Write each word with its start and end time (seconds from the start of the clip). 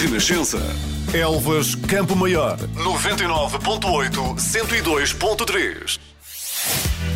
Renascença. 0.00 0.58
Elvas 1.12 1.74
Campo 1.74 2.16
Maior. 2.16 2.56
99.8 2.56 4.36
102.3. 4.36 6.00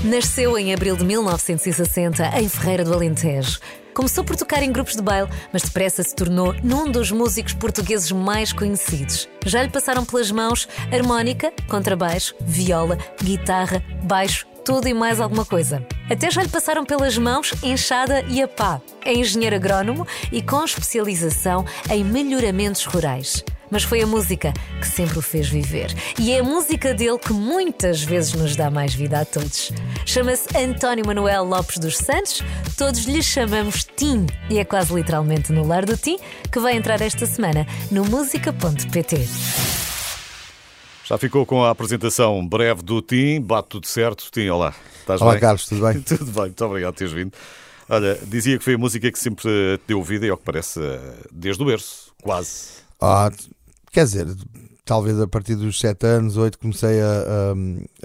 Nasceu 0.04 0.58
em 0.58 0.74
abril 0.74 0.94
de 0.94 1.02
1960 1.02 2.38
em 2.38 2.46
Ferreira 2.46 2.84
do 2.84 2.92
Alentejo. 2.92 3.58
Começou 3.94 4.22
por 4.22 4.36
tocar 4.36 4.62
em 4.62 4.70
grupos 4.70 4.96
de 4.96 5.02
baile, 5.02 5.30
mas 5.50 5.62
depressa 5.62 6.02
se 6.02 6.14
tornou 6.14 6.54
num 6.62 6.90
dos 6.90 7.10
músicos 7.10 7.54
portugueses 7.54 8.12
mais 8.12 8.52
conhecidos. 8.52 9.26
Já 9.46 9.62
lhe 9.62 9.70
passaram 9.70 10.04
pelas 10.04 10.30
mãos 10.30 10.68
harmónica, 10.92 11.50
contrabaixo, 11.68 12.34
viola, 12.42 12.98
guitarra, 13.22 13.82
baixo, 14.02 14.46
tudo 14.64 14.88
e 14.88 14.94
mais 14.94 15.20
alguma 15.20 15.44
coisa. 15.44 15.86
Até 16.10 16.30
já 16.30 16.42
lhe 16.42 16.48
passaram 16.48 16.84
pelas 16.84 17.18
mãos 17.18 17.52
enxada 17.62 18.24
e 18.28 18.42
a 18.42 18.48
pá. 18.48 18.80
É 19.04 19.12
engenheiro 19.12 19.56
agrónomo 19.56 20.06
e 20.32 20.40
com 20.40 20.64
especialização 20.64 21.64
em 21.90 22.02
melhoramentos 22.02 22.84
rurais. 22.86 23.44
Mas 23.70 23.82
foi 23.82 24.02
a 24.02 24.06
música 24.06 24.52
que 24.80 24.86
sempre 24.86 25.18
o 25.18 25.22
fez 25.22 25.48
viver. 25.48 25.94
E 26.18 26.32
é 26.32 26.40
a 26.40 26.44
música 26.44 26.94
dele 26.94 27.18
que 27.18 27.32
muitas 27.32 28.02
vezes 28.02 28.32
nos 28.32 28.56
dá 28.56 28.70
mais 28.70 28.94
vida 28.94 29.20
a 29.20 29.24
todos. 29.24 29.72
Chama-se 30.06 30.56
António 30.56 31.06
Manuel 31.06 31.44
Lopes 31.44 31.78
dos 31.78 31.96
Santos, 31.96 32.42
todos 32.76 33.04
lhe 33.04 33.22
chamamos 33.22 33.84
Tim. 33.96 34.26
E 34.48 34.58
é 34.58 34.64
quase 34.64 34.94
literalmente 34.94 35.52
no 35.52 35.66
lar 35.66 35.84
do 35.84 35.96
Tim 35.96 36.18
que 36.50 36.60
vai 36.60 36.76
entrar 36.76 37.00
esta 37.00 37.26
semana 37.26 37.66
no 37.90 38.04
música.pt. 38.04 39.83
Já 41.04 41.18
ficou 41.18 41.44
com 41.44 41.62
a 41.64 41.70
apresentação 41.70 42.46
breve 42.46 42.82
do 42.82 43.02
Tim, 43.02 43.40
bate 43.40 43.68
tudo 43.68 43.86
certo. 43.86 44.28
Tim, 44.32 44.48
olá. 44.48 44.74
Estás 45.00 45.20
Olá, 45.20 45.32
bem? 45.32 45.40
Carlos, 45.40 45.66
tudo 45.66 45.82
bem? 45.86 46.00
tudo 46.02 46.24
bem, 46.26 46.42
muito 46.44 46.64
obrigado 46.64 46.92
por 46.94 46.98
teres 46.98 47.12
vindo. 47.12 47.32
Olha, 47.88 48.18
dizia 48.26 48.56
que 48.56 48.64
foi 48.64 48.74
a 48.74 48.78
música 48.78 49.12
que 49.12 49.18
sempre 49.18 49.44
te 49.44 49.80
deu 49.86 50.02
vida 50.02 50.24
e, 50.26 50.30
ao 50.30 50.38
que 50.38 50.44
parece, 50.44 50.80
desde 51.30 51.62
o 51.62 51.66
berço, 51.66 52.10
quase. 52.22 52.82
Ah, 52.98 53.30
quer 53.92 54.04
dizer, 54.04 54.26
talvez 54.86 55.20
a 55.20 55.26
partir 55.26 55.56
dos 55.56 55.78
7 55.78 56.06
anos, 56.06 56.38
8, 56.38 56.58
comecei 56.58 57.02
a, 57.02 57.06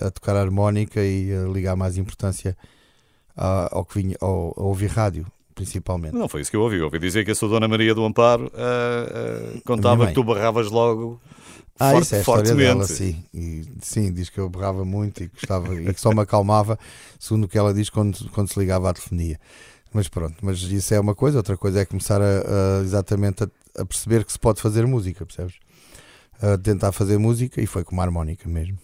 a, 0.03 0.07
a 0.07 0.11
tocar 0.11 0.35
harmónica 0.35 1.01
e 1.01 1.31
a 1.33 1.47
ligar 1.47 1.77
mais 1.77 1.97
importância 1.97 2.57
a- 3.37 3.69
ao 3.71 3.85
que 3.85 4.01
vinha, 4.01 4.17
ao, 4.19 4.53
a 4.57 4.63
ouvir 4.63 4.87
rádio, 4.87 5.25
principalmente. 5.55 6.13
Não 6.13 6.27
foi 6.27 6.41
isso 6.41 6.51
que 6.51 6.57
eu 6.57 6.61
ouvi. 6.61 6.75
Eu 6.79 6.85
ouvi 6.85 6.99
dizer 6.99 7.23
que 7.23 7.31
a 7.31 7.35
sua 7.35 7.47
Dona 7.47 7.67
Maria 7.69 7.95
do 7.95 8.03
Amparo 8.03 8.51
ah, 8.53 9.07
ah, 9.55 9.59
contava 9.65 10.07
que 10.07 10.13
tu 10.13 10.25
barravas 10.25 10.69
logo 10.69 11.21
Ah, 11.79 11.91
forte- 11.91 12.03
isso 12.03 12.15
é 12.15 12.17
a 12.17 12.21
história 12.21 12.43
fortemente. 12.45 12.67
dela, 12.67 12.87
sim. 12.87 13.23
E, 13.33 13.65
sim, 13.81 14.11
diz 14.11 14.29
que 14.29 14.37
eu 14.39 14.49
berrava 14.49 14.83
muito 14.83 15.23
e, 15.23 15.29
que 15.29 15.35
gostava, 15.35 15.73
e 15.75 15.93
que 15.93 16.01
só 16.01 16.11
me 16.13 16.19
acalmava, 16.21 16.77
segundo 17.19 17.45
o 17.45 17.47
que 17.47 17.57
ela 17.57 17.73
diz, 17.73 17.89
quando, 17.89 18.29
quando 18.31 18.51
se 18.51 18.59
ligava 18.59 18.89
à 18.89 18.93
telefonia. 18.93 19.39
Mas 19.93 20.07
pronto, 20.07 20.35
mas 20.41 20.59
isso 20.61 20.93
é 20.93 20.99
uma 20.99 21.15
coisa, 21.15 21.37
outra 21.37 21.57
coisa 21.57 21.79
é 21.79 21.85
começar 21.85 22.21
a, 22.21 22.25
a- 22.25 22.83
exatamente 22.83 23.43
a, 23.43 23.49
a 23.81 23.85
perceber 23.85 24.23
que 24.25 24.31
se 24.31 24.37
pode 24.39 24.61
fazer 24.61 24.85
música, 24.85 25.25
percebes? 25.25 25.55
A 26.41 26.57
tentar 26.57 26.91
fazer 26.91 27.17
música 27.17 27.61
e 27.61 27.65
foi 27.65 27.83
com 27.83 27.93
uma 27.93 28.03
harmónica 28.03 28.47
mesmo. 28.47 28.77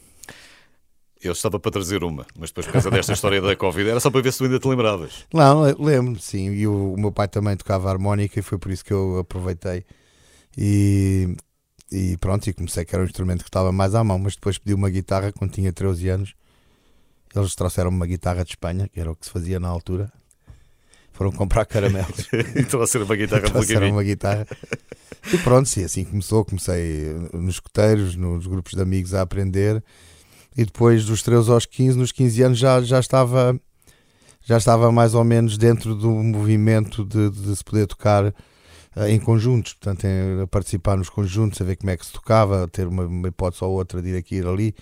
Eu 1.21 1.31
estava 1.31 1.59
para 1.59 1.71
trazer 1.71 2.03
uma, 2.03 2.25
mas 2.37 2.49
depois 2.49 2.65
por 2.67 2.73
causa 2.73 2.91
desta 2.91 3.13
história 3.13 3.41
da 3.41 3.55
Covid 3.55 3.89
era 3.89 3.99
só 3.99 4.11
para 4.11 4.21
ver 4.21 4.31
se 4.31 4.37
tu 4.39 4.43
ainda 4.45 4.59
te 4.59 4.67
lembravas. 4.67 5.25
Não, 5.33 5.67
eu 5.67 5.75
lembro, 5.81 6.19
sim. 6.19 6.51
E 6.51 6.67
o, 6.67 6.93
o 6.93 6.99
meu 6.99 7.11
pai 7.11 7.27
também 7.27 7.55
tocava 7.57 7.89
harmónica 7.89 8.39
e 8.39 8.43
foi 8.43 8.57
por 8.57 8.71
isso 8.71 8.83
que 8.85 8.93
eu 8.93 9.17
aproveitei. 9.19 9.85
E, 10.57 11.35
e 11.91 12.17
pronto, 12.17 12.47
e 12.47 12.53
comecei 12.53 12.83
que 12.83 12.95
era 12.95 13.03
um 13.03 13.07
instrumento 13.07 13.43
que 13.43 13.49
estava 13.49 13.71
mais 13.71 13.95
à 13.95 14.03
mão, 14.03 14.17
mas 14.17 14.35
depois 14.35 14.57
pedi 14.57 14.73
uma 14.73 14.89
guitarra 14.89 15.31
quando 15.31 15.51
tinha 15.51 15.71
13 15.71 16.09
anos. 16.09 16.35
Eles 17.35 17.53
trouxeram 17.53 17.89
uma 17.89 18.07
guitarra 18.07 18.43
de 18.43 18.51
Espanha, 18.51 18.87
que 18.87 18.99
era 18.99 19.11
o 19.11 19.15
que 19.15 19.25
se 19.25 19.31
fazia 19.31 19.59
na 19.59 19.67
altura. 19.67 20.11
Foram 21.11 21.31
comprar 21.31 21.65
caramelos. 21.65 22.27
e 22.55 22.63
trouxeram 22.63 23.05
uma 23.05 23.15
guitarra 23.15 23.43
trouxeram 23.43 23.89
uma 23.91 24.03
guitarra. 24.03 24.47
E 25.31 25.37
pronto, 25.39 25.67
sim, 25.67 25.83
assim 25.83 26.03
começou. 26.03 26.43
Comecei 26.43 27.13
nos 27.33 27.55
escuteiros, 27.55 28.15
nos 28.15 28.47
grupos 28.47 28.73
de 28.73 28.81
amigos 28.81 29.13
a 29.13 29.21
aprender. 29.21 29.83
E 30.57 30.65
depois 30.65 31.05
dos 31.05 31.21
13 31.21 31.51
aos 31.51 31.65
15, 31.65 31.97
nos 31.97 32.11
15 32.11 32.41
anos 32.41 32.57
já, 32.57 32.81
já 32.81 32.99
estava 32.99 33.59
já 34.45 34.57
estava 34.57 34.91
mais 34.91 35.15
ou 35.15 35.23
menos 35.23 35.57
dentro 35.57 35.95
do 35.95 36.09
movimento 36.09 37.03
de, 37.03 37.29
de 37.31 37.55
se 37.55 37.63
poder 37.63 37.87
tocar 37.87 38.33
em 39.07 39.19
conjuntos, 39.19 39.73
portanto, 39.73 40.07
a 40.41 40.47
participar 40.47 40.97
nos 40.97 41.09
conjuntos, 41.09 41.59
a 41.59 41.65
ver 41.65 41.75
como 41.75 41.89
é 41.89 41.97
que 41.97 42.05
se 42.05 42.13
tocava, 42.13 42.63
a 42.63 42.67
ter 42.67 42.87
uma, 42.87 43.05
uma 43.05 43.27
hipótese 43.27 43.63
ou 43.63 43.71
outra 43.71 44.01
de 44.01 44.09
ir 44.09 44.17
aqui 44.17 44.35
e 44.35 44.37
ir 44.37 44.47
ali, 44.47 44.75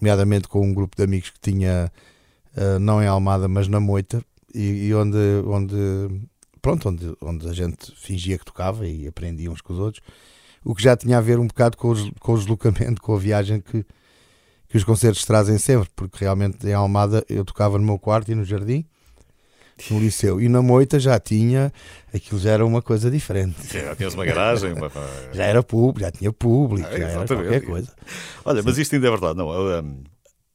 nomeadamente 0.00 0.48
com 0.48 0.60
um 0.60 0.74
grupo 0.74 0.96
de 0.96 1.02
amigos 1.02 1.30
que 1.30 1.40
tinha, 1.40 1.90
eh, 2.54 2.78
não 2.78 3.02
em 3.02 3.06
Almada, 3.06 3.48
mas 3.48 3.66
na 3.66 3.80
Moita, 3.80 4.22
e, 4.54 4.88
e 4.88 4.94
onde, 4.94 5.16
onde, 5.46 5.76
pronto, 6.60 6.90
onde, 6.90 7.16
onde 7.22 7.48
a 7.48 7.52
gente 7.52 7.90
fingia 7.96 8.38
que 8.38 8.44
tocava 8.44 8.86
e 8.86 9.06
aprendia 9.08 9.50
uns 9.50 9.62
com 9.62 9.72
os 9.72 9.78
outros, 9.78 10.04
o 10.62 10.74
que 10.74 10.82
já 10.82 10.94
tinha 10.94 11.16
a 11.16 11.20
ver 11.20 11.38
um 11.38 11.46
bocado 11.46 11.76
com, 11.78 11.88
os, 11.88 12.10
com 12.20 12.34
o 12.34 12.38
deslocamento, 12.38 13.00
com 13.02 13.14
a 13.14 13.18
viagem 13.18 13.60
que, 13.60 13.84
que 14.68 14.76
os 14.76 14.84
concertos 14.84 15.24
trazem 15.24 15.56
sempre, 15.56 15.88
porque 15.96 16.18
realmente 16.20 16.66
em 16.66 16.74
Almada 16.74 17.24
eu 17.30 17.44
tocava 17.46 17.78
no 17.78 17.84
meu 17.84 17.98
quarto 17.98 18.30
e 18.30 18.34
no 18.34 18.44
jardim, 18.44 18.84
no 19.90 19.98
liceu, 20.00 20.40
e 20.40 20.48
na 20.48 20.60
Moita 20.62 20.98
já 21.00 21.18
tinha, 21.18 21.72
aquilo 22.14 22.38
já 22.40 22.50
era 22.52 22.64
uma 22.66 22.82
coisa 22.82 23.10
diferente. 23.10 23.56
Já 23.72 23.94
tinhas 23.96 24.14
uma 24.14 24.24
garagem, 24.24 24.72
uma... 24.72 24.90
Já 25.32 25.44
era 25.44 25.62
público, 25.62 26.00
já 26.00 26.10
tinha 26.10 26.32
público, 26.32 26.88
Ah, 26.88 26.98
já 26.98 27.08
era 27.08 27.26
qualquer 27.26 27.62
coisa. 27.64 27.92
Olha, 28.44 28.62
mas 28.62 28.78
isto 28.78 28.94
ainda 28.94 29.06
é 29.06 29.10
verdade, 29.10 29.36
não? 29.38 29.50
A, 29.50 29.84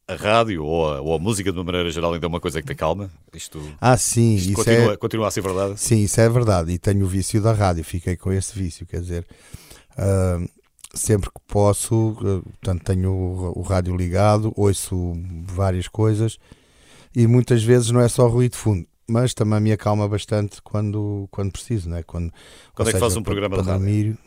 a 0.06 0.16
rádio 0.16 0.64
ou 0.66 0.92
a, 0.94 1.02
ou 1.02 1.16
a 1.16 1.20
música 1.20 1.52
de 1.52 1.58
uma 1.58 1.64
maneira 1.64 1.90
geral 1.90 2.14
ainda 2.14 2.26
é 2.26 2.28
uma 2.28 2.40
coisa 2.42 2.62
que 2.62 2.68
te 2.68 2.76
calma. 2.76 3.10
Isto, 3.34 3.62
Ah, 3.80 3.96
sim, 3.98 4.36
isto 4.36 4.48
isso 4.48 4.56
continua, 4.56 4.94
é, 4.94 4.98
continua 4.98 5.28
a 5.28 5.32
ser 5.32 5.42
verdade. 5.42 5.80
sim, 5.80 6.04
isso 6.04 6.20
é 6.20 6.28
verdade. 6.30 6.72
E 6.74 6.78
tenho 6.78 7.06
o 7.06 7.08
vício 7.08 7.42
da 7.42 7.54
rádio, 7.54 7.84
fiquei 7.84 8.18
com 8.18 8.32
esse 8.32 8.58
vício, 8.58 8.86
quer 8.86 9.00
dizer, 9.00 9.26
ah, 9.98 10.40
sempre 10.94 11.30
que 11.30 11.40
posso, 11.48 12.18
ah, 12.20 12.42
portanto, 12.62 12.84
tenho 12.84 13.10
o, 13.12 13.60
o 13.60 13.62
rádio 13.62 13.96
ligado, 13.96 14.52
ouço 14.56 15.14
várias 15.46 15.88
coisas 15.88 16.38
e 17.16 17.26
muitas 17.28 17.64
vezes 17.64 17.90
não 17.92 18.02
é 18.02 18.10
só 18.10 18.28
ruído 18.28 18.52
de 18.54 18.58
fundo. 18.58 18.86
Mas 19.08 19.34
também 19.34 19.60
me 19.60 19.72
acalma 19.72 20.08
bastante 20.08 20.62
quando, 20.62 21.28
quando 21.30 21.52
preciso, 21.52 21.90
né? 21.90 22.04
quando, 22.04 22.32
Quando 22.74 22.90
é 22.90 22.94
que 22.94 23.00
fazes 23.00 23.18
um 23.18 23.22
para- 23.24 23.34
programa 23.34 23.56
para 23.64 23.78
de 23.78 23.86
rádio? 23.86 24.18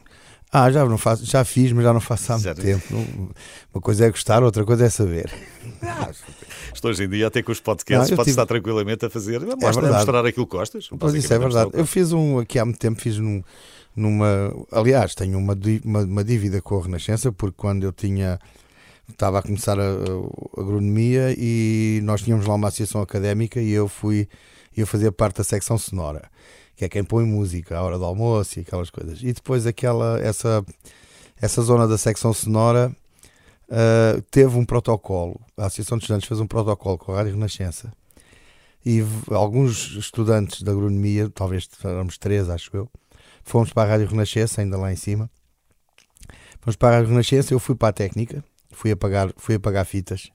Ah, 0.52 0.70
já 0.70 0.84
não 0.84 0.96
faço, 0.96 1.24
já 1.26 1.44
fiz, 1.44 1.72
mas 1.72 1.82
já 1.84 1.92
não 1.92 2.00
faço 2.00 2.32
há 2.32 2.38
muito 2.38 2.54
tempo. 2.62 2.84
Uma 3.74 3.80
coisa 3.82 4.06
é 4.06 4.10
gostar, 4.10 4.42
outra 4.44 4.64
coisa 4.64 4.86
é 4.86 4.90
saber. 4.90 5.28
Isto 6.74 6.88
hoje 6.88 7.04
em 7.04 7.08
dia, 7.08 7.26
até 7.26 7.42
com 7.42 7.52
os 7.52 7.60
podcasts, 7.60 8.08
Não, 8.10 8.12
eu 8.14 8.16
podes 8.16 8.32
tive- 8.32 8.42
estar 8.42 8.46
tranquilamente 8.46 9.04
a 9.04 9.10
fazer. 9.10 9.40
Mostra, 9.40 9.68
a 9.68 9.72
verdade. 9.72 9.94
mostrar 9.94 10.26
aquilo 10.26 10.46
que 10.46 10.56
gostas. 10.56 10.88
Pois 10.98 11.14
isso 11.14 11.32
é 11.32 11.38
verdade. 11.38 11.70
Eu 11.72 11.86
fiz 11.86 12.12
um 12.12 12.38
aqui 12.38 12.58
há 12.58 12.64
muito 12.64 12.78
tempo, 12.78 13.00
fiz 13.00 13.18
num, 13.18 13.42
numa. 13.94 14.52
Aliás, 14.70 15.14
tenho 15.14 15.38
uma, 15.38 15.56
uma, 15.84 16.00
uma 16.04 16.24
dívida 16.24 16.60
com 16.62 16.78
a 16.78 16.82
Renascença, 16.82 17.32
porque 17.32 17.54
quando 17.56 17.84
eu 17.84 17.92
tinha. 17.92 18.38
Estava 19.08 19.38
a 19.38 19.42
começar 19.42 19.78
a, 19.78 19.84
a 19.84 20.60
agronomia 20.60 21.32
e 21.38 22.00
nós 22.02 22.22
tínhamos 22.22 22.44
lá 22.44 22.54
uma 22.54 22.66
associação 22.68 23.00
académica 23.00 23.60
e 23.60 23.70
eu 23.70 23.86
fui. 23.88 24.28
Eu 24.76 24.86
fazia 24.86 25.10
parte 25.10 25.36
da 25.36 25.44
secção 25.44 25.78
sonora, 25.78 26.30
que 26.76 26.84
é 26.84 26.88
quem 26.88 27.02
põe 27.02 27.24
música 27.24 27.78
à 27.78 27.82
hora 27.82 27.98
do 27.98 28.04
almoço 28.04 28.58
e 28.58 28.62
aquelas 28.62 28.90
coisas. 28.90 29.22
E 29.22 29.32
depois 29.32 29.66
aquela. 29.66 30.20
Essa, 30.20 30.64
essa 31.40 31.62
zona 31.62 31.88
da 31.88 31.96
secção 31.96 32.32
sonora 32.32 32.94
ah, 33.70 34.22
teve 34.30 34.56
um 34.56 34.64
protocolo. 34.64 35.40
A 35.56 35.66
Associação 35.66 35.98
de 35.98 36.04
Estudantes 36.04 36.28
fez 36.28 36.40
um 36.40 36.46
protocolo 36.46 36.98
com 36.98 37.12
a 37.12 37.16
Rádio 37.16 37.32
Renascença 37.32 37.92
e 38.84 39.02
alguns 39.30 39.96
estudantes 39.96 40.62
de 40.62 40.70
agronomia, 40.70 41.28
talvez 41.28 41.68
éramos 41.82 42.16
três, 42.16 42.48
acho 42.48 42.70
eu, 42.76 42.88
fomos 43.42 43.72
para 43.72 43.82
a 43.82 43.92
Rádio 43.92 44.06
Renascença, 44.06 44.60
ainda 44.60 44.78
lá 44.78 44.92
em 44.92 44.96
cima. 44.96 45.28
Fomos 46.60 46.76
para 46.76 46.88
a 46.88 46.98
Rádio 46.98 47.10
Renascença, 47.10 47.52
eu 47.52 47.58
fui 47.58 47.74
para 47.74 47.88
a 47.88 47.92
técnica, 47.92 48.44
fui 48.70 48.92
apagar, 48.92 49.32
fui 49.36 49.56
apagar 49.56 49.84
fitas 49.84 50.30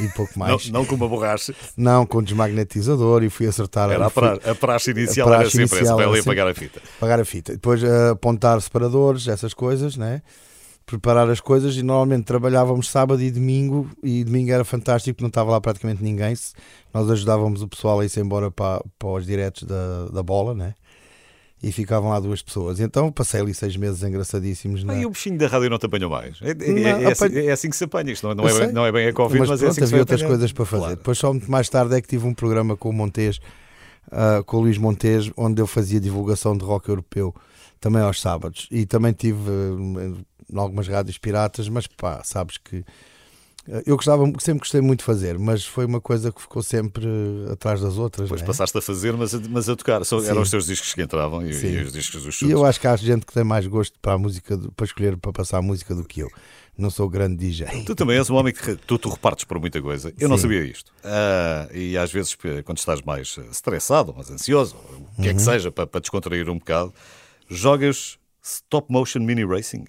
e 0.00 0.08
pouco 0.08 0.32
Não, 0.38 0.46
mais. 0.48 0.70
não 0.70 0.84
com 0.84 0.94
uma 0.94 1.08
borracha. 1.08 1.54
Não, 1.76 2.04
com 2.06 2.22
desmagnetizador 2.22 3.22
e 3.22 3.30
fui 3.30 3.46
acertar 3.46 3.90
Era 3.90 4.06
a, 4.06 4.10
pra, 4.10 4.34
a 4.34 4.54
praxe 4.54 4.90
inicial 4.90 5.28
a 5.28 5.32
era 5.32 5.40
praxe 5.42 5.56
sempre 5.56 5.80
essa, 5.80 5.94
vai 5.94 6.04
ali 6.04 6.12
era 6.14 6.22
apagar 6.22 6.48
a 6.48 6.54
fita. 6.54 6.82
apagar 6.96 7.20
a 7.20 7.24
fita. 7.24 7.52
Depois 7.52 7.82
eh, 7.82 8.08
apontar 8.10 8.60
separadores, 8.60 9.28
essas 9.28 9.54
coisas, 9.54 9.96
né? 9.96 10.22
preparar 10.86 11.28
as 11.28 11.38
coisas 11.38 11.76
e 11.76 11.82
normalmente 11.82 12.24
trabalhávamos 12.24 12.88
sábado 12.88 13.20
e 13.22 13.30
domingo 13.30 13.90
e 14.02 14.24
domingo 14.24 14.50
era 14.50 14.64
fantástico 14.64 15.14
porque 15.14 15.22
não 15.22 15.28
estava 15.28 15.50
lá 15.50 15.60
praticamente 15.60 16.02
ninguém. 16.02 16.34
Nós 16.94 17.10
ajudávamos 17.10 17.60
o 17.60 17.68
pessoal 17.68 18.00
a 18.00 18.06
ir-se 18.06 18.18
embora 18.18 18.50
para, 18.50 18.82
para 18.98 19.08
os 19.10 19.26
diretos 19.26 19.64
da, 19.64 20.06
da 20.06 20.22
bola, 20.22 20.54
né? 20.54 20.74
E 21.60 21.72
ficavam 21.72 22.10
lá 22.10 22.20
duas 22.20 22.40
pessoas. 22.40 22.78
Então 22.78 23.10
passei 23.10 23.40
ali 23.40 23.52
seis 23.52 23.76
meses 23.76 24.00
engraçadíssimos. 24.04 24.84
Na... 24.84 24.92
Ah, 24.92 25.00
e 25.00 25.04
o 25.06 25.10
bichinho 25.10 25.36
da 25.36 25.48
rádio 25.48 25.68
não 25.68 25.78
te 25.78 25.86
apanhou 25.86 26.08
mais. 26.08 26.38
É, 26.40 26.50
é- 26.50 26.54
Não, 26.54 26.64
é- 27.00 27.04
é 27.04 27.10
assim, 27.12 27.24
apanho- 27.24 27.48
é 27.48 27.50
assim 27.50 27.70
que 27.70 27.76
se 27.76 27.82
apanha. 27.84 28.12
Isto 28.12 28.28
não, 28.28 28.34
não 28.36 28.44
é, 28.44 28.52
bem, 28.52 28.56
sei. 28.64 28.72
não 28.72 28.86
é 28.86 28.92
bem 28.92 29.08
a 29.08 29.12
Covid, 29.12 29.40
mas, 29.40 29.48
mas 29.48 29.60
é 29.60 29.64
pronto, 29.64 29.70
assim 29.72 29.80
que 29.80 29.84
havia 29.86 29.98
outras 29.98 30.22
coisas 30.22 30.52
para 30.52 30.64
fazer. 30.64 30.82
Claro. 30.82 30.96
Depois, 30.96 31.18
só 31.18 31.32
muito 31.32 31.50
mais 31.50 31.68
tarde, 31.68 31.96
é 31.96 32.00
que 32.00 32.06
tive 32.06 32.26
um 32.26 32.32
programa 32.32 32.76
com 32.76 32.90
o 32.90 32.92
Montes, 32.92 33.40
ah, 34.12 34.40
com 34.46 34.58
o 34.58 34.60
Luís 34.60 34.78
Montes, 34.78 35.32
onde 35.36 35.60
eu 35.60 35.66
fazia 35.66 35.98
divulgação 35.98 36.56
de 36.56 36.64
rock 36.64 36.88
europeu, 36.88 37.34
também 37.80 38.02
aos 38.02 38.20
sábados. 38.20 38.68
E 38.70 38.86
também 38.86 39.12
tive 39.12 39.50
em 39.50 40.56
algumas 40.56 40.86
rádios 40.86 41.18
piratas, 41.18 41.68
mas 41.68 41.88
pá, 41.88 42.22
sabes 42.22 42.56
que 42.56 42.84
Eu 43.84 43.96
gostava, 43.96 44.24
sempre 44.40 44.60
gostei 44.60 44.80
muito 44.80 45.00
de 45.00 45.04
fazer, 45.04 45.38
mas 45.38 45.64
foi 45.64 45.84
uma 45.84 46.00
coisa 46.00 46.32
que 46.32 46.40
ficou 46.40 46.62
sempre 46.62 47.06
atrás 47.52 47.80
das 47.80 47.98
outras. 47.98 48.26
Depois 48.28 48.40
não 48.40 48.46
é? 48.46 48.48
passaste 48.48 48.78
a 48.78 48.80
fazer, 48.80 49.12
mas 49.14 49.34
a, 49.34 49.40
mas 49.48 49.68
a 49.68 49.76
tocar. 49.76 50.04
Só, 50.04 50.22
eram 50.24 50.40
os 50.42 50.50
teus 50.50 50.66
discos 50.66 50.94
que 50.94 51.02
entravam 51.02 51.42
e, 51.46 51.50
e 51.50 51.82
os 51.82 51.92
discos 51.92 52.22
dos 52.22 52.34
E 52.36 52.38
chutes. 52.38 52.50
eu 52.52 52.64
acho 52.64 52.80
que 52.80 52.86
há 52.86 52.96
gente 52.96 53.26
que 53.26 53.32
tem 53.32 53.44
mais 53.44 53.66
gosto 53.66 53.98
para 54.00 54.14
a 54.14 54.18
música, 54.18 54.58
para 54.74 54.86
escolher, 54.86 55.16
para 55.16 55.32
passar 55.32 55.58
a 55.58 55.62
música 55.62 55.94
do 55.94 56.02
que 56.04 56.20
eu. 56.20 56.30
Não 56.78 56.90
sou 56.90 57.08
grande 57.08 57.36
DJ. 57.36 57.66
Tu 57.84 57.94
também 57.94 58.16
és 58.16 58.30
um 58.30 58.36
homem 58.36 58.54
que 58.54 58.76
tu, 58.76 58.96
tu 58.98 59.08
repartes 59.08 59.44
por 59.44 59.58
muita 59.58 59.82
coisa. 59.82 60.14
Eu 60.18 60.28
não 60.28 60.36
Sim. 60.36 60.42
sabia 60.42 60.62
isto. 60.64 60.92
Ah, 61.02 61.68
e 61.74 61.98
às 61.98 62.12
vezes, 62.12 62.36
quando 62.64 62.78
estás 62.78 63.02
mais 63.02 63.36
eh, 63.38 63.42
estressado, 63.50 64.14
mais 64.14 64.30
ansioso, 64.30 64.76
o 65.18 65.20
que 65.22 65.28
é 65.28 65.32
Uhum. 65.32 65.36
que 65.36 65.42
seja, 65.42 65.72
para, 65.72 65.86
para 65.88 66.00
descontrair 66.00 66.48
um 66.48 66.56
bocado, 66.58 66.94
jogas 67.48 68.16
stop 68.42 68.90
motion 68.92 69.20
mini 69.20 69.44
racing. 69.44 69.84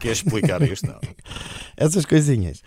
Queres 0.00 0.18
explicar 0.18 0.62
isto? 0.62 0.86
Não. 0.86 0.98
Essas 1.76 2.04
coisinhas. 2.06 2.62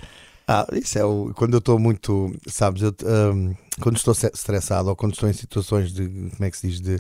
Ah, 0.48 0.66
isso 0.72 0.98
é 0.98 1.04
o, 1.04 1.34
quando 1.36 1.54
eu 1.56 1.60
estou 1.60 1.78
muito, 1.78 2.34
sabes, 2.48 2.82
eu, 2.82 2.96
hum, 3.34 3.54
quando 3.82 3.98
estou 3.98 4.14
estressado 4.14 4.88
ou 4.90 4.96
quando 4.96 5.14
estou 5.14 5.30
em 5.30 5.34
situações 5.34 5.92
de, 5.92 6.08
como 6.08 6.46
é 6.46 6.50
que 6.50 6.58
se 6.58 6.68
diz, 6.70 6.80
de, 6.80 7.00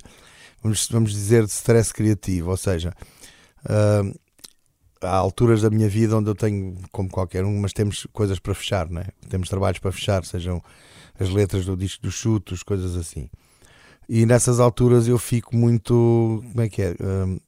vamos, 0.61 0.85
vamos 0.91 1.11
dizer, 1.13 1.45
de 1.45 1.51
stress 1.51 1.93
criativo, 1.93 2.49
ou 2.51 2.57
seja, 2.57 2.93
hum, 4.03 4.13
há 5.01 5.15
alturas 5.15 5.61
da 5.61 5.69
minha 5.69 5.87
vida 5.87 6.17
onde 6.17 6.29
eu 6.29 6.35
tenho, 6.35 6.77
como 6.91 7.09
qualquer 7.09 7.45
um, 7.45 7.59
mas 7.61 7.71
temos 7.71 8.05
coisas 8.11 8.37
para 8.37 8.53
fechar, 8.53 8.89
né? 8.89 9.05
temos 9.29 9.47
trabalhos 9.47 9.79
para 9.79 9.93
fechar, 9.93 10.25
sejam 10.25 10.61
as 11.19 11.29
letras 11.29 11.65
do 11.65 11.77
disco 11.77 12.03
dos 12.03 12.15
chutos, 12.15 12.63
coisas 12.63 12.97
assim. 12.97 13.29
E 14.09 14.25
nessas 14.25 14.59
alturas 14.59 15.07
eu 15.07 15.17
fico 15.17 15.55
muito, 15.55 16.43
como 16.51 16.61
é 16.61 16.69
que 16.69 16.81
é? 16.81 16.95
Hum, 17.01 17.39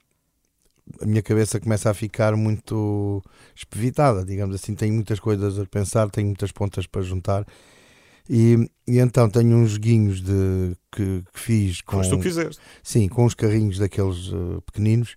a 1.02 1.06
minha 1.06 1.22
cabeça 1.22 1.60
começa 1.60 1.90
a 1.90 1.94
ficar 1.94 2.36
muito 2.36 3.22
espevitada, 3.56 4.26
digamos 4.26 4.56
assim. 4.56 4.74
Tenho 4.76 4.94
muitas 4.94 5.20
coisas 5.20 5.58
a 5.60 5.66
pensar, 5.66 6.10
tenho 6.10 6.28
muitas 6.28 6.52
pontas 6.52 6.86
para 6.88 7.02
juntar. 7.02 7.46
E, 8.30 8.70
e 8.88 9.00
então 9.00 9.30
tenho 9.30 9.58
uns 9.58 9.72
joguinhos 9.72 10.22
de, 10.22 10.76
que, 10.92 11.24
que 11.34 11.40
fiz 11.40 11.82
com, 11.82 11.98
Mas 11.98 12.08
tu 12.10 12.20
fizeste. 12.22 12.62
sim, 12.84 13.08
com 13.08 13.26
uns 13.26 13.34
carrinhos 13.34 13.80
daqueles 13.80 14.28
eh, 14.32 14.62
pequeninos. 14.66 15.16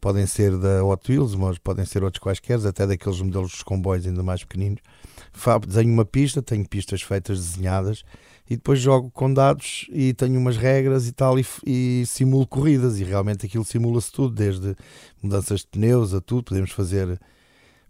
Podem 0.00 0.26
ser 0.26 0.56
da 0.58 0.84
Hot 0.84 1.10
Wheels, 1.10 1.34
mas 1.34 1.58
podem 1.58 1.84
ser 1.84 2.04
outros 2.04 2.22
quaisquer, 2.22 2.64
até 2.66 2.86
daqueles 2.86 3.20
modelos 3.20 3.50
dos 3.50 3.62
comboios 3.62 4.06
ainda 4.06 4.22
mais 4.22 4.42
pequeninos. 4.44 4.80
Fa- 5.32 5.58
Desenho 5.58 5.92
uma 5.92 6.04
pista, 6.04 6.40
tenho 6.42 6.66
pistas 6.68 7.02
feitas, 7.02 7.38
desenhadas, 7.40 8.04
e 8.48 8.56
depois 8.56 8.80
jogo 8.80 9.10
com 9.10 9.32
dados 9.32 9.86
e 9.92 10.14
tenho 10.14 10.38
umas 10.38 10.56
regras 10.56 11.06
e 11.08 11.12
tal, 11.12 11.38
e, 11.38 11.44
e 11.66 12.04
simulo 12.06 12.46
corridas, 12.46 13.00
e 13.00 13.04
realmente 13.04 13.46
aquilo 13.46 13.64
simula-se 13.64 14.12
tudo, 14.12 14.34
desde 14.34 14.76
mudanças 15.22 15.60
de 15.60 15.66
pneus 15.66 16.14
a 16.14 16.20
tudo, 16.20 16.44
podemos 16.44 16.70
fazer 16.70 17.18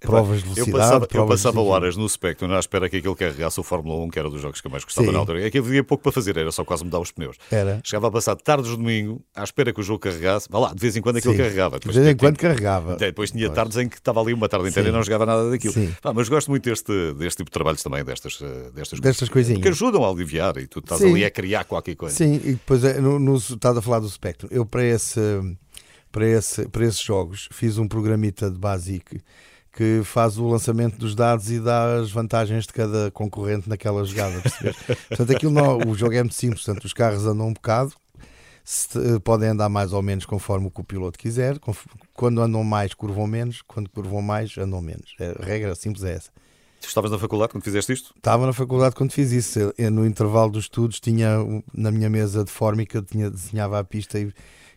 provas 0.00 0.42
de 0.42 0.48
Eu 0.50 0.54
velocidade. 0.54 0.78
passava, 0.78 1.04
eu 1.04 1.08
provas 1.08 1.40
de 1.40 1.44
passava 1.46 1.62
horas 1.62 1.96
no 1.96 2.08
Spectrum 2.08 2.52
à 2.52 2.58
espera 2.58 2.88
que 2.88 2.96
aquilo 2.96 3.16
carregasse 3.16 3.58
o 3.58 3.62
Fórmula 3.62 4.04
1, 4.04 4.10
que 4.10 4.18
era 4.18 4.28
dos 4.28 4.40
jogos 4.40 4.60
que 4.60 4.66
eu 4.66 4.70
mais 4.70 4.84
gostava 4.84 5.06
Sim. 5.06 5.12
na 5.12 5.18
altura. 5.18 5.46
É 5.46 5.50
que 5.50 5.58
havia 5.58 5.82
pouco 5.82 6.02
para 6.02 6.12
fazer, 6.12 6.36
era 6.36 6.52
só 6.52 6.64
quase 6.64 6.84
mudar 6.84 7.00
os 7.00 7.10
pneus. 7.10 7.36
Era. 7.50 7.80
Chegava 7.82 8.08
a 8.08 8.10
passar 8.10 8.36
tardes 8.36 8.70
de 8.70 8.76
domingo 8.76 9.22
à 9.34 9.42
espera 9.42 9.72
que 9.72 9.80
o 9.80 9.82
jogo 9.82 9.98
carregasse. 9.98 10.48
Vá 10.50 10.58
lá, 10.58 10.74
de 10.74 10.80
vez 10.80 10.96
em 10.96 11.00
quando 11.02 11.16
aquilo 11.16 11.32
Sim. 11.34 11.38
carregava. 11.38 11.78
De 11.78 11.88
vez 11.90 12.06
em 12.06 12.16
quando 12.16 12.36
carregava. 12.36 12.92
Até 12.94 13.06
Depois 13.06 13.30
tinha 13.30 13.46
Pois. 13.46 13.54
tardes 13.56 13.76
em 13.78 13.88
que 13.88 13.96
estava 13.96 14.20
ali 14.20 14.32
uma 14.34 14.48
tarde 14.48 14.68
inteira 14.68 14.88
Sim. 14.88 14.94
e 14.94 14.96
não 14.96 15.02
jogava 15.02 15.26
nada 15.26 15.50
daquilo. 15.50 15.74
Pá, 16.02 16.12
mas 16.12 16.28
gosto 16.28 16.50
muito 16.50 16.64
deste, 16.68 17.14
deste 17.14 17.38
tipo 17.38 17.50
de 17.50 17.54
trabalhos 17.54 17.82
também, 17.82 18.04
destas, 18.04 18.38
eh, 18.42 18.70
destas, 18.74 19.00
Destas 19.00 19.28
coisinhas. 19.28 19.62
Que 19.62 19.68
ajudam 19.68 20.04
a 20.04 20.08
aliviar 20.10 20.56
e 20.58 20.66
tu 20.66 20.80
estás 20.80 21.02
ali 21.02 21.24
a 21.24 21.30
criar 21.30 21.64
qualquer 21.64 21.94
coisa. 21.96 22.14
Sim, 22.14 22.34
e 22.44 22.52
depois 22.52 22.84
é, 22.84 23.00
no, 23.00 23.18
no, 23.18 23.36
estás 23.36 23.76
a 23.76 23.82
falar 23.82 24.00
do 24.00 24.08
Spectrum. 24.08 24.48
Eu 24.50 24.66
para, 24.66 24.84
esse, 24.84 25.20
para, 26.12 26.26
esse, 26.26 26.68
para 26.68 26.84
esses 26.84 27.00
jogos 27.00 27.48
fiz 27.52 27.78
um 27.78 27.88
programita 27.88 28.50
de 28.50 28.58
Basic 28.58 29.20
que 29.76 30.00
faz 30.04 30.38
o 30.38 30.48
lançamento 30.48 30.96
dos 30.98 31.14
dados 31.14 31.50
e 31.50 31.60
dá 31.60 31.96
as 31.96 32.10
vantagens 32.10 32.66
de 32.66 32.72
cada 32.72 33.10
concorrente 33.10 33.68
naquela 33.68 34.02
jogada. 34.04 34.40
portanto, 35.08 35.30
aquilo 35.32 35.52
não, 35.52 35.78
o 35.86 35.94
jogo 35.94 36.14
é 36.14 36.22
muito 36.22 36.34
simples. 36.34 36.64
Portanto, 36.64 36.84
os 36.86 36.92
carros 36.94 37.26
andam 37.26 37.48
um 37.48 37.52
bocado, 37.52 37.92
se- 38.64 38.98
eh, 38.98 39.18
podem 39.18 39.50
andar 39.50 39.68
mais 39.68 39.92
ou 39.92 40.00
menos 40.02 40.24
conforme 40.24 40.66
o 40.66 40.70
que 40.70 40.80
o 40.80 40.84
piloto 40.84 41.18
quiser. 41.18 41.58
Quando 42.14 42.40
andam 42.40 42.64
mais, 42.64 42.94
curvam 42.94 43.26
menos. 43.26 43.62
Quando 43.62 43.90
curvam 43.90 44.22
mais, 44.22 44.56
andam 44.56 44.80
menos. 44.80 45.14
A 45.40 45.44
regra 45.44 45.74
simples 45.74 46.02
é 46.04 46.14
essa. 46.14 46.30
Tu 46.80 46.88
estavas 46.88 47.10
na 47.10 47.18
faculdade 47.18 47.52
quando 47.52 47.64
fizeste 47.64 47.92
isto? 47.92 48.14
Estava 48.16 48.46
na 48.46 48.52
faculdade 48.52 48.94
quando 48.94 49.10
fiz 49.12 49.30
isso. 49.32 49.58
Eu- 49.76 49.90
no 49.90 50.06
intervalo 50.06 50.50
dos 50.52 50.64
estudos, 50.64 50.98
tinha 51.00 51.36
na 51.74 51.90
minha 51.90 52.08
mesa 52.08 52.44
de 52.44 52.50
fórmica, 52.50 53.02
tinha, 53.02 53.30
desenhava 53.30 53.78
a 53.78 53.84
pista 53.84 54.18
e, 54.18 54.32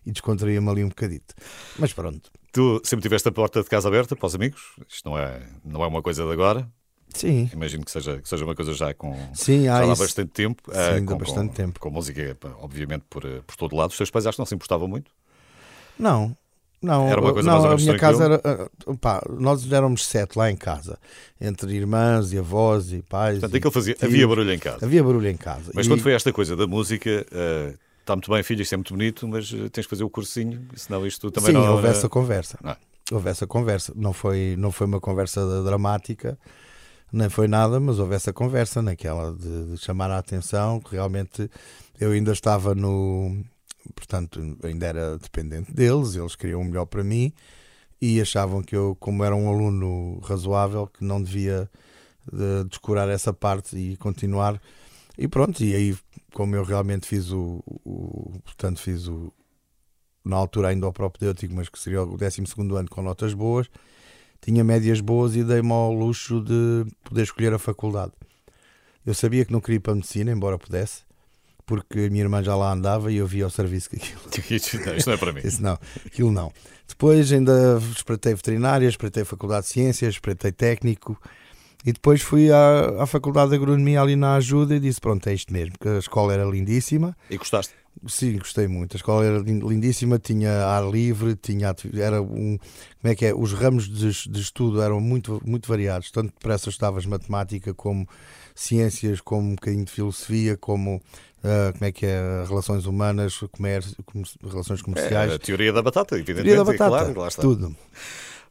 e 0.06 0.12
descontraía-me 0.12 0.70
ali 0.70 0.84
um 0.84 0.90
bocadito. 0.90 1.34
Mas 1.78 1.94
pronto. 1.94 2.30
Tu 2.52 2.82
sempre 2.84 3.04
tiveste 3.04 3.28
a 3.28 3.32
porta 3.32 3.62
de 3.62 3.70
casa 3.70 3.88
aberta 3.88 4.16
para 4.16 4.26
os 4.26 4.36
amigos? 4.36 4.62
Isto 4.88 5.10
não 5.10 5.18
é, 5.18 5.42
não 5.64 5.84
é 5.84 5.88
uma 5.88 6.02
coisa 6.02 6.26
de 6.26 6.32
agora. 6.32 6.68
Sim, 7.14 7.50
Imagino 7.52 7.84
que 7.84 7.90
seja, 7.92 8.22
que 8.22 8.30
seja 8.30 8.46
uma 8.46 8.54
coisa 8.54 8.72
já 8.74 8.94
com 8.94 9.16
sim, 9.34 9.68
há 9.68 9.84
já 9.84 9.92
há 9.92 9.96
bastante 9.96 10.30
tempo. 10.32 10.62
Sim, 10.72 10.78
eh, 10.80 11.02
com, 11.02 11.18
bastante 11.18 11.48
com- 11.50 11.54
tempo. 11.56 11.80
Com 11.80 11.90
música, 11.90 12.38
pá, 12.40 12.50
obviamente, 12.60 13.04
por, 13.10 13.26
eh, 13.26 13.42
por 13.48 13.56
todo 13.56 13.76
lado. 13.76 13.90
Os 13.90 13.98
teus 13.98 14.12
pais 14.12 14.28
acho 14.28 14.36
que 14.36 14.40
não 14.42 14.46
se 14.46 14.54
importavam 14.54 14.88
muito. 14.88 15.12
Não. 15.98 16.36
Não, 16.82 17.10
Era 17.10 17.20
uma 17.20 17.34
coisa 17.34 17.46
não 17.52 17.56
mais 17.60 17.66
ou 17.66 17.72
a 17.74 17.76
minha 17.76 17.98
casa 18.00 18.30
tranquila? 18.40 18.70
era. 18.88 18.98
pá, 19.02 19.22
nós 19.38 19.70
éramos 19.70 20.06
sete 20.06 20.38
lá 20.38 20.50
em 20.50 20.56
casa, 20.56 20.98
entre 21.42 21.76
irmãs 21.76 22.32
e 22.32 22.38
avós 22.38 22.94
e 22.94 23.02
pais. 23.02 23.40
Portanto, 23.40 23.68
e 23.68 23.72
fazia, 23.72 23.98
havia 24.02 24.26
barulho 24.26 24.54
em 24.54 24.60
casa. 24.60 24.86
Havia 24.86 25.04
barulho 25.04 25.28
em 25.28 25.36
casa. 25.36 25.72
Mas 25.76 25.88
E- 25.88 25.90
quando 25.90 26.02
foi 26.02 26.14
esta 26.14 26.32
coisa 26.32 26.56
da 26.56 26.66
música, 26.66 27.26
eh, 27.32 27.74
está 28.10 28.16
muito 28.16 28.32
bem, 28.32 28.42
filho, 28.42 28.62
isto 28.64 28.74
é 28.74 28.78
muito 28.78 28.94
bonito, 28.94 29.28
mas 29.28 29.54
eh, 29.54 29.70
tens 29.70 29.86
que 29.86 29.90
fazer 29.90 30.04
o 30.04 30.10
cursinho, 30.10 30.68
senão 30.76 31.06
isto 31.06 31.30
também 31.30 31.52
Sim, 31.52 31.54
não 31.54 31.74
houve 31.74 31.88
eh, 31.88 31.92
essa 31.92 32.10
conversa. 32.10 32.58
Não 32.62 32.72
é? 32.72 32.78
Houve 33.12 33.30
essa 33.30 33.46
conversa. 33.46 33.94
Não 33.96 34.14
foi, 34.14 34.56
não 34.58 34.72
foi 34.72 34.88
uma 34.88 35.00
conversa 35.00 35.64
dramática, 35.64 36.38
nem 37.14 37.30
foi 37.30 37.48
nada, 37.48 37.80
mas 37.80 38.00
houve 38.00 38.16
essa 38.16 38.34
conversa 38.34 38.82
naquela 38.82 39.32
de, 39.34 39.72
de 39.72 39.78
chamar 39.78 40.10
a 40.10 40.18
atenção, 40.18 40.80
que 40.80 40.94
realmente 40.94 41.50
eu 42.00 42.12
ainda 42.12 42.32
estava 42.32 42.74
no. 42.74 43.44
Portanto, 43.96 44.58
ainda 44.64 44.86
era 44.86 45.18
dependente 45.18 45.72
deles, 45.72 46.16
eles 46.16 46.36
queriam 46.36 46.62
o 46.62 46.66
melhor 46.66 46.86
para 46.86 47.04
mim 47.04 47.32
e 48.02 48.22
achavam 48.22 48.62
que 48.62 48.76
eu, 48.76 48.96
como 49.00 49.24
era 49.24 49.36
um 49.36 49.50
aluno 49.50 50.20
razoável, 50.20 50.88
que 50.88 51.04
não 51.04 51.22
devia 51.22 51.70
de, 52.32 52.64
descurar 52.70 53.08
essa 53.10 53.34
parte 53.34 53.78
e 53.78 53.98
continuar. 53.98 54.60
E 55.22 55.28
pronto, 55.28 55.62
e 55.62 55.76
aí, 55.76 55.98
como 56.32 56.56
eu 56.56 56.64
realmente 56.64 57.06
fiz 57.06 57.30
o, 57.30 57.62
o 57.84 58.40
portanto, 58.42 58.80
fiz 58.80 59.06
o, 59.06 59.34
na 60.24 60.38
altura 60.38 60.70
ainda 60.70 60.88
o 60.88 60.94
propedêutico, 60.94 61.54
mas 61.54 61.68
que 61.68 61.78
seria 61.78 62.04
o 62.04 62.18
12 62.18 62.42
ano 62.74 62.90
com 62.90 63.02
notas 63.02 63.34
boas, 63.34 63.70
tinha 64.40 64.64
médias 64.64 65.02
boas 65.02 65.36
e 65.36 65.44
dei-me 65.44 65.74
ao 65.74 65.92
luxo 65.92 66.42
de 66.42 66.86
poder 67.04 67.24
escolher 67.24 67.54
a 67.54 67.60
faculdade. 67.60 68.14
Eu 69.06 69.14
sabia 69.14 69.44
que 69.44 69.52
não 69.52 69.60
queria 69.60 69.76
ir 69.76 69.80
para 69.82 69.92
a 69.92 69.96
medicina, 69.96 70.32
embora 70.32 70.58
pudesse, 70.58 71.04
porque 71.66 72.00
a 72.00 72.10
minha 72.10 72.24
irmã 72.24 72.42
já 72.42 72.56
lá 72.56 72.72
andava 72.72 73.12
e 73.12 73.18
eu 73.18 73.28
via 73.28 73.44
ao 73.44 73.50
serviço 73.50 73.90
que 73.90 73.98
aquilo. 73.98 74.22
Isto 74.56 74.78
não, 74.88 74.96
isto 74.96 75.08
não 75.08 75.14
é 75.16 75.18
para 75.18 75.34
mim. 75.34 75.42
Disse, 75.42 75.62
não, 75.62 75.78
aquilo 76.06 76.32
não. 76.32 76.50
Depois 76.88 77.30
ainda 77.34 77.78
espreitei 77.94 78.34
veterinária, 78.34 78.88
espreitei 78.88 79.26
faculdade 79.26 79.66
de 79.66 79.74
ciências, 79.74 80.14
espreitei 80.14 80.54
técnico 80.54 81.22
e 81.86 81.94
depois 81.94 82.22
fui 82.22 82.52
à, 82.52 83.04
à 83.04 83.06
faculdade 83.06 83.50
de 83.52 83.56
agronomia 83.56 84.02
ali 84.02 84.16
na 84.16 84.36
ajuda 84.36 84.76
e 84.76 84.80
disse: 84.80 85.00
Pronto, 85.00 85.28
é 85.28 85.34
isto 85.34 85.52
mesmo, 85.54 85.74
que 85.80 85.88
a 85.88 85.98
escola 86.00 86.34
era 86.34 86.44
lindíssima. 86.44 87.16
E 87.30 87.38
gostaste? 87.38 87.74
Sim, 88.08 88.38
gostei 88.38 88.66
muito. 88.68 88.96
A 88.96 88.98
escola 88.98 89.26
era 89.26 89.40
lin- 89.40 89.60
lindíssima, 89.60 90.18
tinha 90.20 90.52
ar 90.66 90.90
livre, 90.90 91.36
tinha 91.36 91.76
era 91.96 92.22
um 92.22 92.58
como 93.02 93.12
é 93.12 93.16
que 93.16 93.26
é? 93.26 93.34
Os 93.36 93.52
ramos 93.52 93.90
de, 93.90 94.30
de 94.30 94.40
estudo 94.42 94.82
eram 94.82 95.02
muito 95.02 95.42
muito 95.46 95.68
variados. 95.68 96.10
Tanto 96.12 96.28
depressa 96.34 96.70
estavas 96.70 97.06
matemática 97.06 97.74
como 97.74 98.08
ciências, 98.56 99.20
como 99.22 99.50
um 99.52 99.56
bocadinho 99.56 99.84
de 99.86 99.92
filosofia, 99.92 100.56
como 100.58 101.02
ah, 101.44 101.72
como 101.74 101.86
é 101.86 101.92
que 101.92 102.06
é 102.06 102.44
relações 102.48 102.86
humanas, 102.86 103.38
comércio, 103.52 103.96
comer- 104.06 104.28
relações 104.50 104.82
comerciais. 104.82 105.32
É, 105.32 105.36
a 105.36 105.40
teoria 105.40 105.74
da 105.74 105.82
batata, 105.82 106.16
evidentemente. 106.16 106.56
Teoria 106.56 106.64
da 106.64 106.72
batata, 106.72 106.90
claro, 107.06 107.20
lá 107.20 107.28
está. 107.28 107.42
tudo. 107.42 107.76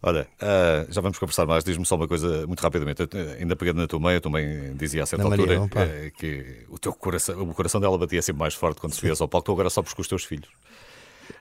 Olha, 0.00 0.28
ah, 0.40 0.87
já 0.88 1.00
vamos 1.00 1.19
conversar 1.19 1.45
mais. 1.47 1.64
Diz-me 1.64 1.85
só 1.85 1.97
uma 1.97 2.07
coisa 2.07 2.47
muito 2.47 2.61
rapidamente. 2.61 3.00
Eu, 3.02 3.09
eh, 3.12 3.38
ainda 3.40 3.57
pegando 3.57 3.78
na 3.78 3.87
tua 3.88 3.99
mãe, 3.99 4.14
eu 4.14 4.21
também 4.21 4.75
dizia 4.76 5.02
a 5.02 5.07
certa 5.07 5.25
Na 5.25 5.31
Maria, 5.31 5.43
altura 5.45 5.61
não, 5.61 5.69
pá. 5.69 5.83
eh, 5.83 6.12
que 6.17 6.64
o 6.69 6.78
teu 6.78 6.93
coração, 6.93 7.40
o 7.43 7.52
coração 7.55 7.81
dela 7.81 7.99
batia 7.99 8.23
sempre 8.23 8.38
mais 8.40 8.55
forte 8.55 8.81
quando 8.81 8.95
subias 8.95 9.21
ao 9.21 9.26
palco. 9.28 9.47
Tu 9.47 9.52
agora 9.52 9.71
só 9.71 9.83
com 9.83 10.00
os 10.00 10.09
teus 10.09 10.25
filhos. 10.25 10.49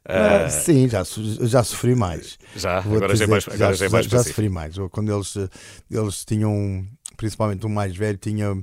Ah, 0.06 0.50
sim, 0.50 0.88
já, 0.90 1.04
já 1.42 1.64
sofri 1.64 1.96
mais. 1.96 2.38
já, 2.56 2.80
Vou-te 2.82 2.98
agora 2.98 3.16
já 3.16 3.26
é 3.26 3.28
mais, 3.28 3.46
que 3.46 3.54
agora 3.54 3.74
já 3.76 3.86
é 3.86 3.90
mais 3.90 4.06
já 4.06 4.12
pacífico. 4.18 4.36
sofri 4.36 4.50
mais. 4.50 4.76
Quando 4.92 5.14
eles, 5.14 5.36
eles 5.92 6.26
tinham, 6.26 6.86
principalmente 7.16 7.66
o 7.66 7.70
mais 7.70 7.96
velho, 7.96 8.18
tinha 8.18 8.58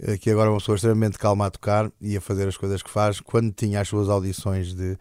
eh, 0.00 0.18
que 0.18 0.30
agora 0.30 0.48
é 0.48 0.52
uma 0.52 0.58
pessoa 0.58 0.76
extremamente 0.76 1.18
calma 1.18 1.46
a 1.46 1.50
tocar 1.50 1.90
e 2.00 2.16
a 2.16 2.20
fazer 2.20 2.46
as 2.48 2.56
coisas 2.56 2.82
que 2.82 2.90
faz. 2.90 3.18
Quando 3.20 3.50
tinha 3.52 3.80
as 3.80 3.88
suas 3.88 4.08
audições 4.08 4.74
de, 4.74 4.96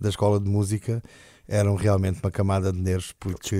da 0.00 0.08
escola 0.08 0.40
de 0.40 0.48
música, 0.48 1.02
eram 1.48 1.74
realmente 1.74 2.20
uma 2.22 2.30
camada 2.30 2.72
de 2.72 2.78
nervos, 2.78 3.12
porque 3.18 3.56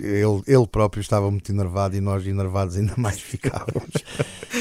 ele, 0.00 0.42
ele 0.46 0.66
próprio 0.66 1.00
estava 1.00 1.30
muito 1.30 1.50
enervado 1.50 1.96
e 1.96 2.00
nós 2.00 2.26
enervados 2.26 2.76
ainda 2.76 2.94
mais 2.96 3.18
ficávamos. 3.20 3.90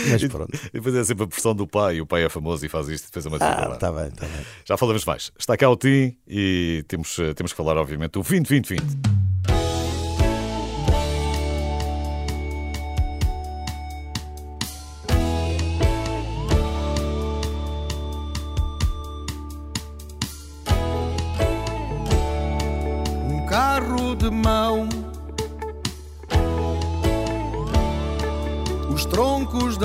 Mas 0.10 0.24
pronto. 0.28 0.58
E 0.68 0.72
depois 0.74 0.96
é 0.96 1.04
sempre 1.04 1.26
a 1.26 1.28
pressão 1.28 1.54
do 1.54 1.68
pai. 1.68 2.02
O 2.02 2.06
pai 2.06 2.24
é 2.26 2.30
famoso 2.30 2.66
e 2.66 2.70
faz 2.70 2.88
isto, 2.90 3.06
depois 3.06 3.26
é 3.26 3.30
uma 3.30 3.38
Ah, 3.40 3.74
está 3.74 3.92
bem, 3.92 4.08
está 4.08 4.26
bem. 4.26 4.46
Já 4.66 4.78
falamos 4.78 5.06
mais. 5.06 5.32
Está 5.38 5.56
cá 5.58 5.70
o 5.70 5.78
Tim 5.78 6.16
e 6.28 6.84
temos, 6.88 7.18
eh, 7.20 7.34
temos 7.34 7.52
que 7.52 7.58
falar, 7.58 7.78
obviamente, 7.78 8.12
do 8.12 8.22
2020. 8.22 8.70
20. 8.70 9.35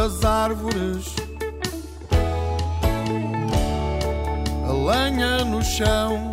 Das 0.00 0.24
árvores, 0.24 1.14
a 4.66 4.72
lenha 4.72 5.44
no 5.44 5.62
chão, 5.62 6.30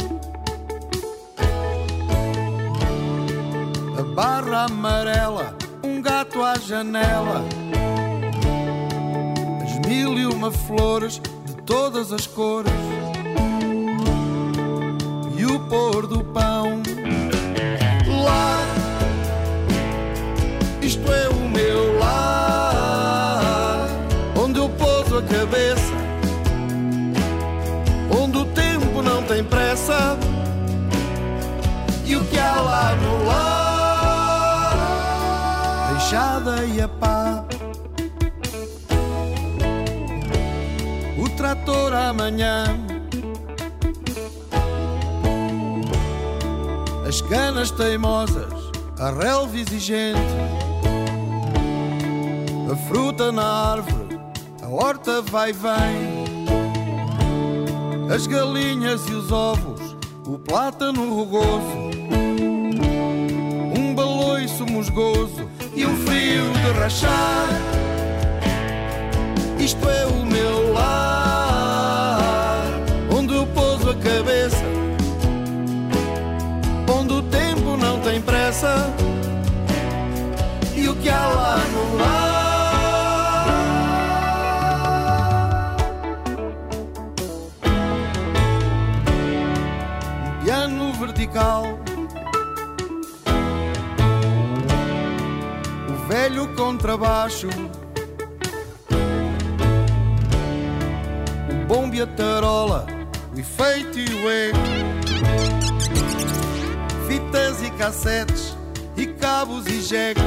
a 3.99 4.03
barra 4.15 4.67
amarela, 4.67 5.53
um 5.83 6.01
gato 6.01 6.41
à 6.41 6.57
janela, 6.57 7.43
as 9.61 9.85
mil 9.85 10.17
e 10.17 10.25
uma 10.25 10.49
flores 10.49 11.21
de 11.45 11.53
todas 11.65 12.13
as 12.13 12.25
cores. 12.25 12.71
E 15.37 15.45
o 15.45 15.59
pôr 15.67 16.07
do 16.07 16.23
pão. 16.23 16.81
Lá, 18.23 18.61
isto 20.81 21.11
é 21.11 21.27
o 21.27 21.36
E 32.05 32.15
o 32.15 32.23
que 32.25 32.39
há 32.39 32.61
lá 32.61 32.95
no 32.95 33.25
lar, 33.25 34.75
deixada 35.91 36.65
e 36.65 36.81
a 36.81 36.87
pá. 36.87 37.45
O 41.17 41.29
trator 41.29 41.93
amanhã. 41.93 42.87
as 47.07 47.21
canas 47.21 47.71
teimosas, 47.71 48.53
a 48.99 49.09
relva 49.09 49.57
exigente, 49.57 50.19
a 52.71 52.75
fruta 52.87 53.31
na 53.31 53.43
árvore, 53.71 54.19
a 54.61 54.67
horta 54.67 55.21
vai 55.21 55.51
e 55.51 55.53
vem, 55.53 56.25
as 58.13 58.27
galinhas 58.27 59.07
e 59.09 59.13
os 59.13 59.31
ovos, 59.31 59.76
o 60.27 60.37
plátano 60.37 61.15
rugoso, 61.15 61.91
um 63.77 63.95
baloiço 63.95 64.65
musgoso 64.65 65.49
e 65.73 65.85
um 65.85 65.95
frio 66.05 66.51
de 66.51 66.79
rachar. 66.79 67.47
Isto 69.57 69.89
é 69.89 70.05
o 70.05 70.25
meu 70.25 70.73
lar, 70.73 72.63
onde 73.17 73.33
eu 73.35 73.47
pouso 73.47 73.89
a 73.89 73.95
cabeça 73.95 74.77
onde 76.89 77.13
o 77.13 77.21
tempo 77.23 77.77
não 77.77 77.99
tem 77.99 78.21
pressa 78.21 78.93
e 80.75 80.87
o 80.87 80.95
que 80.95 81.09
há 81.09 81.27
lá 81.27 81.57
no 81.57 82.03
ar. 82.03 82.26
O 95.89 96.07
velho 96.07 96.47
contrabaixo. 96.55 97.47
O 101.49 101.65
bombe 101.67 101.97
e 101.97 102.01
a 102.01 102.07
tarola, 102.07 102.85
o 103.35 103.39
efeito 103.39 103.99
e 103.99 104.13
o 104.13 104.29
eco 104.29 104.77
fitas 107.07 107.61
e 107.61 107.71
cassetes 107.71 108.55
e 108.97 109.07
cabos 109.07 109.65
e 109.67 109.81
jeques, 109.81 110.23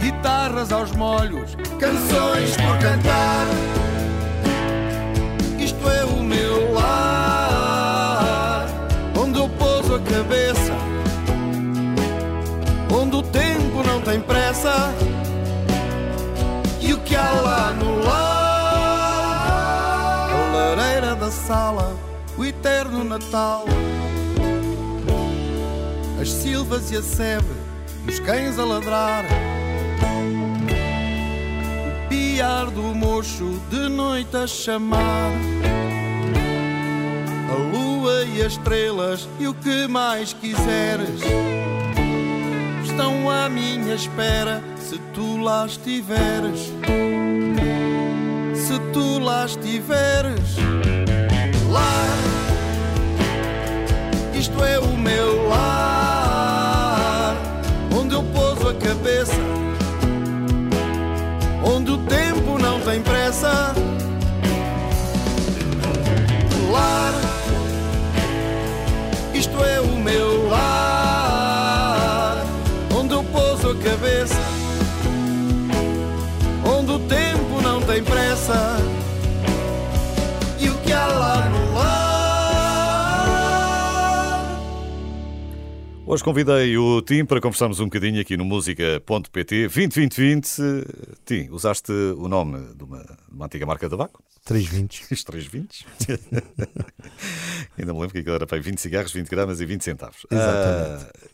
guitarras 0.00 0.72
aos 0.72 0.90
molhos, 0.92 1.54
canções 1.78 2.56
por 2.56 2.78
cantar. 2.78 3.46
Isto 5.58 5.88
é 5.88 6.04
o 6.04 6.22
meu 6.22 6.72
lar, 6.72 7.13
cabeça, 10.04 10.72
onde 12.92 13.16
o 13.16 13.22
tempo 13.22 13.82
não 13.86 14.00
tem 14.00 14.20
pressa. 14.20 14.94
E 16.80 16.92
o 16.92 17.00
que 17.00 17.16
há 17.16 17.32
lá 17.32 17.72
no 17.72 18.04
lar, 18.04 18.20
a 20.30 20.52
lareira 20.56 21.14
da 21.16 21.30
sala, 21.30 21.96
o 22.36 22.44
eterno 22.44 23.02
Natal 23.02 23.64
as 26.24 26.30
silvas 26.30 26.90
e 26.90 26.96
a 26.96 27.02
sebe, 27.02 27.46
os 28.08 28.18
cães 28.18 28.58
a 28.58 28.64
ladrar. 28.64 29.26
O 31.86 32.08
piar 32.08 32.70
do 32.70 32.94
mocho 32.94 33.60
de 33.68 33.90
noite 33.90 34.34
a 34.34 34.46
chamar. 34.46 35.30
A 37.50 37.56
lua 38.04 38.24
e 38.24 38.42
as 38.42 38.52
estrelas 38.52 39.26
e 39.40 39.48
o 39.48 39.54
que 39.54 39.86
mais 39.88 40.34
quiseres. 40.34 41.20
Estão 42.84 43.30
à 43.30 43.48
minha 43.48 43.94
espera 43.94 44.62
se 44.78 44.98
tu 45.14 45.38
lá 45.38 45.64
estiveres. 45.64 46.70
Se 48.54 48.78
tu 48.92 49.18
lá 49.18 49.46
estiveres, 49.46 50.56
lá, 51.70 52.06
isto 54.34 54.62
é 54.62 54.78
o 54.78 54.96
meu 54.96 55.48
lar, 55.48 57.36
onde 57.98 58.14
eu 58.14 58.22
pouso 58.22 58.68
a 58.68 58.74
cabeça, 58.74 59.32
onde 61.64 61.90
o 61.90 61.98
tempo 61.98 62.58
não 62.58 62.80
tem 62.80 63.00
pressa. 63.00 63.74
Lar, 66.70 67.23
é 69.62 69.80
o 69.80 69.96
meu 69.96 70.48
lar, 70.48 72.36
onde 72.98 73.12
eu 73.12 73.22
pouso 73.24 73.70
a 73.70 73.74
cabeça, 73.76 74.40
onde 76.64 76.92
o 76.92 76.98
tempo 77.00 77.60
não 77.62 77.82
tem 77.82 78.02
pressa. 78.02 78.93
Hoje 86.14 86.22
convidei 86.22 86.78
o 86.78 87.02
Tim 87.02 87.24
para 87.24 87.40
conversarmos 87.40 87.80
um 87.80 87.86
bocadinho 87.86 88.20
aqui 88.20 88.36
no 88.36 88.44
música.pt 88.44 89.62
2020. 89.62 90.62
Tim, 91.26 91.48
usaste 91.50 91.90
o 91.90 92.28
nome 92.28 92.72
de 92.72 92.84
uma, 92.84 92.98
de 93.00 93.34
uma 93.34 93.46
antiga 93.46 93.66
marca 93.66 93.86
de 93.86 93.90
tabaco? 93.90 94.22
320. 94.44 95.12
Os 95.12 95.24
320. 95.24 95.86
Ainda 97.76 97.92
me 97.92 97.98
lembro 97.98 98.10
que 98.10 98.18
aquilo 98.18 98.36
era 98.36 98.46
para 98.46 98.56
aí 98.56 98.62
20 98.62 98.80
cigarros, 98.80 99.12
20 99.12 99.28
gramas 99.28 99.60
e 99.60 99.66
20 99.66 99.82
centavos. 99.82 100.24
Exatamente. 100.30 101.04
Ah, 101.04 101.28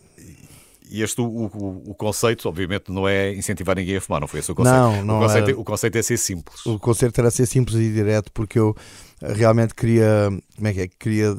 e 0.91 1.03
este, 1.03 1.21
o, 1.21 1.27
o, 1.27 1.91
o 1.91 1.95
conceito, 1.95 2.49
obviamente, 2.49 2.91
não 2.91 3.07
é 3.07 3.35
incentivar 3.35 3.77
ninguém 3.77 3.99
a 3.99 4.01
fumar, 4.01 4.19
não 4.19 4.27
foi 4.27 4.41
esse 4.41 4.51
o 4.51 4.55
conceito? 4.55 4.79
Não, 4.79 5.05
não 5.05 5.19
o, 5.19 5.21
conceito 5.21 5.51
era. 5.51 5.53
é, 5.59 5.61
o 5.61 5.65
conceito 5.65 5.99
é 5.99 6.03
ser 6.03 6.17
simples. 6.17 6.65
O 6.65 6.79
concerto 6.79 7.21
era 7.21 7.31
ser 7.31 7.45
simples 7.45 7.77
e 7.77 7.93
direto 7.93 8.33
porque 8.33 8.59
eu 8.59 8.75
realmente 9.21 9.75
queria, 9.75 10.31
como 10.57 10.69
é 10.69 10.73
que 10.73 10.81
é? 10.81 10.89
Queria, 10.89 11.37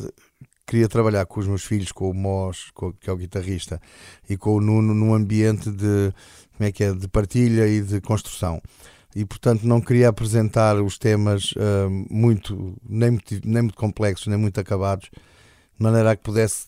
queria 0.72 0.88
trabalhar 0.88 1.26
com 1.26 1.42
os 1.42 1.48
meus 1.48 1.66
filhos, 1.66 1.92
com 1.92 2.10
o 2.10 2.14
Mós, 2.14 2.72
com- 2.74 2.94
que 2.94 3.10
é 3.10 3.14
o 3.14 3.18
guitarrista, 3.18 3.78
e 4.30 4.38
com 4.38 4.56
o 4.56 4.62
Nuno 4.62 4.94
num 4.94 5.14
ambiente 5.14 5.70
de, 5.70 6.14
como 6.56 6.70
é 6.70 6.72
que 6.72 6.82
é? 6.82 6.94
De 6.94 7.10
partilha 7.10 7.68
e 7.68 7.82
de 7.82 8.00
construção. 8.00 8.62
E 9.14 9.26
portanto 9.26 9.64
não 9.64 9.82
queria 9.82 10.08
apresentar 10.08 10.78
os 10.82 10.98
temas 10.98 11.54
ah, 11.58 11.90
muito, 12.10 12.74
nem 12.88 13.12
muito, 13.12 13.42
nem 13.44 13.64
muito 13.64 13.76
complexos, 13.78 14.28
nem 14.28 14.38
muito 14.38 14.58
acabados, 14.62 15.10
de 15.78 15.84
maneira 15.84 16.12
a 16.12 16.16
que 16.16 16.24
pudesse 16.24 16.68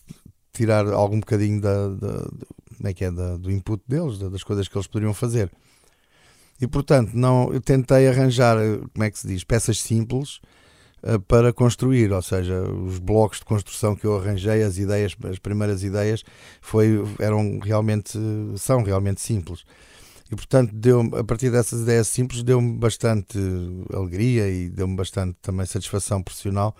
tirar 0.52 0.86
algum 0.92 1.18
bocadinho 1.20 1.58
da, 1.62 1.88
da- 1.88 2.28
como 2.76 2.88
é 2.88 2.92
que 2.92 3.06
é? 3.06 3.10
Da- 3.10 3.38
do 3.38 3.50
input 3.50 3.82
deles, 3.88 4.18
da- 4.18 4.28
das 4.28 4.42
coisas 4.42 4.68
que 4.68 4.76
eles 4.76 4.86
poderiam 4.86 5.14
fazer. 5.14 5.50
E 6.60 6.66
portanto, 6.66 7.12
não, 7.14 7.50
eu 7.54 7.60
tentei 7.62 8.06
arranjar, 8.06 8.58
como 8.92 9.02
é 9.02 9.10
que 9.10 9.18
se 9.18 9.26
diz, 9.26 9.42
peças 9.44 9.80
simples 9.80 10.40
para 11.28 11.52
construir, 11.52 12.12
ou 12.12 12.22
seja, 12.22 12.62
os 12.62 12.98
blocos 12.98 13.38
de 13.38 13.44
construção 13.44 13.94
que 13.94 14.06
eu 14.06 14.16
arranjei, 14.16 14.62
as 14.62 14.78
ideias, 14.78 15.14
as 15.30 15.38
primeiras 15.38 15.82
ideias, 15.82 16.24
foi, 16.60 17.02
eram 17.18 17.58
realmente, 17.58 18.18
são 18.56 18.82
realmente 18.82 19.20
simples. 19.20 19.64
E 20.32 20.34
portanto, 20.34 20.74
deu 20.74 21.00
a 21.14 21.22
partir 21.22 21.50
dessas 21.50 21.82
ideias 21.82 22.08
simples, 22.08 22.42
deu-me 22.42 22.76
bastante 22.78 23.38
alegria 23.92 24.48
e 24.48 24.70
deu-me 24.70 24.96
bastante 24.96 25.36
também 25.42 25.66
satisfação 25.66 26.22
profissional, 26.22 26.74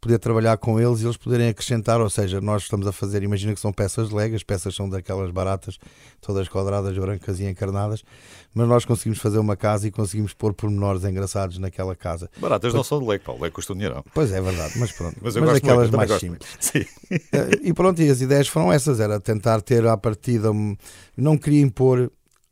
poder 0.00 0.18
trabalhar 0.18 0.56
com 0.56 0.80
eles 0.80 1.00
e 1.00 1.04
eles 1.04 1.16
poderem 1.16 1.48
acrescentar, 1.48 2.00
ou 2.00 2.08
seja, 2.08 2.40
nós 2.40 2.62
estamos 2.62 2.86
a 2.86 2.92
fazer, 2.92 3.22
imagina 3.22 3.54
que 3.54 3.60
são 3.60 3.72
peças 3.72 4.08
de 4.08 4.14
lega, 4.14 4.36
as 4.36 4.42
peças 4.42 4.74
são 4.74 4.88
daquelas 4.88 5.30
baratas, 5.30 5.78
todas 6.20 6.48
quadradas, 6.48 6.96
brancas 6.96 7.40
e 7.40 7.44
encarnadas, 7.44 8.02
mas 8.54 8.68
nós 8.68 8.84
conseguimos 8.84 9.18
fazer 9.18 9.38
uma 9.38 9.56
casa 9.56 9.88
e 9.88 9.90
conseguimos 9.90 10.32
pôr 10.32 10.54
pormenores 10.54 11.04
engraçados 11.04 11.58
naquela 11.58 11.94
casa. 11.94 12.30
Baratas 12.38 12.72
não 12.72 12.84
são 12.84 13.00
de 13.00 13.06
lega, 13.06 13.24
pá, 13.24 13.32
o 13.32 13.40
lega 13.40 13.50
custa 13.50 13.72
um 13.72 13.76
dinheiro. 13.76 14.04
Pois 14.14 14.32
é, 14.32 14.40
verdade, 14.40 14.78
mas 14.78 14.92
pronto. 14.92 15.16
mas 15.22 15.36
eu 15.36 15.42
mas 15.44 15.60
gosto 15.60 15.96
mais 15.96 16.12
simples. 16.12 16.48
Sim. 16.60 16.84
Eh, 17.10 17.60
e 17.62 17.72
pronto, 17.72 18.00
e 18.00 18.08
as 18.08 18.20
ideias 18.20 18.48
foram 18.48 18.72
essas, 18.72 19.00
era 19.00 19.20
tentar 19.20 19.60
ter 19.62 19.86
à 19.86 19.96
partida, 19.96 20.50
não 21.16 21.36
queria 21.36 21.60
impor 21.60 22.10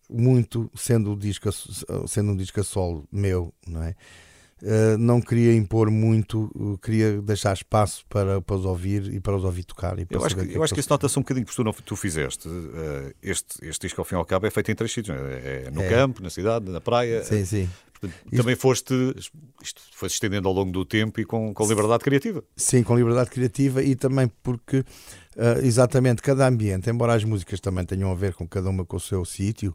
muito 0.08 0.70
sendo, 0.74 1.12
o 1.12 1.16
disco, 1.16 1.48
sendo 2.06 2.32
um 2.32 2.36
disco 2.36 2.60
a 2.60 2.64
solo 2.64 3.04
meu, 3.10 3.52
não 3.66 3.82
é? 3.82 3.94
Uh, 4.66 4.98
não 4.98 5.20
queria 5.20 5.54
impor 5.54 5.92
muito, 5.92 6.50
uh, 6.56 6.76
queria 6.78 7.22
deixar 7.22 7.52
espaço 7.52 8.04
para, 8.08 8.42
para 8.42 8.56
os 8.56 8.64
ouvir 8.64 9.14
e 9.14 9.20
para 9.20 9.36
os 9.36 9.44
ouvir 9.44 9.62
tocar. 9.62 9.96
eu 9.96 10.24
acho 10.24 10.34
que, 10.34 10.44
que, 10.44 10.58
eu 10.58 10.62
acho 10.64 10.74
que 10.74 10.80
isso 10.80 10.90
nota-se 10.90 11.16
um 11.16 11.22
bocadinho, 11.22 11.46
porque 11.46 11.54
tu, 11.54 11.62
não, 11.62 11.72
tu 11.72 11.94
fizeste. 11.94 12.48
Uh, 12.48 13.14
este, 13.22 13.64
este 13.64 13.86
disco, 13.86 14.00
ao 14.00 14.04
fim 14.04 14.16
e 14.16 14.18
ao 14.18 14.24
cabo, 14.24 14.44
é 14.44 14.50
feito 14.50 14.72
em 14.72 14.74
três 14.74 14.90
sítios: 14.92 15.16
é? 15.16 15.66
é 15.66 15.70
no 15.70 15.82
é. 15.82 15.88
campo, 15.88 16.20
na 16.20 16.30
cidade, 16.30 16.68
na 16.68 16.80
praia. 16.80 17.22
Sim, 17.22 17.44
sim. 17.44 17.70
Portanto, 17.92 18.36
também 18.36 18.56
foste, 18.56 18.92
isto 19.62 19.80
foi 19.92 20.08
estendendo 20.08 20.48
ao 20.48 20.54
longo 20.54 20.72
do 20.72 20.84
tempo 20.84 21.20
e 21.20 21.24
com, 21.24 21.54
com 21.54 21.66
liberdade 21.68 22.02
criativa. 22.02 22.42
Sim, 22.56 22.82
com 22.82 22.96
liberdade 22.96 23.30
criativa 23.30 23.84
e 23.84 23.94
também 23.94 24.28
porque, 24.42 24.84
exatamente, 25.62 26.20
cada 26.20 26.46
ambiente, 26.46 26.90
embora 26.90 27.14
as 27.14 27.24
músicas 27.24 27.58
também 27.58 27.86
tenham 27.86 28.10
a 28.10 28.14
ver 28.14 28.34
com 28.34 28.46
cada 28.46 28.68
uma 28.68 28.84
com 28.84 28.96
o 28.96 29.00
seu 29.00 29.24
sítio 29.24 29.74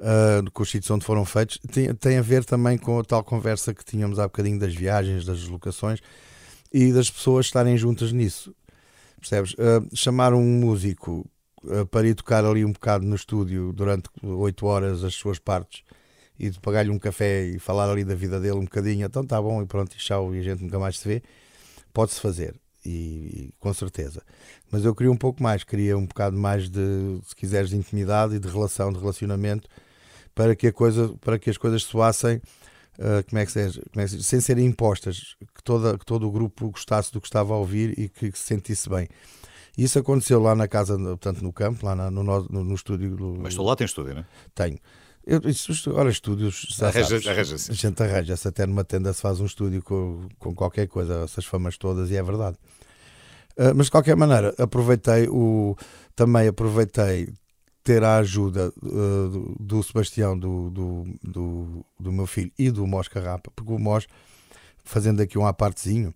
uh, 0.00 0.50
com 0.50 0.62
os 0.62 0.70
sítios 0.70 0.90
onde 0.90 1.04
foram 1.04 1.24
feitos, 1.24 1.58
tem, 1.70 1.94
tem 1.94 2.18
a 2.18 2.22
ver 2.22 2.44
também 2.44 2.78
com 2.78 2.98
a 2.98 3.04
tal 3.04 3.22
conversa 3.22 3.74
que 3.74 3.84
tínhamos 3.84 4.18
há 4.18 4.24
bocadinho 4.24 4.58
das 4.58 4.74
viagens, 4.74 5.24
das 5.24 5.40
deslocações 5.40 6.00
e 6.72 6.92
das 6.92 7.10
pessoas 7.10 7.46
estarem 7.46 7.76
juntas 7.76 8.12
nisso. 8.12 8.54
Percebes? 9.18 9.54
Uh, 9.54 9.88
chamar 9.94 10.34
um 10.34 10.44
músico 10.44 11.26
uh, 11.64 11.86
para 11.86 12.06
ir 12.06 12.14
tocar 12.14 12.44
ali 12.44 12.64
um 12.64 12.72
bocado 12.72 13.04
no 13.04 13.16
estúdio 13.16 13.72
durante 13.72 14.08
oito 14.22 14.66
horas 14.66 15.02
as 15.04 15.14
suas 15.14 15.38
partes 15.38 15.82
e 16.38 16.50
de 16.50 16.60
pagar-lhe 16.60 16.90
um 16.90 16.98
café 16.98 17.46
e 17.46 17.58
falar 17.58 17.90
ali 17.90 18.04
da 18.04 18.14
vida 18.14 18.38
dele 18.38 18.56
um 18.56 18.64
bocadinho, 18.64 19.06
então 19.06 19.24
tá 19.24 19.40
bom 19.40 19.62
e 19.62 19.66
pronto, 19.66 19.94
e 19.94 19.96
tchau, 19.96 20.34
e 20.34 20.40
a 20.40 20.42
gente 20.42 20.62
nunca 20.62 20.78
mais 20.78 20.98
se 20.98 21.08
vê, 21.08 21.22
pode-se 21.94 22.20
fazer. 22.20 22.54
E, 22.84 22.88
e, 22.88 23.54
com 23.58 23.72
certeza. 23.72 24.22
Mas 24.70 24.84
eu 24.84 24.94
queria 24.94 25.10
um 25.10 25.16
pouco 25.16 25.42
mais, 25.42 25.64
queria 25.64 25.96
um 25.96 26.06
bocado 26.06 26.36
mais 26.36 26.68
de, 26.68 27.18
se 27.26 27.34
quiseres, 27.34 27.70
de 27.70 27.76
intimidade 27.76 28.36
e 28.36 28.38
de 28.38 28.46
relação, 28.46 28.92
de 28.92 28.98
relacionamento 28.98 29.66
para 30.36 30.54
que, 30.54 30.66
a 30.66 30.72
coisa, 30.72 31.12
para 31.22 31.38
que 31.38 31.48
as 31.48 31.56
coisas 31.56 31.82
soassem 31.82 32.36
uh, 32.36 33.24
como, 33.28 33.40
é 33.40 33.46
que 33.46 33.50
seja, 33.50 33.82
como 33.90 34.04
é 34.04 34.06
que 34.06 34.22
sem 34.22 34.38
serem 34.38 34.66
impostas, 34.66 35.34
que, 35.54 35.64
toda, 35.64 35.96
que 35.98 36.04
todo 36.04 36.28
o 36.28 36.30
grupo 36.30 36.70
gostasse 36.70 37.10
do 37.10 37.22
que 37.22 37.26
estava 37.26 37.54
a 37.54 37.56
ouvir 37.56 37.98
e 37.98 38.06
que, 38.10 38.30
que 38.30 38.38
se 38.38 38.44
sentisse 38.44 38.88
bem. 38.88 39.08
Isso 39.78 39.98
aconteceu 39.98 40.40
lá 40.40 40.54
na 40.54 40.68
casa, 40.68 40.98
portanto, 40.98 41.42
no 41.42 41.52
campo, 41.52 41.86
lá 41.86 41.96
na, 41.96 42.10
no, 42.10 42.22
no, 42.22 42.64
no, 42.64 42.74
estúdio. 42.74 43.16
Mas 43.40 43.54
tu 43.54 43.62
lá 43.62 43.74
tens 43.74 43.90
estúdio, 43.90 44.14
não 44.14 44.20
é? 44.20 44.26
Tenho. 44.54 44.78
Eu, 45.26 45.40
isso, 45.46 45.72
ora, 45.92 46.10
estúdios. 46.10 46.78
Arranja-se. 46.80 47.28
Arranja 47.28 47.54
a 47.54 47.74
gente 47.74 48.02
arranja-se. 48.02 48.48
Até 48.48 48.66
numa 48.66 48.84
tenda 48.84 49.12
se 49.12 49.20
faz 49.20 49.40
um 49.40 49.46
estúdio 49.46 49.82
com, 49.82 50.28
com 50.38 50.54
qualquer 50.54 50.86
coisa, 50.86 51.24
essas 51.24 51.46
famas 51.46 51.78
todas, 51.78 52.10
e 52.10 52.16
é 52.16 52.22
verdade. 52.22 52.56
Uh, 53.58 53.74
mas 53.74 53.86
de 53.86 53.92
qualquer 53.92 54.16
maneira, 54.16 54.54
aproveitei 54.58 55.28
o. 55.28 55.76
Também 56.14 56.46
aproveitei 56.46 57.28
ter 57.86 58.02
a 58.02 58.16
ajuda 58.16 58.72
uh, 58.82 59.54
do 59.60 59.80
Sebastião, 59.80 60.36
do, 60.36 60.70
do, 60.70 61.06
do, 61.22 61.86
do, 62.00 62.12
meu 62.12 62.26
filho 62.26 62.50
e 62.58 62.68
do 62.68 62.84
Mos 62.84 63.06
Carrapa, 63.06 63.48
porque 63.54 63.72
o 63.72 63.78
Mos, 63.78 64.08
fazendo 64.84 65.22
aqui 65.22 65.38
um 65.38 65.46
apartezinho, 65.46 66.12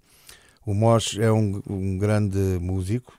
o 0.66 0.74
Mos 0.74 1.16
é 1.16 1.30
um, 1.30 1.62
um 1.70 1.96
grande 1.96 2.58
músico, 2.60 3.12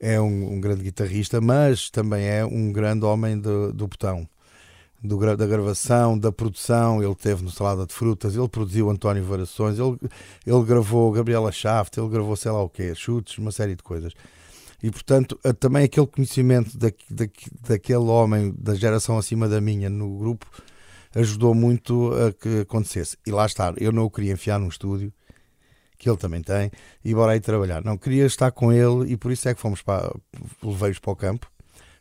é 0.00 0.20
um, 0.20 0.54
um, 0.54 0.60
grande 0.60 0.82
guitarrista, 0.82 1.40
mas 1.40 1.88
também 1.88 2.26
é 2.26 2.44
um 2.44 2.72
grande 2.72 3.04
homem 3.04 3.38
de, 3.38 3.70
do 3.72 3.86
botão. 3.86 4.28
Do, 5.00 5.36
da 5.36 5.46
gravação, 5.46 6.18
da 6.18 6.32
produção, 6.32 7.00
ele 7.00 7.14
teve 7.14 7.44
no 7.44 7.50
Salada 7.50 7.86
de 7.86 7.94
Frutas, 7.94 8.34
ele 8.34 8.48
produziu 8.48 8.90
António 8.90 9.22
Varações, 9.22 9.78
ele, 9.78 9.96
ele 10.44 10.64
gravou 10.64 11.12
Gabriela 11.12 11.52
Shaft, 11.52 11.96
ele 11.96 12.08
gravou 12.08 12.34
sei 12.34 12.50
lá 12.50 12.60
o 12.60 12.68
quê, 12.68 12.92
chutes, 12.92 13.38
uma 13.38 13.52
série 13.52 13.76
de 13.76 13.84
coisas. 13.84 14.12
E, 14.84 14.90
portanto, 14.90 15.40
também 15.58 15.84
aquele 15.84 16.06
conhecimento 16.06 16.76
da, 16.76 16.88
da, 17.08 17.24
daquele 17.66 18.04
homem 18.04 18.54
da 18.58 18.74
geração 18.74 19.16
acima 19.16 19.48
da 19.48 19.58
minha 19.58 19.88
no 19.88 20.18
grupo 20.18 20.46
ajudou 21.14 21.54
muito 21.54 22.12
a 22.12 22.30
que 22.34 22.60
acontecesse. 22.60 23.16
E 23.26 23.30
lá 23.30 23.46
está, 23.46 23.72
eu 23.78 23.90
não 23.90 24.04
o 24.04 24.10
queria 24.10 24.34
enfiar 24.34 24.60
num 24.60 24.68
estúdio, 24.68 25.10
que 25.96 26.06
ele 26.06 26.18
também 26.18 26.42
tem, 26.42 26.70
e 27.02 27.14
bora 27.14 27.32
aí 27.32 27.40
trabalhar. 27.40 27.82
Não, 27.82 27.96
queria 27.96 28.26
estar 28.26 28.50
com 28.50 28.70
ele 28.70 29.10
e 29.10 29.16
por 29.16 29.32
isso 29.32 29.48
é 29.48 29.54
que 29.54 29.60
fomos 29.62 29.80
para. 29.80 30.14
levei-os 30.62 30.98
para 30.98 31.12
o 31.12 31.16
campo, 31.16 31.50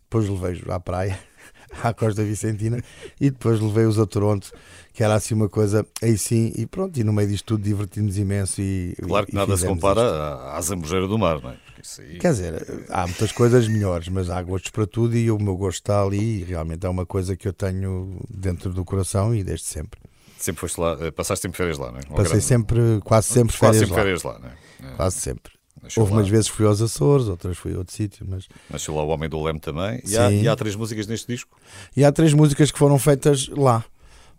depois 0.02 0.28
levei-os 0.28 0.68
à 0.70 0.78
praia, 0.78 1.18
à 1.82 1.94
Costa 1.94 2.22
Vicentina, 2.22 2.84
e 3.18 3.32
depois 3.32 3.62
levei-os 3.62 3.98
a 3.98 4.06
Toronto, 4.06 4.52
que 4.92 5.02
era 5.02 5.14
assim 5.14 5.36
uma 5.36 5.48
coisa, 5.48 5.88
aí 6.02 6.18
sim, 6.18 6.52
e 6.54 6.66
pronto, 6.66 7.00
e 7.00 7.04
no 7.06 7.14
meio 7.14 7.30
disto 7.30 7.46
tudo 7.46 7.64
divertimos 7.64 8.18
imenso. 8.18 8.62
E, 8.62 8.94
claro 9.02 9.26
que 9.26 9.32
e 9.32 9.36
nada 9.36 9.56
se 9.56 9.66
compara 9.66 10.02
isto. 10.02 10.18
à 10.18 10.62
Zambujeira 10.62 11.08
do 11.08 11.18
Mar, 11.18 11.42
não 11.42 11.52
é? 11.52 11.63
Aí... 12.00 12.18
Quer 12.18 12.32
dizer, 12.32 12.86
há 12.90 13.06
muitas 13.06 13.32
coisas 13.32 13.68
melhores, 13.68 14.08
mas 14.08 14.30
há 14.30 14.42
gostos 14.42 14.72
para 14.72 14.88
tudo 14.88 15.18
e 15.18 15.30
o 15.30 15.38
meu 15.38 15.56
gosto 15.56 15.80
está 15.80 16.02
ali 16.02 16.42
e 16.42 16.44
realmente 16.44 16.86
é 16.86 16.90
uma 16.90 17.06
coisa 17.06 17.36
que 17.36 17.48
eu 17.48 17.54
tenho 17.54 18.20
dentro 18.30 18.72
do 18.72 18.86
coração 18.86 19.36
e 19.36 19.44
desde 19.44 19.66
sempre. 19.66 20.00
Sempre 20.38 20.62
foste 20.62 20.80
lá, 20.80 20.98
eh, 21.00 21.12
passaste 21.12 21.44
sempre 21.44 21.58
férias 21.58 21.78
lá, 21.78 21.92
não 21.92 22.00
é? 22.00 22.04
Passei 22.04 22.24
grande... 22.24 22.44
sempre, 22.44 22.80
quase 23.04 23.28
sempre 23.28 23.58
quase 23.58 23.80
férias 23.86 23.90
sempre 23.90 23.96
lá. 23.96 24.02
férias 24.02 24.24
lá, 24.24 24.40
não 24.40 24.90
é? 24.90 24.96
Quase 24.96 25.20
sempre. 25.20 25.54
Nasceu 25.82 26.02
Houve 26.02 26.14
lá. 26.14 26.20
umas 26.20 26.30
vezes 26.30 26.50
que 26.50 26.56
fui 26.56 26.66
aos 26.66 26.82
Açores, 26.82 27.28
outras 27.28 27.58
fui 27.58 27.74
a 27.74 27.78
outro 27.78 27.94
sítio, 27.94 28.26
mas... 28.30 28.48
Nasceu 28.70 28.96
lá 28.96 29.04
o 29.04 29.10
Homem 29.10 29.30
do 29.30 29.42
Leme 29.44 29.60
também. 29.60 30.02
E 30.06 30.18
há, 30.18 30.32
e 30.32 30.48
há, 30.48 30.56
três 30.56 30.76
músicas 30.76 31.08
neste 31.08 31.28
disco? 31.28 31.58
E 31.96 32.06
há 32.06 32.12
três 32.12 32.34
músicas 32.34 32.72
que 32.72 32.80
foram 32.80 32.98
feitas 32.98 33.50
lá. 33.50 33.84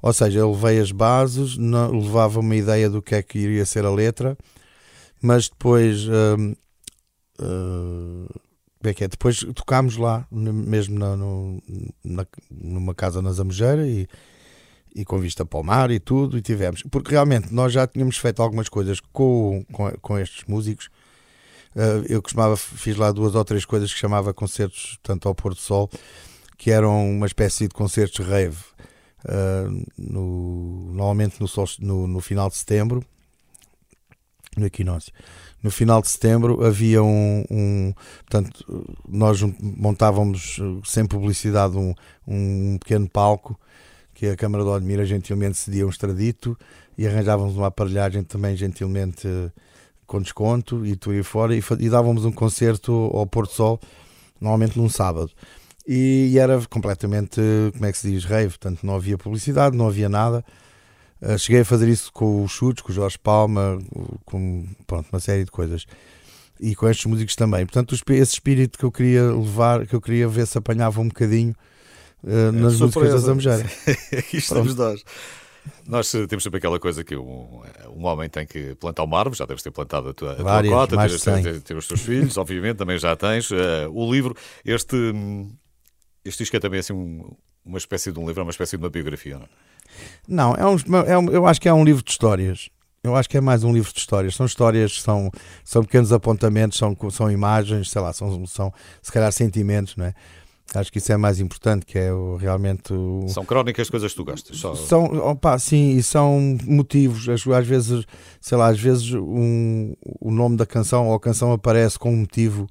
Ou 0.00 0.12
seja, 0.12 0.40
eu 0.40 0.52
levei 0.52 0.80
as 0.80 0.90
bases, 0.90 1.56
não, 1.56 1.90
levava 1.90 2.40
uma 2.40 2.56
ideia 2.56 2.88
do 2.88 3.02
que 3.02 3.14
é 3.14 3.22
que 3.22 3.38
iria 3.38 3.64
ser 3.64 3.84
a 3.84 3.90
letra, 3.90 4.36
mas 5.20 5.48
depois 5.48 6.06
hum, 6.06 6.54
Uh, 7.38 8.28
é 8.88 8.94
que 8.94 9.04
é? 9.04 9.08
Depois 9.08 9.38
tocámos 9.54 9.96
lá, 9.96 10.26
mesmo 10.30 10.98
na, 10.98 11.16
no, 11.16 11.62
na, 12.04 12.26
numa 12.50 12.94
casa 12.94 13.22
na 13.22 13.32
Zamojeira 13.32 13.86
e, 13.86 14.06
e 14.94 15.04
com 15.04 15.18
vista 15.18 15.44
para 15.44 15.58
o 15.58 15.62
mar 15.62 15.90
e 15.90 15.98
tudo, 15.98 16.36
e 16.36 16.42
tivemos. 16.42 16.82
Porque 16.90 17.12
realmente 17.12 17.52
nós 17.52 17.72
já 17.72 17.86
tínhamos 17.86 18.16
feito 18.18 18.42
algumas 18.42 18.68
coisas 18.68 19.00
com, 19.00 19.64
com, 19.72 19.90
com 20.00 20.18
estes 20.18 20.44
músicos. 20.46 20.88
Uh, 21.74 22.04
eu 22.08 22.22
costumava, 22.22 22.56
fiz 22.56 22.96
lá 22.96 23.10
duas 23.10 23.34
ou 23.34 23.44
três 23.44 23.64
coisas 23.64 23.92
que 23.92 23.98
chamava 23.98 24.32
concertos, 24.32 24.98
tanto 25.02 25.28
ao 25.28 25.34
Porto 25.34 25.60
Sol, 25.60 25.90
que 26.56 26.70
eram 26.70 27.10
uma 27.10 27.26
espécie 27.26 27.66
de 27.66 27.74
concertos 27.74 28.24
rave. 28.24 28.58
Uh, 29.24 29.84
no, 29.96 30.92
normalmente 30.92 31.40
no, 31.40 31.48
no, 31.80 32.06
no 32.06 32.20
final 32.20 32.50
de 32.50 32.56
setembro, 32.56 33.02
no 34.56 34.66
equinócio 34.66 35.12
no 35.64 35.70
final 35.70 36.02
de 36.02 36.10
setembro 36.10 36.62
havia 36.62 37.02
um, 37.02 37.42
um 37.50 37.94
portanto, 38.18 38.86
nós 39.08 39.40
montávamos 39.58 40.60
sem 40.84 41.06
publicidade 41.06 41.74
um, 41.74 41.94
um 42.28 42.76
pequeno 42.78 43.08
palco 43.08 43.58
que 44.12 44.26
a 44.26 44.36
Câmara 44.36 44.62
de 44.62 44.68
Odmira 44.68 45.06
gentilmente 45.06 45.56
cedia 45.56 45.86
um 45.86 45.88
estradito 45.88 46.56
e 46.98 47.06
arranjávamos 47.06 47.56
uma 47.56 47.68
aparelhagem 47.68 48.22
também 48.22 48.54
gentilmente 48.54 49.26
com 50.06 50.20
desconto 50.20 50.84
e 50.84 50.96
tudo 50.96 51.16
e 51.16 51.22
fora 51.22 51.56
e, 51.56 51.62
e 51.80 51.88
dávamos 51.88 52.26
um 52.26 52.30
concerto 52.30 52.92
ao 53.14 53.26
Porto 53.26 53.54
Sol 53.54 53.80
normalmente 54.38 54.78
num 54.78 54.90
sábado. 54.90 55.30
E, 55.88 56.30
e 56.30 56.38
era 56.38 56.60
completamente, 56.68 57.40
como 57.72 57.86
é 57.86 57.90
que 57.90 57.96
se 57.96 58.10
diz, 58.10 58.26
rave, 58.26 58.50
portanto 58.50 58.84
não 58.84 58.96
havia 58.96 59.16
publicidade, 59.16 59.74
não 59.74 59.86
havia 59.86 60.10
nada 60.10 60.44
Uh, 61.20 61.38
cheguei 61.38 61.62
a 61.62 61.64
fazer 61.64 61.88
isso 61.88 62.12
com 62.12 62.44
os 62.44 62.52
chutes, 62.52 62.82
com 62.82 62.90
o 62.90 62.94
Jorge 62.94 63.18
Palma, 63.18 63.78
com 64.24 64.66
pronto, 64.86 65.08
uma 65.12 65.20
série 65.20 65.44
de 65.44 65.50
coisas. 65.50 65.86
E 66.60 66.74
com 66.74 66.88
estes 66.88 67.06
músicos 67.06 67.34
também. 67.34 67.66
Portanto, 67.66 67.94
esse 67.94 68.32
espírito 68.32 68.78
que 68.78 68.84
eu 68.84 68.92
queria 68.92 69.24
levar, 69.32 69.86
que 69.86 69.94
eu 69.94 70.00
queria 70.00 70.28
ver 70.28 70.46
se 70.46 70.56
apanhava 70.56 71.00
um 71.00 71.08
bocadinho 71.08 71.54
uh, 72.22 72.52
nas 72.52 72.78
músicas 72.78 73.10
da 73.10 73.18
Zambujeira. 73.18 73.64
Aqui 74.16 74.36
estamos 74.36 74.74
nós. 74.74 75.04
Nós 75.86 76.14
eh, 76.14 76.26
temos 76.26 76.42
sempre 76.42 76.58
aquela 76.58 76.78
coisa 76.78 77.02
que 77.02 77.16
um, 77.16 77.62
um 77.96 78.04
homem 78.04 78.28
tem 78.28 78.46
que 78.46 78.74
plantar 78.74 79.02
uma 79.04 79.18
árvore, 79.18 79.38
já 79.38 79.46
deves 79.46 79.62
ter 79.62 79.70
plantado 79.70 80.10
a 80.10 80.14
tua, 80.14 80.32
a 80.32 80.42
Várias, 80.42 80.70
tua 80.70 80.80
cota, 80.80 81.08
ter, 81.08 81.20
ter, 81.20 81.42
ter, 81.42 81.60
ter, 81.60 81.76
os 81.76 81.86
teus 81.86 82.00
filhos, 82.00 82.36
obviamente, 82.38 82.76
também 82.76 82.98
já 82.98 83.16
tens. 83.16 83.50
Uh, 83.50 83.90
o 83.90 84.12
livro, 84.12 84.36
este, 84.64 84.96
este 86.24 86.42
disco 86.42 86.56
é 86.56 86.60
também 86.60 86.80
assim 86.80 86.92
um, 86.92 87.34
uma 87.64 87.78
espécie 87.78 88.12
de 88.12 88.18
um 88.18 88.26
livro, 88.26 88.40
é 88.40 88.44
uma 88.44 88.50
espécie 88.50 88.76
de 88.76 88.82
uma 88.82 88.90
biografia, 88.90 89.38
não 89.38 89.44
é? 89.44 89.48
Não, 90.26 90.54
é 90.54 90.66
um, 90.66 90.76
é 91.06 91.18
um, 91.18 91.30
eu 91.30 91.46
acho 91.46 91.60
que 91.60 91.68
é 91.68 91.74
um 91.74 91.84
livro 91.84 92.02
de 92.02 92.10
histórias. 92.10 92.68
Eu 93.02 93.14
acho 93.14 93.28
que 93.28 93.36
é 93.36 93.40
mais 93.40 93.62
um 93.62 93.72
livro 93.72 93.92
de 93.92 93.98
histórias. 93.98 94.34
São 94.34 94.46
histórias, 94.46 95.02
são, 95.02 95.30
são 95.62 95.82
pequenos 95.82 96.10
apontamentos, 96.10 96.78
são, 96.78 96.96
são 97.10 97.30
imagens, 97.30 97.90
sei 97.90 98.00
lá, 98.00 98.12
são, 98.14 98.46
são 98.46 98.72
se 99.02 99.12
calhar 99.12 99.30
sentimentos, 99.30 99.94
não 99.96 100.06
é? 100.06 100.14
Acho 100.74 100.90
que 100.90 100.98
isso 100.98 101.12
é 101.12 101.16
mais 101.16 101.38
importante, 101.38 101.84
que 101.84 101.98
é 101.98 102.12
o, 102.12 102.36
realmente 102.36 102.92
o... 102.92 103.28
São 103.28 103.44
crónicas 103.44 103.86
de 103.86 103.90
coisas 103.90 104.10
que 104.10 104.16
tu 104.16 104.24
gostas. 104.24 104.56
Só... 104.56 104.74
São, 104.74 105.04
opa, 105.04 105.58
sim, 105.58 105.90
e 105.90 106.02
são 106.02 106.56
motivos. 106.64 107.28
Às 107.28 107.66
vezes, 107.66 108.04
sei 108.40 108.56
lá, 108.56 108.68
às 108.68 108.80
vezes 108.80 109.12
um, 109.12 109.94
o 110.20 110.30
nome 110.30 110.56
da 110.56 110.64
canção 110.64 111.08
ou 111.08 111.14
a 111.14 111.20
canção 111.20 111.52
aparece 111.52 111.98
com 111.98 112.12
um 112.12 112.16
motivo. 112.16 112.66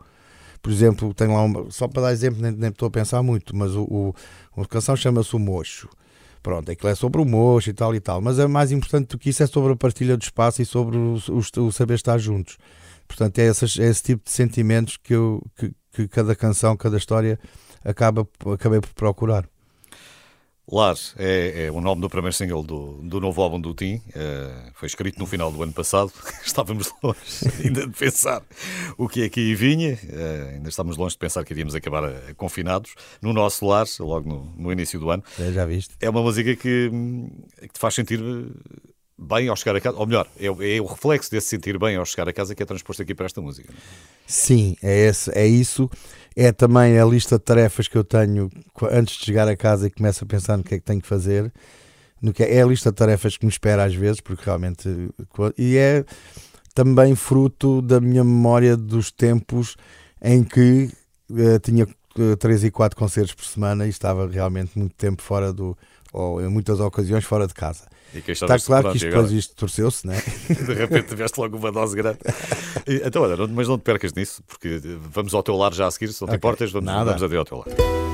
Por 0.62 0.72
exemplo, 0.72 1.14
tem 1.14 1.28
lá 1.28 1.44
uma, 1.44 1.70
só 1.70 1.88
para 1.88 2.04
dar 2.04 2.12
exemplo, 2.12 2.42
nem, 2.42 2.52
nem 2.52 2.70
estou 2.70 2.88
a 2.88 2.92
pensar 2.92 3.22
muito, 3.22 3.56
mas 3.56 3.76
o, 3.76 3.84
o 3.84 4.62
a 4.62 4.66
canção 4.66 4.96
chama-se 4.96 5.36
O 5.36 5.40
Mocho. 5.40 5.88
Pronto, 6.44 6.70
aquilo 6.70 6.92
é 6.92 6.96
sobre 6.96 7.22
o 7.22 7.26
mocho 7.26 7.70
e 7.70 7.74
tal 7.74 7.96
e 7.96 8.02
tal, 8.02 8.20
mas 8.22 8.38
é 8.38 8.46
mais 8.46 8.74
importante 8.74 9.08
do 9.08 9.18
que 9.18 9.30
isso 9.30 9.42
é 9.42 9.48
sobre 9.48 9.72
a 9.72 9.76
partilha 9.78 10.18
do 10.18 10.22
espaço 10.22 10.62
e 10.62 10.66
sobre 10.66 10.98
o, 10.98 11.16
o, 11.30 11.62
o 11.62 11.72
saber 11.72 11.94
estar 11.94 12.18
juntos. 12.18 12.58
Portanto, 13.08 13.40
é, 13.40 13.46
essas, 13.48 13.80
é 13.80 13.86
esse 13.86 14.04
tipo 14.04 14.26
de 14.26 14.32
sentimentos 14.32 14.98
que, 14.98 15.14
eu, 15.16 15.42
que, 15.56 15.74
que 15.94 16.08
cada 16.10 16.36
canção, 16.36 16.76
cada 16.76 16.98
história 16.98 17.40
acaba, 17.84 18.28
acabei 18.54 18.82
por 18.82 18.94
procurar. 18.94 19.48
Lar 20.72 20.96
é, 21.18 21.66
é, 21.66 21.72
o 21.72 21.82
nome 21.82 22.02
do 22.02 22.10
primeiro 22.10 22.34
single 22.34 22.64
do, 22.64 23.02
do 23.04 23.20
novo 23.20 23.42
álbum 23.42 23.60
do 23.60 23.74
Tim. 23.74 23.96
Uh, 23.96 24.72
foi 24.74 24.88
escrito 24.88 25.20
no 25.20 25.26
final 25.26 25.52
do 25.52 25.62
ano 25.62 25.74
passado. 25.74 26.12
Estávamos 26.46 26.90
longe 27.04 27.20
ainda 27.64 27.86
de 27.86 27.94
pensar 27.94 28.42
o 28.98 29.10
que 29.10 29.24
é 29.24 29.30
que 29.30 29.42
aí 29.42 29.56
vinha. 29.56 30.00
Uh, 30.04 30.56
ainda 30.56 30.70
estávamos 30.70 30.96
longe 30.98 31.16
de 31.16 31.20
pensar 31.20 31.44
que 31.44 31.52
iríamos 31.52 31.76
acabar 31.76 32.06
uh, 32.06 32.36
confinados 32.38 32.96
no 33.22 33.34
nosso 33.34 33.66
lar, 33.66 33.86
logo 34.00 34.30
no, 34.30 34.54
no 34.56 34.72
início 34.72 35.00
do 35.00 35.10
ano. 35.10 35.22
É, 35.38 35.52
já 35.52 35.66
viste? 35.66 35.96
É 36.00 36.10
uma 36.10 36.22
música 36.22 36.56
que, 36.56 36.90
que 37.62 37.74
te 37.74 37.80
faz 37.80 37.94
sentir 37.94 38.22
bem 39.18 39.48
ao 39.48 39.56
chegar 39.56 39.76
a 39.76 39.82
casa, 39.82 39.98
ou 39.98 40.06
melhor, 40.06 40.28
é, 40.38 40.46
é, 40.46 40.82
o 40.82 40.86
reflexo 40.86 41.32
desse 41.32 41.48
sentir 41.48 41.78
bem 41.78 41.96
ao 41.96 42.06
chegar 42.06 42.28
a 42.28 42.34
casa 42.34 42.54
que 42.56 42.62
é 42.62 42.66
transposto 42.66 43.02
aqui 43.02 43.14
para 43.14 43.26
esta 43.26 43.42
música. 43.42 43.72
É? 43.72 43.76
Sim, 44.26 44.76
é, 44.82 45.08
esse, 45.08 45.32
é 45.38 45.46
isso. 45.46 45.90
É 46.36 46.52
também 46.52 46.98
a 46.98 47.06
lista 47.06 47.38
de 47.38 47.44
tarefas 47.44 47.88
que 47.88 47.98
eu 47.98 48.04
tenho 48.04 48.50
antes 48.92 49.18
de 49.18 49.26
chegar 49.26 49.48
a 49.48 49.56
casa 49.56 49.88
e 49.88 49.92
começo 49.92 50.24
a 50.24 50.28
pensar 50.28 50.58
no 50.58 50.64
que 50.64 50.76
é 50.76 50.80
que 50.80 50.86
tenho 50.86 51.02
que 51.02 51.08
fazer. 51.08 51.52
No 52.22 52.34
que 52.34 52.42
é, 52.44 52.56
é 52.56 52.62
a 52.64 52.66
lista 52.66 52.90
de 52.90 52.96
tarefas 52.96 53.38
que 53.38 53.46
me 53.46 53.52
espera 53.52 53.84
às 53.84 53.94
vezes, 53.94 54.22
porque 54.22 54.44
realmente. 54.46 54.88
E 55.58 55.78
é 55.78 56.06
também 56.74 57.16
fruto 57.16 57.82
da 57.82 58.02
minha 58.02 58.24
memória 58.24 58.76
dos 58.76 59.12
tempos 59.12 59.76
em 60.22 60.44
que 60.44 60.90
uh, 61.30 61.60
tinha 61.62 61.86
uh, 61.86 62.38
três 62.38 62.64
e 62.64 62.72
quatro 62.72 62.98
concertos 62.98 63.34
por 63.36 63.46
semana 63.46 63.86
e 63.86 63.90
estava 63.90 64.28
realmente 64.28 64.78
muito 64.78 64.96
tempo 64.96 65.22
fora 65.22 65.54
do. 65.54 65.78
Ou 66.14 66.40
em 66.42 66.48
muitas 66.48 66.80
ocasiões 66.80 67.26
fora 67.26 67.48
de 67.48 67.54
casa. 67.54 67.88
Está 68.28 68.60
claro 68.60 68.92
que 68.92 68.98
isto, 68.98 69.10
depois 69.10 69.32
isto 69.32 69.56
torceu-se, 69.56 70.06
não 70.06 70.14
é? 70.14 70.22
De 70.54 70.74
repente 70.74 71.08
tiveste 71.08 71.40
logo 71.40 71.58
uma 71.58 71.72
dose 71.72 71.96
grande. 71.96 72.20
Então, 72.88 73.24
olha, 73.24 73.48
mas 73.48 73.68
não 73.68 73.78
te 73.80 73.82
percas 73.82 74.14
nisso, 74.14 74.44
porque 74.48 74.80
vamos 75.12 75.34
ao 75.34 75.42
teu 75.42 75.56
lar 75.56 75.74
já 75.74 75.88
a 75.88 75.92
seguir, 75.92 76.14
se 76.14 76.22
não 76.22 76.28
te 76.28 76.30
okay. 76.30 76.38
importas, 76.38 76.72
vamos, 76.72 76.94
vamos 76.94 77.24
até 77.24 77.36
ao 77.36 77.46
teu 77.46 77.58
lar. 77.58 78.13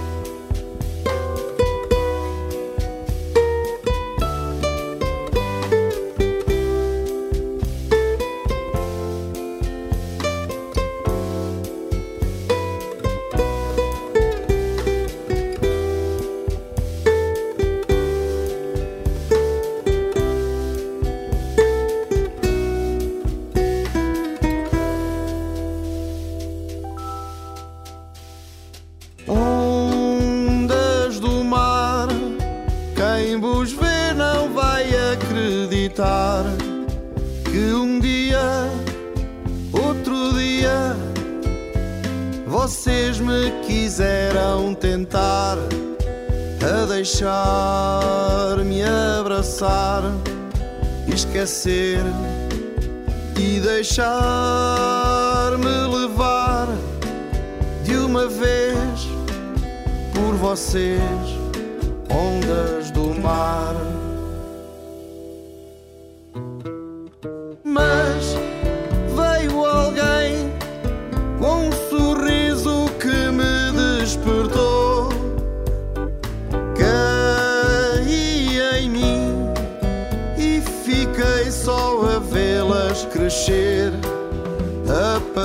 Deixar-me 47.59 48.83
abraçar 48.83 50.03
esquecer 51.07 51.99
e 53.37 53.59
deixar-me 53.59 54.07
levar 55.97 56.67
de 57.83 57.95
uma 57.97 58.27
vez 58.27 59.07
por 60.13 60.35
vocês, 60.35 61.01
ondas 62.09 62.91
do 62.91 63.13
mar. 63.19 63.98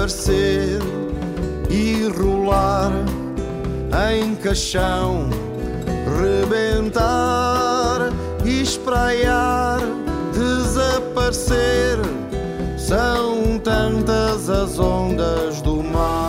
Aparecer 0.04 0.80
e 1.70 2.06
rolar 2.18 2.92
em 4.12 4.34
caixão, 4.34 5.30
rebentar 6.20 8.12
espraiar, 8.44 9.80
desaparecer. 10.34 11.98
São 12.76 13.58
tantas 13.58 14.50
as 14.50 14.78
ondas 14.78 15.62
do 15.62 15.82
mar. 15.82 16.23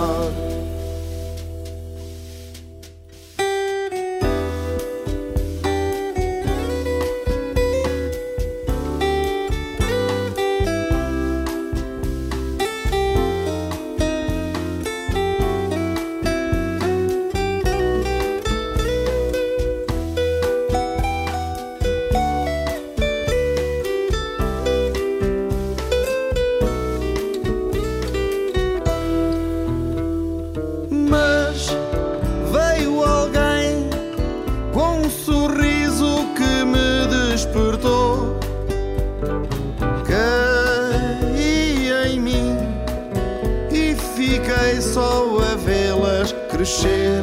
Crescer, 46.65 47.21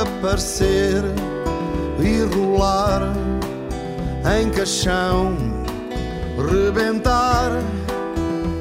aparecer 0.00 1.02
e 1.98 2.22
rolar 2.32 3.12
em 4.38 4.48
caixão, 4.48 5.36
rebentar, 6.36 7.50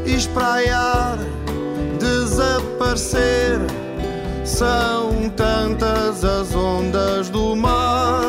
espraiar, 0.04 1.20
desaparecer. 2.00 3.60
São 4.44 5.30
tantas 5.36 6.26
as 6.26 6.56
ondas 6.56 7.30
do 7.30 7.56
mar 7.56 8.21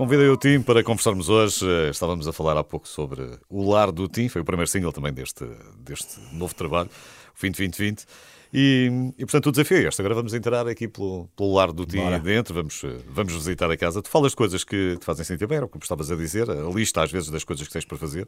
Convidei 0.00 0.30
o 0.30 0.36
Tim 0.38 0.62
para 0.62 0.82
conversarmos 0.82 1.28
hoje. 1.28 1.62
Eh, 1.62 1.90
estávamos 1.90 2.26
a 2.26 2.32
falar 2.32 2.56
há 2.56 2.64
pouco 2.64 2.88
sobre 2.88 3.38
o 3.50 3.70
lar 3.70 3.92
do 3.92 4.08
Tim, 4.08 4.30
foi 4.30 4.40
o 4.40 4.44
primeiro 4.46 4.66
single 4.66 4.92
também 4.92 5.12
deste, 5.12 5.44
deste 5.78 6.18
novo 6.32 6.54
trabalho, 6.54 6.88
o 6.88 7.38
fim 7.38 7.50
de 7.50 7.58
2020. 7.58 8.06
E, 8.50 9.12
e, 9.18 9.26
portanto 9.26 9.48
o 9.48 9.52
desafio 9.52 9.76
é 9.76 9.88
este. 9.88 10.00
Agora 10.00 10.14
vamos 10.14 10.32
entrar 10.32 10.66
aqui 10.66 10.88
pelo, 10.88 11.28
pelo 11.36 11.52
lar 11.52 11.70
do 11.70 11.84
Tim 11.84 12.18
dentro, 12.24 12.54
vamos, 12.54 12.82
eh, 12.82 12.96
vamos 13.10 13.34
visitar 13.34 13.70
a 13.70 13.76
casa. 13.76 14.00
Tu 14.00 14.08
falas 14.08 14.34
coisas 14.34 14.64
que 14.64 14.96
te 14.98 15.04
fazem 15.04 15.22
sentir 15.22 15.46
bem, 15.46 15.58
era 15.58 15.66
o 15.66 15.68
que 15.68 15.76
estavas 15.76 16.10
a 16.10 16.16
dizer, 16.16 16.50
a 16.50 16.70
lista 16.70 17.02
às 17.02 17.12
vezes 17.12 17.28
das 17.28 17.44
coisas 17.44 17.66
que 17.66 17.72
tens 17.74 17.84
para 17.84 17.98
fazer. 17.98 18.26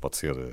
Pode 0.00 0.16
ser 0.16 0.36
eh, 0.36 0.52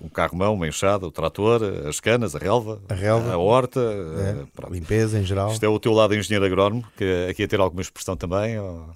um 0.00 0.08
carro-mão, 0.08 0.54
uma 0.54 0.68
enxada, 0.68 1.04
o 1.04 1.10
trator, 1.10 1.62
as 1.84 1.98
canas, 1.98 2.36
a 2.36 2.38
relva, 2.38 2.80
a, 2.88 2.94
relva, 2.94 3.32
a 3.32 3.38
horta, 3.38 3.80
é, 3.80 4.64
a 4.64 4.70
limpeza 4.70 5.18
em 5.18 5.24
geral. 5.24 5.50
Isto 5.50 5.64
é 5.64 5.68
o 5.68 5.80
teu 5.80 5.92
lado 5.92 6.14
engenheiro 6.14 6.46
agrónomo, 6.46 6.84
que 6.96 7.26
aqui 7.28 7.42
a 7.42 7.48
ter 7.48 7.58
alguma 7.58 7.82
expressão 7.82 8.16
também? 8.16 8.56
Ou... 8.56 8.86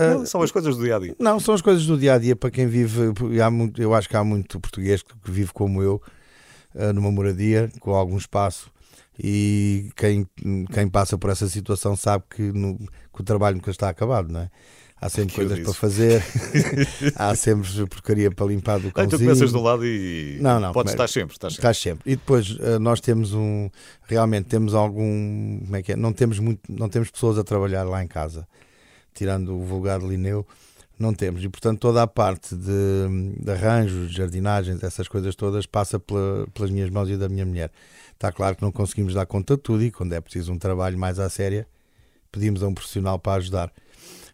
Não, 0.00 0.26
são 0.26 0.42
as 0.42 0.50
coisas 0.50 0.76
do 0.76 0.82
dia 0.82 0.96
a 0.96 0.98
dia. 0.98 1.16
Não, 1.18 1.40
são 1.40 1.54
as 1.54 1.62
coisas 1.62 1.86
do 1.86 1.98
dia 1.98 2.14
a 2.14 2.18
dia 2.18 2.36
para 2.36 2.50
quem 2.50 2.66
vive. 2.66 3.12
Há 3.42 3.50
muito, 3.50 3.80
eu 3.80 3.94
acho 3.94 4.08
que 4.08 4.16
há 4.16 4.24
muito 4.24 4.58
português 4.60 5.02
que 5.02 5.14
vive 5.30 5.52
como 5.52 5.82
eu, 5.82 6.00
uh, 6.74 6.92
numa 6.92 7.10
moradia, 7.10 7.70
com 7.80 7.94
algum 7.94 8.16
espaço. 8.16 8.70
E 9.22 9.90
quem, 9.96 10.26
quem 10.72 10.88
passa 10.88 11.18
por 11.18 11.30
essa 11.30 11.46
situação 11.46 11.94
sabe 11.94 12.24
que, 12.30 12.42
no, 12.52 12.78
que 12.78 13.20
o 13.20 13.22
trabalho 13.22 13.56
nunca 13.56 13.70
está 13.70 13.88
acabado, 13.88 14.32
não 14.32 14.40
é? 14.40 14.50
há 15.00 15.08
sempre 15.08 15.34
que 15.34 15.34
coisas 15.36 15.60
para 15.60 15.72
fazer, 15.72 16.22
há 17.16 17.34
sempre 17.34 17.68
porcaria 17.86 18.30
para 18.30 18.46
limpar 18.46 18.78
do 18.78 18.92
cãozinho. 18.92 19.06
Então 19.06 19.18
tu 19.18 19.22
começas 19.22 19.54
um 19.54 19.62
lado 19.62 19.86
e 19.86 20.38
não, 20.40 20.60
não, 20.60 20.72
podes 20.72 20.92
estar 20.92 21.08
sempre, 21.08 21.34
estás 21.34 21.54
sempre. 21.54 21.60
Estás 21.60 21.78
sempre. 21.78 22.12
E 22.12 22.16
depois 22.16 22.50
uh, 22.50 22.78
nós 22.78 23.00
temos 23.00 23.32
um, 23.32 23.70
realmente 24.02 24.46
temos 24.46 24.74
algum, 24.74 25.60
como 25.60 25.76
é 25.76 25.82
que 25.82 25.92
é? 25.92 25.96
Não 25.96 26.12
temos 26.12 26.38
muito, 26.38 26.60
não 26.68 26.88
temos 26.88 27.10
pessoas 27.10 27.38
a 27.38 27.44
trabalhar 27.44 27.84
lá 27.84 28.04
em 28.04 28.08
casa, 28.08 28.46
tirando 29.14 29.56
o 29.56 29.64
vulgar 29.64 30.00
Lineu, 30.00 30.46
não 30.98 31.14
temos. 31.14 31.42
E 31.42 31.48
portanto 31.48 31.78
toda 31.80 32.02
a 32.02 32.06
parte 32.06 32.54
de, 32.54 33.34
de 33.38 33.50
arranjos, 33.50 34.10
de 34.10 34.16
jardinagens, 34.16 34.82
essas 34.82 35.08
coisas 35.08 35.34
todas 35.34 35.66
passa 35.66 35.98
pela, 35.98 36.46
pelas 36.52 36.70
minhas 36.70 36.90
mãos 36.90 37.08
e 37.08 37.16
da 37.16 37.28
minha 37.28 37.46
mulher. 37.46 37.70
Está 38.12 38.30
claro 38.30 38.54
que 38.54 38.62
não 38.62 38.70
conseguimos 38.70 39.14
dar 39.14 39.24
conta 39.24 39.56
de 39.56 39.62
tudo 39.62 39.82
e 39.82 39.90
quando 39.90 40.12
é 40.12 40.20
preciso 40.20 40.52
um 40.52 40.58
trabalho 40.58 40.98
mais 40.98 41.18
à 41.18 41.28
séria, 41.30 41.66
pedimos 42.30 42.62
a 42.62 42.68
um 42.68 42.74
profissional 42.74 43.18
para 43.18 43.38
ajudar. 43.38 43.72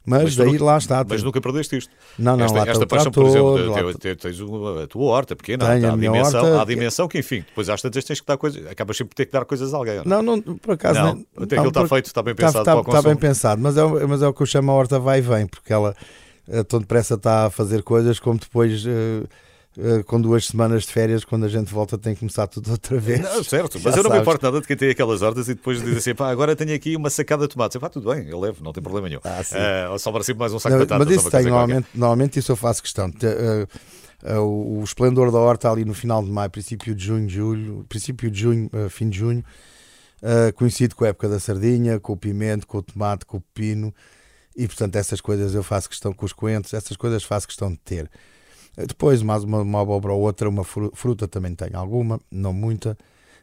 Mas, 0.07 0.23
mas 0.23 0.37
daí 0.37 0.53
nunca, 0.53 0.65
lá 0.65 0.79
está. 0.79 1.05
Mas 1.07 1.23
nunca 1.23 1.41
perdeste 1.41 1.77
isto. 1.77 1.91
Não, 2.17 2.37
não, 2.37 2.45
esta, 2.45 2.59
lá 2.59 2.67
esta 2.67 2.87
paixão, 2.87 3.11
por 3.11 3.27
exemplo, 3.27 3.99
tens, 3.99 4.17
tens 4.17 4.41
a 4.41 4.87
tua 4.87 5.05
horta 5.05 5.35
pequena, 5.35 5.67
Tenho 5.67 5.91
há, 5.91 5.93
a 5.93 5.97
dimensão, 5.97 6.45
horta, 6.45 6.59
há 6.59 6.63
a 6.63 6.65
dimensão 6.65 7.09
que, 7.09 7.19
enfim, 7.19 7.41
depois 7.41 7.69
às 7.69 7.83
tantas 7.83 8.05
tens 8.05 8.21
que 8.21 8.27
dar 8.27 8.37
coisas, 8.37 8.65
acabas 8.69 8.97
sempre 8.97 9.11
por 9.11 9.17
ter 9.17 9.27
que 9.27 9.33
dar 9.33 9.45
coisas 9.45 9.75
a 9.75 9.77
alguém. 9.77 10.03
Não, 10.07 10.23
não, 10.23 10.41
por 10.41 10.75
acaso. 10.75 11.01
Não, 11.01 11.15
não 11.37 11.43
até 11.43 11.57
aquilo 11.57 11.69
está 11.69 11.89
feito, 11.89 12.07
está 12.07 12.23
bem 12.23 12.35
pensado. 12.37 12.81
Está, 12.81 13.03
bem 13.03 13.17
pensado, 13.17 13.61
mas 13.61 13.77
é, 13.77 13.83
mas 14.07 14.23
é 14.23 14.29
o 14.29 14.33
que 14.33 14.43
eu 14.43 14.47
chamo 14.47 14.71
a 14.71 14.75
horta 14.75 15.01
vai 15.01 15.19
e 15.19 15.23
vem, 15.23 15.47
porque 15.49 15.73
ela 15.73 15.95
eh, 16.49 16.63
tão 16.63 16.79
depressa 16.79 17.15
está 17.15 17.47
a 17.47 17.51
fazer 17.51 17.83
coisas 17.83 18.21
como 18.21 18.39
depois. 18.39 18.87
Uh, 18.87 19.27
com 20.07 20.21
duas 20.21 20.47
semanas 20.47 20.85
de 20.85 20.93
férias, 20.93 21.25
quando 21.25 21.45
a 21.45 21.49
gente 21.49 21.73
volta, 21.73 21.99
tem 21.99 22.15
que 22.15 22.21
começar 22.21 22.47
tudo 22.47 22.71
outra 22.71 22.99
vez. 22.99 23.21
Não, 23.21 23.45
certo, 23.45 23.79
mas 23.85 23.95
Já 23.95 24.01
eu 24.01 24.03
não 24.03 24.03
sabes. 24.05 24.13
me 24.13 24.21
importo 24.21 24.45
nada 24.45 24.61
de 24.61 24.67
quem 24.67 24.77
tem 24.77 24.91
aquelas 24.91 25.21
hortas 25.21 25.49
e 25.49 25.55
depois 25.55 25.83
diz 25.83 25.99
assim: 25.99 26.15
pá, 26.15 26.31
agora 26.31 26.57
tenho 26.57 26.75
aqui 26.75 26.97
uma 26.97 27.11
sacada 27.11 27.47
de 27.47 27.53
tomates. 27.53 27.77
Pá, 27.77 27.89
tudo 27.89 28.11
bem, 28.11 28.27
eu 28.29 28.41
levo, 28.41 28.65
não 28.65 28.73
tem 28.73 28.83
problema 28.83 29.09
nenhum. 29.09 29.21
Ah, 29.25 29.89
uh, 29.89 29.93
ou 29.93 29.99
sobra 29.99 30.23
sempre 30.23 30.41
mais 30.41 30.53
um 30.53 30.59
saco 30.59 30.75
não, 30.75 30.83
de 30.83 30.89
batatas. 30.89 31.07
Mas 31.07 31.17
isso 31.17 31.31
tem, 31.31 31.43
normalmente, 31.45 31.89
normalmente 31.95 32.39
isso 32.39 32.53
eu 32.53 32.57
faço 32.57 32.83
questão. 32.83 33.09
Uh, 33.09 34.33
uh, 34.33 34.41
o, 34.41 34.81
o 34.81 34.85
esplendor 34.85 35.31
da 35.31 35.39
horta 35.39 35.71
ali 35.71 35.85
no 35.85 35.95
final 35.95 36.23
de 36.25 36.31
maio, 36.31 36.49
princípio 36.49 36.95
de 36.95 37.05
junho, 37.05 37.29
julho, 37.29 37.85
princípio 37.89 38.31
de 38.31 38.41
junho, 38.41 38.71
fim 38.89 39.11
de 39.11 39.19
junho, 39.19 39.45
coincide 40.55 40.95
com 40.95 41.05
a 41.05 41.09
época 41.09 41.29
da 41.29 41.39
sardinha, 41.39 42.01
com 42.01 42.15
o 42.15 42.17
pimento, 42.17 42.67
com 42.67 42.79
o 42.79 42.83
tomate, 42.83 43.27
com 43.27 43.37
o 43.37 43.41
pepino. 43.41 43.95
E 44.57 44.67
portanto, 44.67 44.97
essas 44.97 45.21
coisas 45.21 45.55
eu 45.55 45.63
faço 45.63 45.87
questão 45.87 46.15
com 46.15 46.25
os 46.25 46.33
coentros, 46.33 46.73
essas 46.73 46.97
coisas 46.97 47.23
faço 47.23 47.47
questão 47.47 47.71
de 47.71 47.77
ter. 47.77 48.11
Depois, 48.77 49.23
mais 49.23 49.45
uma, 49.45 49.63
uma 49.63 49.81
abóbora 49.83 50.13
ou 50.15 50.21
outra, 50.21 50.49
uma 50.49 50.65
fruta 50.65 51.27
também 51.27 51.55
tenho 51.55 51.77
alguma, 51.79 52.21
não 52.31 52.53
muita. 52.53 52.97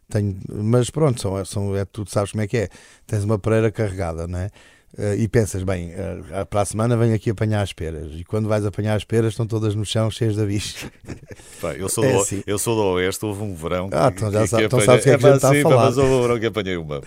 Tenho, 0.10 0.38
mas 0.50 0.90
pronto, 0.90 1.20
são, 1.22 1.44
são, 1.46 1.76
é, 1.76 1.86
tu 1.86 2.06
sabes 2.08 2.32
como 2.32 2.44
é 2.44 2.48
que 2.48 2.58
é. 2.58 2.70
Tens 3.08 3.24
uma 3.24 3.40
pereira 3.40 3.72
carregada, 3.72 4.28
não 4.28 4.40
é? 4.40 4.50
Uh, 4.96 5.16
e 5.18 5.28
pensas, 5.28 5.64
bem, 5.64 5.92
uh, 5.92 6.46
para 6.46 6.62
a 6.62 6.66
semana 6.66 6.96
venho 6.96 7.16
aqui 7.16 7.32
apanhar 7.32 7.64
as 7.64 7.74
peras. 7.74 8.12
E 8.14 8.24
quando 8.24 8.48
vais 8.48 8.64
apanhar 8.64 8.96
as 8.96 9.04
peras, 9.04 9.34
estão 9.34 9.48
todas 9.48 9.74
no 9.74 9.84
chão, 9.84 10.12
cheias 10.12 10.36
de 10.36 10.46
bicho. 10.46 10.88
eu, 11.80 11.90
sou 11.90 12.06
é 12.06 12.14
do, 12.14 12.22
assim. 12.22 12.44
eu 12.46 12.60
sou 12.60 12.76
do 12.76 12.82
Oeste, 12.94 13.26
houve 13.26 13.42
um 13.42 13.56
verão. 13.56 13.90
Ah, 13.92 14.12
então 14.16 14.32
já 14.32 14.42
que, 14.44 14.48
sabe, 14.48 14.66
então 14.66 14.80
sabes 14.82 15.02
o 15.02 15.04
que 15.04 15.10
é 15.10 15.18
que 15.18 15.26
a 15.26 15.30
gente 15.30 15.36
está 15.38 15.52
a 15.52 15.62
falar. 15.64 15.86
Mas 15.86 15.98
houve 15.98 16.14
um 16.14 16.22
verão 16.22 16.40
que 16.40 16.46
apanhei 16.46 16.78
uma. 16.78 17.02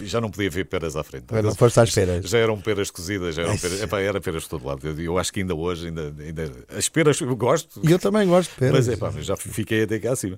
Já 0.00 0.20
não 0.20 0.32
podia 0.32 0.50
ver 0.50 0.64
peras 0.64 0.96
à 0.96 1.04
frente. 1.04 1.26
Mas 1.30 1.44
não 1.44 1.54
foste 1.54 1.78
às 1.78 1.94
peras. 1.94 2.28
Já 2.28 2.38
eram 2.38 2.60
peras 2.60 2.90
cozidas, 2.90 3.36
já 3.36 3.42
eram 3.42 3.56
peras, 3.56 3.82
epá, 3.82 4.00
era 4.00 4.20
peras 4.20 4.42
de 4.42 4.48
todo 4.48 4.66
lado. 4.66 4.80
Eu, 4.84 5.00
eu, 5.00 5.16
acho 5.16 5.32
que 5.32 5.40
ainda 5.40 5.54
hoje, 5.54 5.86
ainda, 5.86 6.12
ainda, 6.18 6.50
as 6.76 6.88
peras 6.88 7.20
eu 7.20 7.36
gosto. 7.36 7.80
E 7.84 7.92
eu 7.92 8.00
também 8.00 8.26
gosto 8.26 8.50
de 8.50 8.56
peras. 8.58 8.88
Mas 8.88 8.96
epá, 8.96 9.12
já 9.20 9.36
fiquei 9.36 9.84
até 9.84 10.00
cá 10.00 10.12
acima. 10.12 10.36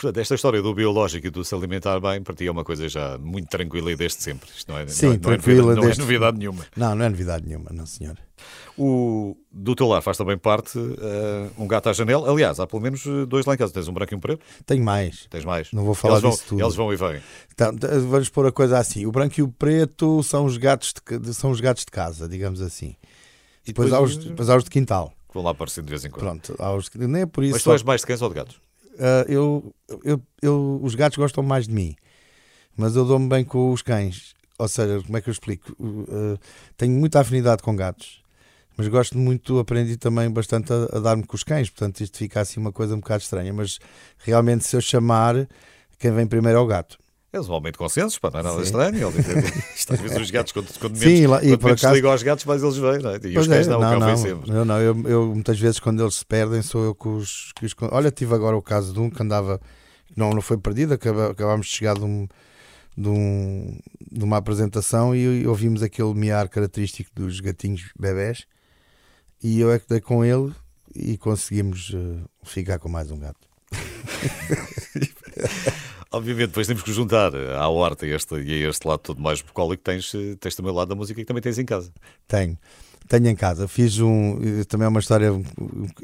Portanto, 0.00 0.18
esta 0.18 0.36
história 0.36 0.62
do 0.62 0.72
biológico 0.72 1.26
e 1.26 1.30
do 1.30 1.44
se 1.44 1.52
alimentar 1.52 1.98
bem, 1.98 2.22
para 2.22 2.32
ti 2.32 2.46
é 2.46 2.50
uma 2.52 2.62
coisa 2.62 2.88
já 2.88 3.18
muito 3.18 3.48
tranquila 3.48 3.90
e 3.90 3.96
desde 3.96 4.22
sempre. 4.22 4.48
Isto 4.56 4.70
não 4.70 4.78
é, 4.78 4.86
Sim, 4.86 5.06
não, 5.06 5.12
é, 5.14 5.18
tranquila. 5.18 5.74
Não, 5.74 5.82
é, 5.82 5.86
desde... 5.86 5.98
não 5.98 6.04
é 6.04 6.06
novidade 6.06 6.38
nenhuma. 6.38 6.66
Não, 6.76 6.94
não 6.94 7.04
é 7.04 7.08
novidade 7.08 7.44
nenhuma, 7.44 7.70
não, 7.72 7.84
senhor. 7.84 8.16
O, 8.76 9.36
do 9.50 9.74
teu 9.74 9.88
lar 9.88 10.00
faz 10.00 10.16
também 10.16 10.38
parte 10.38 10.78
uh, 10.78 11.50
um 11.58 11.66
gato 11.66 11.88
à 11.88 11.92
janela. 11.92 12.30
Aliás, 12.30 12.60
há 12.60 12.66
pelo 12.68 12.80
menos 12.80 13.04
eh, 13.04 13.26
dois 13.26 13.44
lá 13.44 13.54
em 13.54 13.56
casa. 13.56 13.72
Tens 13.72 13.88
um 13.88 13.92
branco 13.92 14.14
e 14.14 14.16
um 14.16 14.20
preto? 14.20 14.40
Tenho 14.64 14.84
mais. 14.84 15.26
Tens 15.28 15.44
mais. 15.44 15.72
Não 15.72 15.84
vou 15.84 15.94
falar 15.96 16.18
eles 16.18 16.30
disso 16.30 16.44
tudo. 16.50 16.62
Eles 16.62 16.76
vão 16.76 16.92
e 16.92 16.96
vêm. 16.96 17.20
Então, 17.52 17.74
vamos 18.08 18.28
pôr 18.28 18.46
a 18.46 18.52
coisa 18.52 18.78
assim. 18.78 19.04
O 19.04 19.10
branco 19.10 19.34
e 19.40 19.42
o 19.42 19.48
preto 19.48 20.22
são 20.22 20.44
os 20.44 20.56
gatos 20.56 20.94
de, 21.20 21.34
são 21.34 21.50
os 21.50 21.60
gatos 21.60 21.84
de 21.84 21.90
casa, 21.90 22.28
digamos 22.28 22.62
assim. 22.62 22.94
E 23.64 23.72
depois, 23.72 23.90
depois, 23.90 23.92
há 23.92 24.00
os, 24.00 24.16
depois 24.16 24.48
há 24.48 24.56
os 24.56 24.62
de 24.62 24.70
quintal. 24.70 25.12
Vão 25.34 25.42
lá 25.42 25.50
aparecendo 25.50 25.86
de 25.86 25.90
vez 25.90 26.04
em 26.04 26.10
quando. 26.10 26.22
Pronto, 26.22 26.54
há 26.60 26.72
os, 26.72 26.88
nem 26.94 27.22
é 27.22 27.26
por 27.26 27.42
isso. 27.42 27.54
Mas 27.54 27.64
tu 27.64 27.72
és 27.72 27.82
mais 27.82 28.00
de 28.02 28.06
cães 28.06 28.22
ou 28.22 28.28
de 28.28 28.36
gatos? 28.36 28.67
Uh, 28.98 29.30
eu, 29.30 29.74
eu, 30.04 30.22
eu, 30.42 30.80
os 30.82 30.94
gatos 30.94 31.16
gostam 31.16 31.42
mais 31.42 31.66
de 31.66 31.74
mim, 31.74 31.94
mas 32.76 32.96
eu 32.96 33.04
dou-me 33.04 33.28
bem 33.28 33.44
com 33.44 33.72
os 33.72 33.82
cães. 33.82 34.34
Ou 34.58 34.68
seja, 34.68 35.00
como 35.02 35.16
é 35.16 35.20
que 35.20 35.28
eu 35.28 35.32
explico? 35.32 35.72
Uh, 35.80 36.38
tenho 36.76 36.92
muita 36.92 37.20
afinidade 37.20 37.62
com 37.62 37.74
gatos, 37.76 38.20
mas 38.76 38.88
gosto 38.88 39.16
muito, 39.16 39.58
aprendi 39.58 39.96
também 39.96 40.30
bastante 40.30 40.72
a, 40.72 40.96
a 40.96 41.00
dar-me 41.00 41.24
com 41.24 41.36
os 41.36 41.44
cães, 41.44 41.70
portanto 41.70 42.00
isto 42.00 42.18
fica 42.18 42.40
assim 42.40 42.60
uma 42.60 42.72
coisa 42.72 42.94
um 42.94 43.00
bocado 43.00 43.22
estranha, 43.22 43.52
mas 43.52 43.78
realmente 44.18 44.64
se 44.64 44.74
eu 44.74 44.80
chamar, 44.80 45.48
quem 45.98 46.10
vem 46.10 46.26
primeiro 46.26 46.58
é 46.58 46.60
o 46.60 46.66
gato. 46.66 46.98
Vão 47.46 47.60
de 47.60 47.72
consensos, 47.72 48.18
pá, 48.18 48.30
não 48.30 48.40
é 48.40 48.42
nada 48.42 48.56
Sim. 48.56 48.62
estranho. 48.62 49.12
Isto, 49.76 49.94
às 49.94 50.00
vezes 50.00 50.18
os 50.18 50.30
gatos, 50.30 50.52
quando, 50.52 50.78
quando 50.78 50.96
Sim, 50.96 51.06
menos, 51.06 51.30
lá, 51.30 51.44
e 51.44 51.48
quando 51.50 51.64
menos 51.64 51.84
acaso... 51.84 51.94
ligam 51.94 52.10
aos 52.10 52.22
gatos, 52.22 52.44
mais 52.44 52.62
eles 52.62 52.76
vêm, 52.76 52.98
não 52.98 53.10
é? 53.10 53.20
E 53.22 53.38
os 53.38 53.46
cães 53.46 53.66
é, 53.66 53.70
não, 53.70 53.80
não, 53.80 53.96
o 53.96 54.00
não, 54.00 54.16
sempre. 54.16 54.50
Eu, 54.50 54.64
não, 54.64 54.80
eu, 54.80 55.08
eu, 55.08 55.26
muitas 55.26 55.58
vezes 55.58 55.78
quando 55.78 56.02
eles 56.02 56.16
se 56.16 56.26
perdem 56.26 56.62
sou 56.62 56.84
eu 56.84 56.94
que 56.94 57.08
os, 57.08 57.52
que 57.54 57.66
os... 57.66 57.74
Olha, 57.90 58.10
tive 58.10 58.34
agora 58.34 58.56
o 58.56 58.62
caso 58.62 58.92
de 58.92 59.00
um 59.00 59.10
que 59.10 59.22
andava, 59.22 59.60
não, 60.16 60.30
não 60.30 60.42
foi 60.42 60.58
perdido, 60.58 60.94
acabámos 60.94 61.66
de 61.66 61.72
chegar 61.72 61.94
de, 61.94 62.04
um, 62.04 62.26
de, 62.96 63.08
um, 63.08 63.78
de 64.10 64.24
uma 64.24 64.38
apresentação 64.38 65.14
e, 65.14 65.46
ouvimos 65.46 65.82
aquele 65.82 66.14
miar 66.14 66.48
característico 66.48 67.10
dos 67.14 67.40
gatinhos 67.40 67.90
bebés 67.98 68.46
e 69.42 69.60
eu 69.60 69.70
é 69.70 69.78
que 69.78 69.88
dei 69.88 70.00
com 70.00 70.24
ele 70.24 70.52
e 70.94 71.16
conseguimos 71.16 71.90
uh, 71.90 72.28
ficar 72.42 72.78
com 72.78 72.88
mais 72.88 73.10
um 73.10 73.18
gato. 73.18 73.46
Obviamente, 76.10 76.48
depois 76.48 76.66
temos 76.66 76.82
que 76.82 76.92
juntar 76.92 77.34
à 77.34 77.68
horta 77.68 78.06
este, 78.06 78.34
e 78.36 78.64
a 78.64 78.70
este 78.70 78.88
lado 78.88 79.00
todo 79.00 79.20
mais 79.20 79.42
bucólico, 79.42 79.82
tens, 79.82 80.10
tens 80.40 80.54
também 80.54 80.72
o 80.72 80.74
lado 80.74 80.88
da 80.88 80.94
música 80.94 81.20
que 81.20 81.26
também 81.26 81.42
tens 81.42 81.58
em 81.58 81.66
casa. 81.66 81.92
Tenho. 82.26 82.56
Tenho 83.06 83.28
em 83.28 83.36
casa. 83.36 83.68
Fiz 83.68 83.98
um. 84.00 84.38
Também 84.68 84.86
é 84.86 84.88
uma 84.88 85.00
história. 85.00 85.30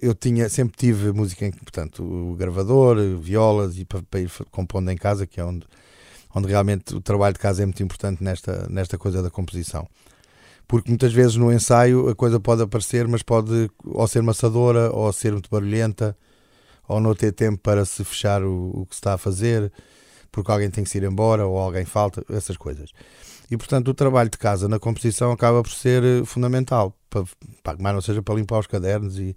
Eu 0.00 0.14
tinha, 0.14 0.48
sempre 0.48 0.76
tive 0.76 1.12
música, 1.12 1.50
portanto, 1.62 2.02
o 2.02 2.34
gravador, 2.34 2.96
violas 3.18 3.78
e 3.78 3.84
para, 3.84 4.02
para 4.02 4.20
ir 4.20 4.30
compondo 4.50 4.90
em 4.90 4.96
casa, 4.96 5.26
que 5.26 5.40
é 5.40 5.44
onde, 5.44 5.66
onde 6.34 6.48
realmente 6.48 6.94
o 6.94 7.00
trabalho 7.00 7.34
de 7.34 7.40
casa 7.40 7.62
é 7.62 7.66
muito 7.66 7.82
importante 7.82 8.22
nesta, 8.22 8.66
nesta 8.68 8.98
coisa 8.98 9.22
da 9.22 9.30
composição. 9.30 9.88
Porque 10.66 10.90
muitas 10.90 11.12
vezes 11.12 11.36
no 11.36 11.52
ensaio 11.52 12.08
a 12.08 12.14
coisa 12.14 12.38
pode 12.38 12.62
aparecer, 12.62 13.06
mas 13.08 13.22
pode 13.22 13.70
ou 13.84 14.06
ser 14.06 14.22
maçadora, 14.22 14.90
ou 14.90 15.10
ser 15.12 15.32
muito 15.32 15.50
barulhenta, 15.50 16.16
ou 16.86 17.00
não 17.00 17.14
ter 17.14 17.32
tempo 17.32 17.58
para 17.58 17.84
se 17.84 18.04
fechar 18.04 18.42
o, 18.42 18.70
o 18.74 18.86
que 18.86 18.94
se 18.94 19.00
está 19.00 19.14
a 19.14 19.18
fazer 19.18 19.72
porque 20.34 20.50
alguém 20.50 20.68
tem 20.68 20.82
que 20.82 20.90
se 20.90 20.98
ir 20.98 21.04
embora 21.04 21.46
ou 21.46 21.56
alguém 21.56 21.84
falta, 21.84 22.24
essas 22.28 22.56
coisas. 22.56 22.90
E 23.48 23.56
portanto 23.56 23.88
o 23.88 23.94
trabalho 23.94 24.28
de 24.28 24.36
casa 24.36 24.68
na 24.68 24.80
composição 24.80 25.30
acaba 25.30 25.62
por 25.62 25.70
ser 25.70 26.02
eh, 26.02 26.24
fundamental, 26.24 26.92
para, 27.08 27.24
para 27.62 27.78
mais 27.78 27.94
não 27.94 28.02
seja 28.02 28.20
para 28.20 28.34
limpar 28.34 28.58
os 28.58 28.66
cadernos 28.66 29.16
e, 29.18 29.36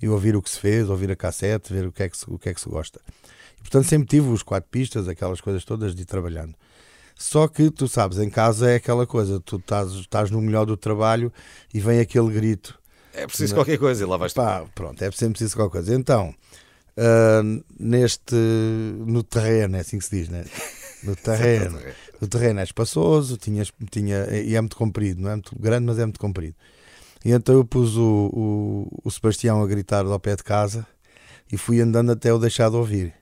e 0.00 0.08
ouvir 0.08 0.36
o 0.36 0.42
que 0.42 0.48
se 0.48 0.60
fez, 0.60 0.88
ouvir 0.88 1.10
a 1.10 1.16
cassete, 1.16 1.72
ver 1.72 1.86
o 1.86 1.92
que 1.92 2.04
é 2.04 2.08
que 2.08 2.16
se, 2.16 2.24
o 2.28 2.38
que 2.38 2.48
é 2.48 2.54
que 2.54 2.60
se 2.60 2.68
gosta. 2.68 3.00
E, 3.58 3.60
portanto 3.62 3.86
sempre 3.86 4.06
tive 4.06 4.28
os 4.28 4.42
quatro 4.42 4.70
pistas, 4.70 5.08
aquelas 5.08 5.40
coisas 5.40 5.64
todas 5.64 5.94
de 5.94 6.02
ir 6.02 6.06
trabalhando. 6.06 6.54
Só 7.16 7.48
que 7.48 7.68
tu 7.70 7.88
sabes, 7.88 8.18
em 8.18 8.30
casa 8.30 8.70
é 8.70 8.76
aquela 8.76 9.06
coisa, 9.06 9.40
tu 9.40 9.56
estás, 9.56 9.90
estás 9.92 10.30
no 10.30 10.40
melhor 10.40 10.64
do 10.64 10.76
trabalho 10.76 11.32
e 11.74 11.80
vem 11.80 11.98
aquele 11.98 12.30
grito. 12.32 12.78
É 13.12 13.26
preciso 13.26 13.54
qualquer 13.54 13.78
coisa 13.78 14.04
e 14.04 14.06
lá 14.06 14.16
vais 14.16 14.32
Pá, 14.32 14.64
Pronto, 14.74 15.02
é 15.02 15.10
sempre 15.10 15.32
preciso 15.32 15.56
qualquer 15.56 15.78
coisa. 15.78 15.94
Então, 15.94 16.32
uh, 16.96 17.64
neste 17.78 18.34
no 19.06 19.22
terreno, 19.22 19.76
é 19.76 19.80
assim 19.80 19.98
que 19.98 20.04
se 20.04 20.16
diz, 20.16 20.28
né? 20.28 20.44
No 21.02 21.14
terreno. 21.16 21.78
o 22.20 22.26
terreno 22.26 22.60
é 22.60 22.62
espaçoso, 22.62 23.36
tinha, 23.36 23.64
tinha, 23.90 24.26
e 24.30 24.54
é 24.54 24.60
muito 24.60 24.76
comprido, 24.76 25.20
não 25.20 25.30
é 25.30 25.34
muito 25.34 25.56
grande, 25.58 25.86
mas 25.86 25.98
é 25.98 26.04
muito 26.04 26.20
comprido. 26.20 26.54
E 27.24 27.32
então 27.32 27.54
eu 27.54 27.64
pus 27.64 27.96
o, 27.96 28.30
o, 28.32 29.00
o 29.04 29.10
Sebastião 29.10 29.62
a 29.62 29.66
gritar 29.66 30.06
ao 30.06 30.20
pé 30.20 30.36
de 30.36 30.42
casa 30.42 30.86
e 31.52 31.56
fui 31.56 31.80
andando 31.80 32.12
até 32.12 32.32
o 32.32 32.38
deixar 32.38 32.70
de 32.70 32.76
ouvir. 32.76 33.12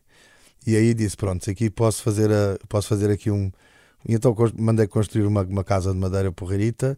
E 0.66 0.76
aí 0.76 0.94
disse: 0.94 1.16
Pronto, 1.16 1.48
aqui 1.50 1.70
posso 1.70 2.02
fazer, 2.02 2.31
a, 2.31 2.59
posso 2.68 2.88
fazer 2.88 3.11
aqui 3.11 3.31
um. 3.31 3.50
E 4.09 4.14
então 4.14 4.35
mandei 4.57 4.87
construir 4.87 5.26
uma, 5.26 5.42
uma 5.42 5.64
casa 5.64 5.92
de 5.92 5.98
madeira 5.98 6.31
porreirita 6.31 6.96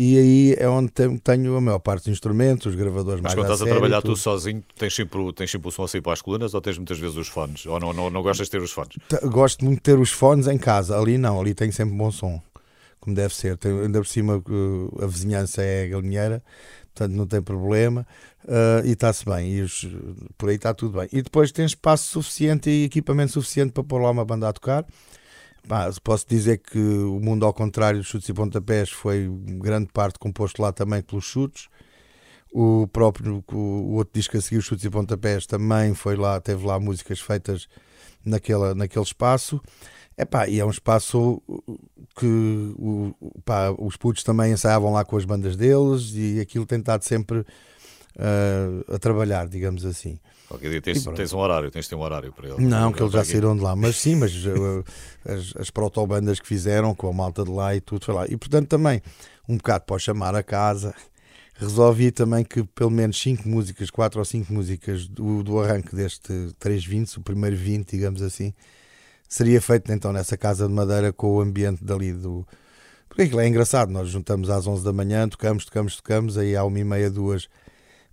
e 0.00 0.16
aí 0.16 0.54
é 0.56 0.68
onde 0.68 0.92
tenho 0.92 1.56
a 1.56 1.60
maior 1.60 1.80
parte 1.80 2.04
dos 2.04 2.12
instrumentos, 2.12 2.66
os 2.66 2.76
gravadores 2.76 3.20
Mas 3.20 3.34
mais 3.34 3.34
quando 3.34 3.46
estás 3.46 3.62
a, 3.62 3.64
sério, 3.64 3.80
trabalhar 3.80 4.00
tu 4.00 4.14
sozinho, 4.14 4.62
tens 4.76 4.94
sempre, 4.94 5.32
tens 5.32 5.50
sempre 5.50 5.66
o 5.66 5.72
som 5.72 5.82
assim 5.82 6.00
para 6.00 6.12
as 6.12 6.22
colunas 6.22 6.54
ou 6.54 6.60
tens 6.60 6.78
muitas 6.78 7.00
vezes 7.00 7.16
os 7.16 7.26
fones? 7.26 7.66
Ou 7.66 7.80
não, 7.80 7.92
não, 7.92 8.08
não 8.08 8.22
gostas 8.22 8.46
de 8.46 8.52
ter 8.52 8.62
os 8.62 8.70
fones? 8.70 8.96
Gosto 9.24 9.64
muito 9.64 9.78
de 9.78 9.82
ter 9.82 9.98
os 9.98 10.12
fones 10.12 10.46
em 10.46 10.56
casa, 10.56 10.96
ali 10.96 11.18
não, 11.18 11.40
ali 11.40 11.52
tenho 11.52 11.72
sempre 11.72 11.96
bom 11.96 12.12
som. 12.12 12.40
como 13.00 13.16
deve 13.16 13.34
ser. 13.34 13.56
Tem, 13.56 13.72
ainda 13.72 13.98
por 13.98 14.06
cima 14.06 14.40
a 15.02 15.06
vizinhança 15.06 15.62
é 15.62 15.88
galinheira, 15.88 16.44
portanto 16.94 17.16
não 17.16 17.26
tem 17.26 17.42
problema 17.42 18.06
uh, 18.44 18.86
e 18.86 18.92
está-se 18.92 19.24
bem. 19.24 19.50
E 19.50 19.62
os, 19.62 19.84
por 20.36 20.48
aí 20.48 20.54
está 20.54 20.72
tudo 20.72 20.96
bem. 21.00 21.08
E 21.12 21.22
depois 21.22 21.50
tem 21.50 21.66
espaço 21.66 22.08
suficiente 22.08 22.70
e 22.70 22.84
equipamento 22.84 23.32
suficiente 23.32 23.72
para 23.72 23.82
pôr 23.82 24.00
lá 24.00 24.12
uma 24.12 24.24
banda 24.24 24.48
a 24.48 24.52
tocar. 24.52 24.86
Posso 26.02 26.26
dizer 26.26 26.58
que 26.58 26.78
o 26.78 27.20
mundo 27.20 27.44
ao 27.44 27.52
contrário 27.52 28.00
dos 28.00 28.08
chutes 28.08 28.28
e 28.28 28.32
pontapés 28.32 28.90
foi 28.90 29.28
grande 29.60 29.88
parte 29.92 30.18
composto 30.18 30.62
lá 30.62 30.72
também 30.72 31.02
pelos 31.02 31.24
chutes. 31.24 31.68
O 32.50 32.88
próprio 32.88 33.44
o 33.52 33.94
outro 33.94 34.14
disco 34.14 34.36
a 34.36 34.40
seguir, 34.40 34.56
os 34.56 34.64
chutes 34.64 34.84
e 34.84 34.90
pontapés, 34.90 35.46
também 35.46 35.92
foi 35.94 36.16
lá, 36.16 36.40
teve 36.40 36.66
lá 36.66 36.80
músicas 36.80 37.20
feitas 37.20 37.68
naquela, 38.24 38.74
naquele 38.74 39.04
espaço. 39.04 39.60
Epá, 40.16 40.48
e 40.48 40.58
é 40.58 40.64
um 40.64 40.70
espaço 40.70 41.40
que 42.16 42.74
o, 42.76 43.14
pá, 43.44 43.70
os 43.78 43.96
putos 43.96 44.24
também 44.24 44.52
ensaiavam 44.52 44.92
lá 44.92 45.04
com 45.04 45.16
as 45.16 45.24
bandas 45.24 45.54
deles 45.56 46.12
e 46.14 46.40
aquilo 46.40 46.66
tem 46.66 46.80
estado 46.80 47.04
sempre 47.04 47.40
uh, 47.40 48.94
a 48.94 48.98
trabalhar, 48.98 49.46
digamos 49.46 49.84
assim. 49.84 50.18
Qualquer 50.48 50.70
dia 50.70 50.80
tens, 50.80 51.04
tens, 51.04 51.32
um 51.34 51.38
horário, 51.38 51.70
tens 51.70 51.84
de 51.84 51.90
ter 51.90 51.94
um 51.94 52.00
horário 52.00 52.32
para 52.32 52.48
eles. 52.48 52.58
Não, 52.58 52.90
que 52.90 53.02
eles 53.02 53.12
já 53.12 53.22
saíram 53.22 53.54
de 53.54 53.62
lá, 53.62 53.76
mas 53.76 53.96
sim, 53.96 54.16
mas 54.16 54.32
as, 55.26 55.54
as 55.60 55.70
protobandas 55.70 56.40
que 56.40 56.46
fizeram 56.46 56.94
com 56.94 57.06
a 57.06 57.12
malta 57.12 57.44
de 57.44 57.50
lá 57.50 57.76
e 57.76 57.80
tudo 57.82 58.06
foi 58.06 58.14
lá. 58.14 58.26
E 58.26 58.36
portanto 58.36 58.66
também, 58.66 59.02
um 59.46 59.58
bocado 59.58 59.84
para 59.84 59.98
chamar 59.98 60.34
a 60.34 60.42
casa, 60.42 60.94
resolvi 61.54 62.10
também 62.10 62.44
que 62.44 62.64
pelo 62.64 62.90
menos 62.90 63.20
5 63.20 63.46
músicas, 63.46 63.90
4 63.90 64.18
ou 64.18 64.24
5 64.24 64.50
músicas 64.50 65.06
do, 65.06 65.42
do 65.42 65.60
arranque 65.60 65.94
deste 65.94 66.54
320, 66.58 67.18
o 67.18 67.20
primeiro 67.20 67.54
20, 67.56 67.90
digamos 67.90 68.22
assim, 68.22 68.54
seria 69.28 69.60
feito 69.60 69.92
então 69.92 70.14
nessa 70.14 70.36
casa 70.36 70.66
de 70.66 70.72
madeira 70.72 71.12
com 71.12 71.36
o 71.36 71.40
ambiente 71.42 71.84
dali 71.84 72.12
do. 72.12 72.46
Porque 73.06 73.22
aquilo 73.22 73.40
é 73.40 73.48
engraçado, 73.48 73.90
nós 73.90 74.08
juntamos 74.08 74.48
às 74.48 74.66
11 74.66 74.82
da 74.82 74.92
manhã, 74.94 75.28
tocamos, 75.28 75.66
tocamos, 75.66 75.96
tocamos, 75.96 76.38
aí 76.38 76.56
à 76.56 76.64
1 76.64 76.78
e 76.78 76.84
meia, 76.84 77.10
duas, 77.10 77.48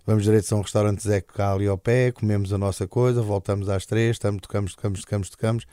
vamos 0.06 0.24
direito 0.24 0.50
a 0.54 0.56
um 0.56 0.60
restaurante 0.60 1.02
Zé 1.02 1.20
cá 1.20 1.52
ali 1.52 1.66
ao 1.66 1.76
pé, 1.76 2.12
comemos 2.12 2.52
a 2.52 2.58
nossa 2.58 2.86
coisa, 2.86 3.20
voltamos 3.20 3.68
às 3.68 3.84
3, 3.84 4.12
estamos, 4.12 4.40
tocamos, 4.40 4.74
tocamos, 4.74 5.00
tocamos, 5.00 5.30
tocamos, 5.30 5.66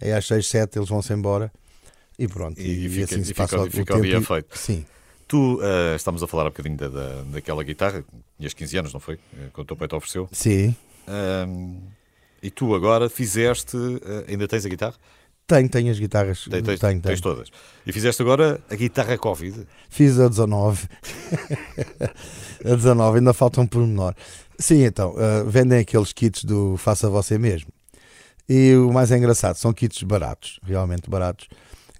aí 0.00 0.12
às 0.12 0.26
6, 0.26 0.46
7 0.46 0.78
eles 0.78 0.88
vão-se 0.88 1.12
embora 1.12 1.52
e 2.18 2.26
pronto. 2.26 2.60
E, 2.60 2.86
e, 2.86 2.98
e 2.98 3.02
assim 3.02 3.22
se 3.22 3.34
passa 3.34 3.58
fica, 3.58 3.68
o, 3.68 3.70
fica 3.70 3.96
o 3.96 4.00
dia 4.00 4.22
feito. 4.22 4.56
Sim. 4.56 4.86
Tu, 5.28 5.56
uh, 5.56 5.96
estamos 5.96 6.22
a 6.22 6.26
falar 6.26 6.44
um 6.44 6.48
bocadinho 6.48 6.76
da, 6.76 6.88
da, 6.88 7.22
daquela 7.22 7.62
guitarra, 7.62 8.04
tinhas 8.38 8.54
15 8.54 8.78
anos, 8.78 8.92
não 8.92 9.00
foi? 9.00 9.14
Eh, 9.14 9.48
quando 9.52 9.64
o 9.64 9.68
teu 9.68 9.76
pai 9.76 9.88
te 9.88 9.94
ofereceu. 9.94 10.28
Sim. 10.32 10.74
E 12.42 12.50
tu 12.50 12.74
agora 12.74 13.08
fizeste, 13.08 13.76
uh, 13.76 14.00
ainda 14.28 14.46
tens 14.46 14.66
a 14.66 14.68
guitarra? 14.68 14.94
Tenho, 15.46 15.68
tenho 15.68 15.90
as 15.90 15.98
guitarras. 15.98 16.44
Tem, 16.50 16.62
tens, 16.62 16.80
tenho, 16.80 17.00
tens 17.00 17.20
todas. 17.20 17.50
E 17.86 17.92
fizeste 17.92 18.22
agora 18.22 18.60
a 18.70 18.74
guitarra 18.74 19.18
Covid? 19.18 19.66
Fiz 19.90 20.18
a 20.18 20.28
19. 20.28 20.88
a 22.64 22.74
19, 22.74 23.18
ainda 23.18 23.34
falta 23.34 23.60
um 23.60 23.66
pormenor. 23.66 24.14
Sim, 24.58 24.84
então, 24.84 25.14
uh, 25.14 25.48
vendem 25.48 25.80
aqueles 25.80 26.12
kits 26.12 26.44
do 26.44 26.76
Faça 26.78 27.10
Você 27.10 27.36
Mesmo. 27.36 27.70
E 28.48 28.74
o 28.74 28.92
mais 28.92 29.10
engraçado, 29.10 29.56
são 29.56 29.72
kits 29.72 30.02
baratos, 30.02 30.60
realmente 30.62 31.08
baratos, 31.08 31.48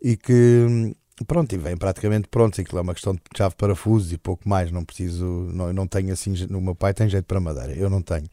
e 0.03 0.17
que, 0.17 0.95
pronto, 1.27 1.55
e 1.55 1.59
vêm 1.59 1.77
praticamente 1.77 2.29
prontos. 2.29 2.59
Aquilo 2.59 2.79
é 2.79 2.83
uma 2.83 2.95
questão 2.95 3.15
de 3.15 3.21
chave 3.37 3.51
de 3.51 3.57
parafuso 3.57 4.15
e 4.15 4.19
pouco 4.19 4.49
mais. 4.49 4.71
Não 4.71 4.85
preciso, 4.85 5.25
não, 5.53 5.71
não 5.73 5.87
tenho 5.87 6.13
assim. 6.13 6.33
O 6.51 6.61
meu 6.61 6.75
pai 6.75 6.95
tem 6.95 7.09
jeito 7.09 7.25
para 7.25 7.41
madeira, 7.41 7.73
eu 7.73 7.91
não 7.91 8.01
tenho. 8.01 8.27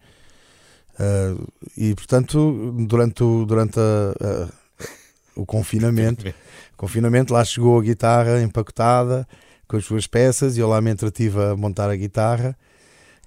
Uh, 0.93 1.47
e 1.75 1.95
portanto, 1.95 2.73
durante, 2.87 3.23
o, 3.23 3.45
durante 3.45 3.79
a, 3.79 4.13
a 4.45 4.60
o 5.35 5.45
confinamento. 5.45 6.33
confinamento, 6.75 7.33
lá 7.33 7.43
chegou 7.43 7.79
a 7.79 7.83
guitarra 7.83 8.41
empacotada 8.41 9.27
com 9.67 9.77
as 9.77 9.85
suas 9.85 10.05
peças 10.07 10.57
e 10.57 10.59
eu 10.59 10.67
lá 10.67 10.81
me 10.81 10.91
entretive 10.91 11.39
a 11.41 11.55
montar 11.55 11.89
a 11.89 11.95
guitarra. 11.95 12.57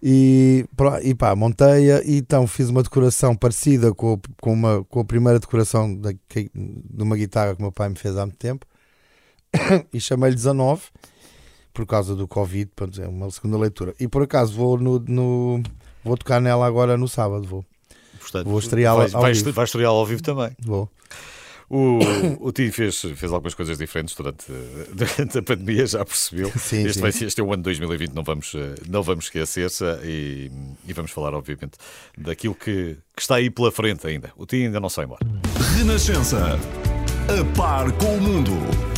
E, 0.02 0.66
e 1.02 1.14
pá, 1.14 1.34
montei-a 1.34 2.02
e 2.04 2.18
então 2.18 2.46
fiz 2.46 2.68
uma 2.68 2.82
decoração 2.82 3.34
parecida 3.34 3.94
com, 3.94 4.20
com, 4.38 4.52
uma, 4.52 4.84
com 4.84 5.00
a 5.00 5.04
primeira 5.04 5.38
decoração 5.38 5.94
de, 5.94 6.18
de 6.34 7.02
uma 7.02 7.16
guitarra 7.16 7.54
que 7.54 7.60
o 7.60 7.62
meu 7.62 7.72
pai 7.72 7.88
me 7.88 7.96
fez 7.96 8.14
há 8.18 8.26
muito 8.26 8.36
tempo 8.36 8.66
e 9.90 9.98
chamei-lhe 9.98 10.36
19 10.36 10.82
por 11.72 11.86
causa 11.86 12.14
do 12.14 12.28
Covid, 12.28 12.70
pronto, 12.76 13.00
é 13.00 13.08
uma 13.08 13.30
segunda 13.30 13.56
leitura. 13.56 13.94
E 13.98 14.06
por 14.06 14.22
acaso 14.22 14.54
vou, 14.54 14.78
no, 14.78 14.98
no 15.00 15.62
vou 16.04 16.16
tocar 16.16 16.40
nela 16.40 16.66
agora 16.66 16.96
no 16.96 17.08
sábado. 17.08 17.46
Vou, 17.46 17.64
Portanto, 18.20 18.46
vou 18.46 18.58
estreá-la 18.58 19.04
ao 19.12 19.24
vivo. 19.24 19.52
Vais 19.52 19.68
estreá-la 19.68 19.98
ao 19.98 20.06
vivo 20.06 20.22
também. 20.22 20.50
Vou. 20.62 20.88
O, 21.68 21.98
o 22.40 22.52
Ti 22.52 22.70
fez, 22.70 23.00
fez 23.00 23.32
algumas 23.32 23.54
coisas 23.54 23.78
diferentes 23.78 24.14
durante, 24.14 24.46
durante 24.92 25.38
a 25.38 25.42
pandemia, 25.42 25.86
já 25.86 26.04
percebeu. 26.04 26.50
Sim, 26.56 26.84
este, 26.86 26.94
sim. 26.94 27.00
Vai, 27.00 27.10
este 27.10 27.40
é 27.40 27.44
o 27.44 27.52
ano 27.52 27.62
de 27.62 27.64
2020, 27.64 28.12
não 28.12 28.22
vamos, 28.22 28.52
não 28.88 29.02
vamos 29.02 29.26
esquecer-se 29.26 29.84
e, 30.04 30.50
e, 30.86 30.92
vamos 30.92 31.10
falar, 31.10 31.34
obviamente, 31.34 31.78
daquilo 32.16 32.54
que, 32.54 32.96
que 33.14 33.22
está 33.22 33.36
aí 33.36 33.50
pela 33.50 33.72
frente 33.72 34.06
ainda. 34.06 34.32
O 34.36 34.46
Ti 34.46 34.56
ainda 34.56 34.80
não 34.80 34.88
sai 34.88 35.04
embora. 35.04 35.24
Renascença, 35.76 36.58
a 37.28 37.56
par 37.56 37.90
com 37.92 38.16
o 38.16 38.20
mundo. 38.20 38.93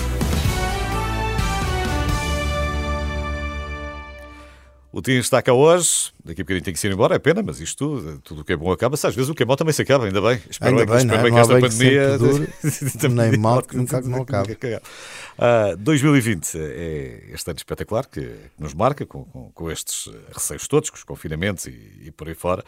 O 4.97 5.03
Tim 5.03 5.19
está 5.19 5.43
cá 5.43 5.53
hoje, 5.53 6.11
daqui 6.25 6.41
a 6.41 6.45
bocadinho 6.45 6.65
tem 6.65 6.73
que 6.73 6.87
ir 6.87 6.91
embora, 6.91 7.17
é 7.17 7.19
pena, 7.19 7.43
mas 7.43 7.61
isto 7.61 7.77
tudo, 7.77 8.19
tudo 8.21 8.41
o 8.41 8.45
que 8.47 8.55
é 8.55 8.57
bom 8.57 8.73
acaba-se. 8.73 9.07
Às 9.07 9.15
vezes 9.15 9.29
o 9.29 9.35
que 9.35 9.43
é 9.43 9.47
mau 9.47 9.55
também 9.55 9.75
se 9.75 9.83
acaba, 9.83 10.07
ainda 10.07 10.23
bem. 10.23 10.41
Espero 10.49 10.71
ainda 10.71 10.91
bem, 10.91 11.05
espero 11.05 11.23
bem 11.23 11.35
que 11.35 11.39
esta 11.39 11.61
pandemia. 11.61 12.17
Dure, 12.17 13.15
nem 13.15 13.39
mal 13.39 13.63
que 13.63 13.77
nunca 13.77 14.01
não 14.01 14.23
acaba. 14.23 14.49
Uh, 14.51 15.77
2020 15.77 16.59
é 16.59 17.25
este 17.31 17.51
ano 17.51 17.59
espetacular 17.59 18.07
que, 18.07 18.23
que 18.23 18.39
nos 18.59 18.73
marca 18.73 19.05
com, 19.05 19.27
com, 19.27 19.51
com, 19.53 19.71
estes 19.71 20.11
receios 20.33 20.67
todos, 20.67 20.89
com 20.89 20.97
os 20.97 21.05
confinamentos 21.05 21.67
e, 21.67 21.79
e 22.07 22.11
por 22.11 22.27
aí 22.27 22.35
fora. 22.35 22.65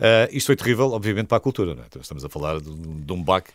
Uh, 0.00 0.28
isto 0.30 0.46
foi 0.46 0.56
terrível, 0.56 0.92
obviamente, 0.92 1.26
para 1.26 1.36
a 1.36 1.40
cultura. 1.40 1.72
É? 1.72 1.84
Então, 1.86 2.00
estamos 2.00 2.24
a 2.24 2.28
falar 2.30 2.58
de, 2.58 2.70
de 2.74 3.12
um 3.12 3.22
baque 3.22 3.50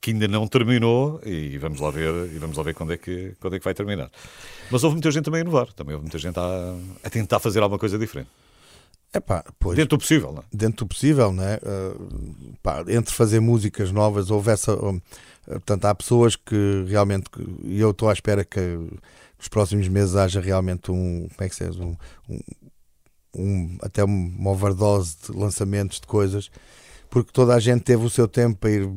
que 0.00 0.10
ainda 0.10 0.28
não 0.28 0.46
terminou 0.46 1.20
e 1.24 1.56
vamos 1.58 1.80
lá 1.80 1.90
ver, 1.90 2.12
e 2.32 2.38
vamos 2.38 2.56
lá 2.56 2.62
ver 2.62 2.74
quando, 2.74 2.92
é 2.92 2.98
que, 2.98 3.34
quando 3.40 3.56
é 3.56 3.58
que 3.58 3.64
vai 3.64 3.74
terminar. 3.74 4.10
Mas 4.70 4.84
houve 4.84 4.94
muita 4.96 5.10
gente 5.10 5.24
também 5.24 5.40
a 5.40 5.42
inovar, 5.42 5.72
também 5.72 5.94
houve 5.94 6.04
muita 6.04 6.18
gente 6.18 6.38
a, 6.38 6.76
a 7.02 7.10
tentar 7.10 7.40
fazer 7.40 7.62
alguma 7.62 7.78
coisa 7.78 7.98
diferente. 7.98 8.28
Epá, 9.14 9.44
pois, 9.60 9.76
dentro 9.76 9.96
do 9.96 10.00
possível, 10.00 10.32
não 10.32 10.40
é? 10.40 10.44
Dentro 10.52 10.84
do 10.84 10.88
possível, 10.88 11.32
não 11.32 11.44
é? 11.44 11.56
Uh, 11.58 12.54
pá, 12.60 12.84
entre 12.88 13.14
fazer 13.14 13.38
músicas 13.38 13.92
novas, 13.92 14.28
houve 14.28 14.50
essa. 14.50 14.74
Uh, 14.74 15.00
portanto, 15.46 15.84
há 15.84 15.94
pessoas 15.94 16.34
que 16.34 16.84
realmente. 16.88 17.30
E 17.62 17.78
eu 17.78 17.92
estou 17.92 18.10
à 18.10 18.12
espera 18.12 18.44
que 18.44 18.60
nos 19.38 19.48
próximos 19.48 19.86
meses 19.86 20.16
haja 20.16 20.40
realmente 20.40 20.90
um. 20.90 21.28
Como 21.28 21.46
é 21.46 21.48
que 21.48 21.54
se 21.54 21.64
diz? 21.64 21.76
Um, 21.76 21.94
um, 22.28 22.40
um, 23.36 23.78
até 23.80 24.02
uma 24.02 24.50
overdose 24.50 25.16
de 25.26 25.38
lançamentos 25.38 26.00
de 26.00 26.08
coisas 26.08 26.50
porque 27.14 27.30
toda 27.30 27.54
a 27.54 27.60
gente 27.60 27.84
teve 27.84 28.04
o 28.04 28.10
seu 28.10 28.26
tempo 28.26 28.58
para 28.58 28.70
ir, 28.70 28.88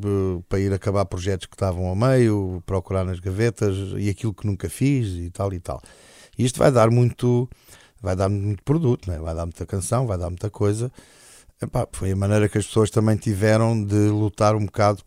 para 0.50 0.60
ir 0.60 0.74
acabar 0.74 1.06
projetos 1.06 1.46
que 1.46 1.54
estavam 1.54 1.86
ao 1.86 1.96
meio, 1.96 2.64
procurar 2.66 3.06
nas 3.06 3.20
gavetas 3.20 3.76
e 3.96 4.10
aquilo 4.10 4.34
que 4.34 4.48
nunca 4.48 4.68
fiz 4.68 5.10
e 5.10 5.30
tal 5.30 5.54
e 5.54 5.60
tal. 5.60 5.80
E 6.36 6.44
isto 6.44 6.58
vai 6.58 6.72
dar 6.72 6.90
muito, 6.90 7.48
vai 8.02 8.16
dar 8.16 8.28
muito 8.28 8.64
produto, 8.64 9.08
né? 9.08 9.20
vai 9.20 9.36
dar 9.36 9.46
muita 9.46 9.68
canção, 9.68 10.08
vai 10.08 10.18
dar 10.18 10.32
muita 10.32 10.50
coisa. 10.50 10.92
Epá, 11.62 11.88
foi 11.92 12.12
a 12.12 12.16
maneira 12.16 12.50
que 12.50 12.58
as 12.58 12.66
pessoas 12.66 12.90
também 12.90 13.18
tiveram 13.18 13.84
de 13.86 14.10
lutar 14.10 14.56
um 14.56 14.66
bocado 14.66 15.04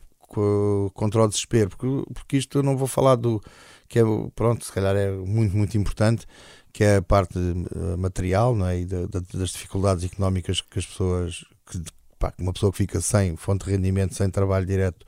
contra 0.95 1.25
o 1.25 1.27
desespero, 1.27 1.71
porque, 1.71 2.13
porque 2.15 2.37
isto 2.37 2.59
eu 2.59 2.63
não 2.63 2.77
vou 2.77 2.87
falar 2.87 3.17
do 3.17 3.43
que 3.89 3.99
é, 3.99 4.03
pronto, 4.37 4.65
se 4.65 4.71
calhar 4.71 4.95
é 4.95 5.11
muito, 5.11 5.57
muito 5.57 5.77
importante, 5.77 6.29
que 6.73 6.85
é 6.85 6.99
a 6.99 7.03
parte 7.03 7.37
eh, 7.37 7.97
material 7.97 8.55
não 8.55 8.69
é? 8.69 8.79
e 8.79 8.87
das 8.87 9.51
dificuldades 9.51 10.05
económicas 10.05 10.61
que 10.61 10.79
as 10.79 10.87
pessoas, 10.87 11.45
que, 11.69 11.83
pá, 12.21 12.33
uma 12.39 12.53
pessoa 12.53 12.71
que 12.71 12.79
fica 12.79 13.01
sem 13.01 13.35
fonte 13.35 13.65
de 13.65 13.73
rendimento, 13.73 14.15
sem 14.15 14.31
trabalho 14.31 14.67
direto 14.67 15.05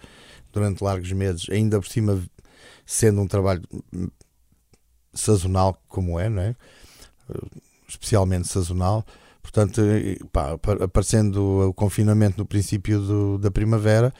durante 0.52 0.82
largos 0.82 1.12
meses, 1.12 1.46
ainda 1.50 1.78
por 1.78 1.86
cima 1.86 2.20
sendo 2.84 3.20
um 3.20 3.28
trabalho 3.28 3.62
sazonal 5.14 5.80
como 5.88 6.18
é, 6.18 6.28
não 6.28 6.42
é? 6.42 6.56
especialmente 7.88 8.48
sazonal, 8.48 9.04
portanto, 9.42 9.82
pá, 10.32 10.56
aparecendo 10.80 11.68
o 11.68 11.74
confinamento 11.74 12.38
no 12.38 12.46
princípio 12.46 12.98
do, 13.00 13.38
da 13.38 13.50
primavera, 13.50 14.12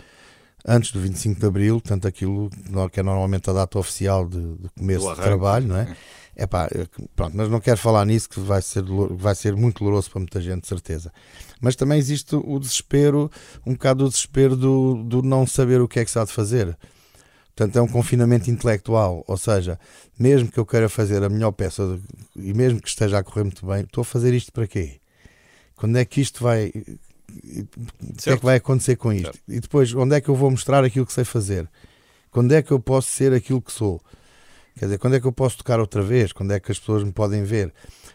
antes 0.66 0.92
do 0.92 1.00
25 1.00 1.40
de 1.40 1.46
Abril, 1.46 1.80
tanto 1.80 2.06
aquilo 2.06 2.50
que 2.92 3.00
é 3.00 3.02
normalmente 3.02 3.48
a 3.48 3.52
data 3.52 3.78
oficial 3.78 4.28
de, 4.28 4.56
de 4.56 4.68
começo 4.78 5.08
de 5.14 5.20
trabalho, 5.20 5.66
não 5.66 5.76
é? 5.76 5.96
É 6.34 6.46
pá, 6.46 6.68
pronto, 7.14 7.36
mas 7.36 7.50
não 7.50 7.60
quero 7.60 7.76
falar 7.76 8.06
nisso 8.06 8.28
que 8.28 8.40
vai 8.40 8.62
ser, 8.62 8.82
vai 9.10 9.34
ser 9.34 9.54
muito 9.54 9.80
doloroso 9.80 10.10
para 10.10 10.20
muita 10.20 10.40
gente, 10.40 10.62
de 10.62 10.68
certeza. 10.68 11.12
Mas 11.62 11.76
também 11.76 11.96
existe 11.96 12.34
o 12.34 12.58
desespero, 12.58 13.30
um 13.64 13.74
bocado 13.74 14.04
o 14.04 14.08
desespero 14.08 14.56
do, 14.56 15.04
do 15.04 15.22
não 15.22 15.46
saber 15.46 15.80
o 15.80 15.86
que 15.86 16.00
é 16.00 16.04
que 16.04 16.10
se 16.10 16.18
há 16.18 16.24
de 16.24 16.32
fazer. 16.32 16.76
Portanto, 17.54 17.78
é 17.78 17.82
um 17.82 17.86
confinamento 17.86 18.50
intelectual, 18.50 19.22
ou 19.28 19.36
seja, 19.36 19.78
mesmo 20.18 20.50
que 20.50 20.58
eu 20.58 20.66
queira 20.66 20.88
fazer 20.88 21.22
a 21.22 21.28
melhor 21.28 21.52
peça 21.52 22.00
e 22.34 22.52
mesmo 22.52 22.82
que 22.82 22.88
esteja 22.88 23.18
a 23.18 23.22
correr 23.22 23.44
muito 23.44 23.64
bem, 23.64 23.82
estou 23.82 24.02
a 24.02 24.04
fazer 24.04 24.34
isto 24.34 24.50
para 24.52 24.66
quê? 24.66 25.00
Quando 25.76 25.96
é 25.98 26.04
que 26.04 26.20
isto 26.20 26.42
vai. 26.42 26.68
O 26.68 28.14
que 28.16 28.30
é 28.30 28.36
que 28.36 28.44
vai 28.44 28.56
acontecer 28.56 28.96
com 28.96 29.12
isto? 29.12 29.26
Certo. 29.26 29.40
E 29.48 29.60
depois, 29.60 29.94
onde 29.94 30.16
é 30.16 30.20
que 30.20 30.28
eu 30.28 30.34
vou 30.34 30.50
mostrar 30.50 30.82
aquilo 30.82 31.06
que 31.06 31.12
sei 31.12 31.24
fazer? 31.24 31.68
Quando 32.30 32.52
é 32.52 32.60
que 32.60 32.72
eu 32.72 32.80
posso 32.80 33.08
ser 33.08 33.32
aquilo 33.32 33.62
que 33.62 33.70
sou? 33.70 34.02
Quer 34.76 34.86
dizer, 34.86 34.98
quando 34.98 35.14
é 35.14 35.20
que 35.20 35.26
eu 35.26 35.32
posso 35.32 35.58
tocar 35.58 35.78
outra 35.78 36.02
vez? 36.02 36.32
Quando 36.32 36.52
é 36.52 36.58
que 36.58 36.72
as 36.72 36.78
pessoas 36.78 37.04
me 37.04 37.12
podem 37.12 37.44
ver? 37.44 37.72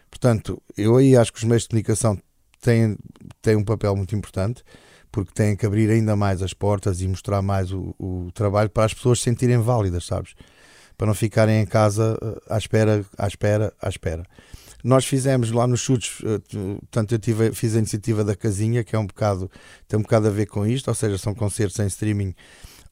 Portanto, 0.10 0.62
eu 0.76 0.98
aí 0.98 1.16
acho 1.16 1.32
que 1.32 1.40
os 1.40 1.44
meios 1.44 1.64
de 1.64 1.70
comunicação 1.70 2.20
têm, 2.62 2.98
têm 3.42 3.56
um 3.56 3.64
papel 3.64 3.96
muito 3.96 4.16
importante 4.16 4.64
porque 5.12 5.32
têm 5.34 5.56
que 5.56 5.66
abrir 5.66 5.90
ainda 5.90 6.16
mais 6.16 6.42
as 6.42 6.54
portas 6.54 7.02
e 7.02 7.08
mostrar 7.08 7.42
mais 7.42 7.72
o, 7.72 7.96
o 7.98 8.30
trabalho 8.34 8.70
para 8.70 8.86
as 8.86 8.94
pessoas 8.94 9.20
se 9.20 9.26
sentirem 9.26 9.58
válidas, 9.58 10.06
sabes? 10.06 10.36
Para 10.98 11.08
não 11.08 11.14
ficarem 11.14 11.62
em 11.62 11.66
casa 11.66 12.18
eh, 12.22 12.54
à 12.54 12.58
espera, 12.58 13.06
à 13.18 13.28
espera, 13.28 13.74
à 13.82 13.90
espera. 13.90 14.24
Nós 14.84 15.06
fizemos 15.06 15.52
lá 15.52 15.66
nos 15.66 15.80
chutes, 15.80 16.22
eh, 16.24 16.40
portanto, 16.52 17.14
eu 17.14 17.20
tive, 17.20 17.52
fiz 17.52 17.76
a 17.76 17.80
iniciativa 17.80 18.24
da 18.24 18.36
Casinha, 18.36 18.84
que 18.84 18.96
é 18.96 19.00
um 19.00 19.08
bocado, 19.08 19.50
tem 19.88 19.98
um 19.98 20.04
bocado 20.04 20.28
a 20.28 20.32
ver 20.32 20.46
com 20.46 20.66
isto, 20.66 20.88
ou 20.88 20.96
seja, 20.96 21.18
são 21.18 21.34
concertos 21.34 21.80
em 21.80 21.88
streaming 21.88 22.36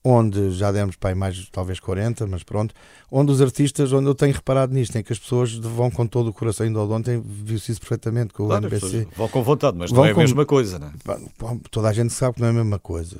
onde 0.07 0.51
já 0.51 0.71
demos 0.71 0.95
para 0.95 1.15
mais 1.15 1.49
talvez 1.51 1.79
40, 1.79 2.27
mas 2.27 2.43
pronto, 2.43 2.75
onde 3.11 3.31
os 3.31 3.41
artistas, 3.41 3.91
onde 3.91 4.07
eu 4.07 4.13
tenho 4.13 4.31
reparado 4.31 4.71
nisto, 4.71 4.95
em 4.95 5.01
que 5.01 5.11
as 5.11 5.17
pessoas 5.17 5.55
vão 5.55 5.89
com 5.89 6.05
todo 6.05 6.27
o 6.27 6.33
coração, 6.33 6.63
ainda 6.63 6.79
ontem 6.81 7.19
viu-se 7.25 7.71
isso 7.71 7.81
perfeitamente 7.81 8.31
com 8.31 8.45
claro, 8.45 8.65
o 8.65 8.67
NBC. 8.67 9.07
Vão 9.17 9.27
com 9.27 9.41
vontade, 9.41 9.75
mas 9.75 9.91
não 9.91 10.05
é 10.05 10.11
a 10.11 10.13
com... 10.13 10.19
mesma 10.19 10.45
coisa, 10.45 10.77
não 10.77 10.87
é? 10.89 11.59
Toda 11.71 11.89
a 11.89 11.93
gente 11.93 12.13
sabe 12.13 12.35
que 12.35 12.41
não 12.41 12.49
é 12.49 12.51
a 12.51 12.53
mesma 12.53 12.77
coisa. 12.77 13.17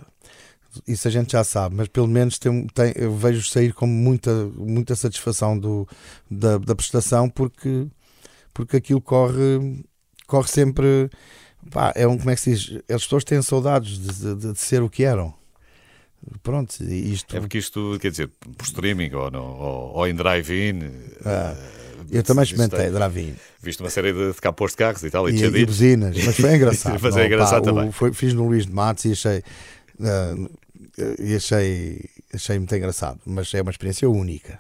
Isso 0.88 1.08
a 1.08 1.12
gente 1.12 1.32
já 1.32 1.44
sabe, 1.44 1.76
mas 1.76 1.88
pelo 1.88 2.08
menos 2.08 2.38
tem, 2.38 2.68
tem, 2.68 2.94
eu 2.96 3.16
vejo 3.16 3.50
sair 3.50 3.74
com 3.74 3.88
muita, 3.88 4.32
muita 4.56 4.96
satisfação 4.96 5.58
do, 5.58 5.88
da, 6.30 6.60
da 6.60 6.76
prestação 6.76 7.28
porque, 7.28 7.88
porque 8.54 8.78
aquilo 8.78 9.02
corre, 9.02 9.84
corre 10.28 10.50
sempre. 10.50 11.10
Pá, 11.72 11.92
é 11.96 12.06
um, 12.06 12.16
como 12.16 12.30
é 12.30 12.36
que 12.36 12.42
se 12.42 12.54
diz? 12.54 12.84
As 12.88 13.04
pessoas 13.04 13.24
têm 13.24 13.42
saudades 13.42 13.98
de, 13.98 14.36
de, 14.36 14.54
de 14.54 14.60
ser 14.60 14.84
o 14.84 14.90
que 14.90 15.04
eram. 15.04 15.34
Pronto, 16.42 16.84
isto. 16.84 17.36
É 17.36 17.40
porque 17.40 17.58
isto, 17.58 17.98
quer 18.00 18.12
dizer, 18.12 18.30
por 18.58 18.66
streaming 18.66 19.14
ou, 19.14 19.32
no, 19.32 19.44
ou, 19.44 19.94
ou 19.96 20.08
em 20.08 20.16
drive-in. 20.16 20.80
Ah, 21.26 21.56
eu 22.12 22.24
também 22.24 22.44
experimentei 22.44 22.90
drive-in. 22.90 23.36
Viste 23.62 23.82
uma 23.82 23.90
série 23.90 24.14
de, 24.14 24.34
de 24.34 24.42
capôs 24.42 24.72
de 24.72 24.78
carros 24.78 25.04
e 25.04 25.10
tal, 25.10 25.30
e, 25.30 25.36
e, 25.36 25.44
e 25.44 25.66
buzinas, 25.66 26.16
mas 26.24 26.36
foi 26.36 26.54
engraçado. 26.56 27.00
mas 27.02 27.18
é 27.18 27.26
engraçado 27.26 27.64
pá, 27.64 27.72
também. 27.72 27.90
O, 27.90 27.92
foi, 27.92 28.14
fiz 28.14 28.34
no 28.34 28.48
Luís 28.48 28.66
de 28.66 28.74
Matos 28.74 29.06
e 29.06 29.12
achei. 29.12 29.44
Uh, 30.00 30.50
e 31.20 31.36
achei, 31.36 32.10
achei 32.34 32.58
muito 32.58 32.74
engraçado, 32.74 33.20
mas 33.26 33.54
é 33.54 33.62
uma 33.62 33.72
experiência 33.72 34.10
única. 34.10 34.60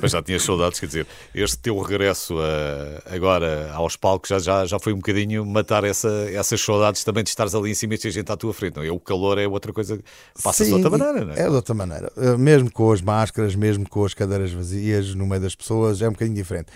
Mas 0.00 0.12
já 0.12 0.22
tinhas 0.22 0.42
saudades, 0.42 0.78
quer 0.78 0.86
dizer, 0.86 1.06
este 1.34 1.58
teu 1.58 1.78
regresso 1.80 2.36
a, 2.38 3.14
agora 3.14 3.72
aos 3.72 3.96
palcos 3.96 4.28
já, 4.28 4.38
já, 4.38 4.66
já 4.66 4.78
foi 4.78 4.92
um 4.92 4.96
bocadinho 4.96 5.46
matar 5.46 5.82
essa, 5.84 6.08
essas 6.30 6.60
saudades 6.60 7.02
também 7.04 7.24
de 7.24 7.30
estares 7.30 7.54
ali 7.54 7.70
em 7.70 7.74
cima 7.74 7.94
e 7.94 7.98
de 7.98 8.10
gente 8.10 8.30
à 8.30 8.36
tua 8.36 8.52
frente. 8.52 8.76
Não 8.76 8.82
é? 8.82 8.90
O 8.90 9.00
calor 9.00 9.38
é 9.38 9.46
outra 9.46 9.72
coisa, 9.72 9.98
passa-se 10.42 10.70
de 10.70 10.74
outra 10.74 10.90
maneira, 10.90 11.24
não 11.24 11.32
é? 11.32 11.40
É 11.40 11.48
de 11.48 11.54
outra 11.54 11.74
maneira. 11.74 12.12
Eh, 12.16 12.36
mesmo 12.36 12.70
com 12.70 12.92
as 12.92 13.00
máscaras, 13.00 13.54
mesmo 13.54 13.88
com 13.88 14.04
as 14.04 14.12
cadeiras 14.12 14.52
vazias 14.52 15.14
no 15.14 15.26
meio 15.26 15.40
das 15.40 15.54
pessoas, 15.54 16.02
é 16.02 16.08
um 16.08 16.12
bocadinho 16.12 16.36
diferente. 16.36 16.66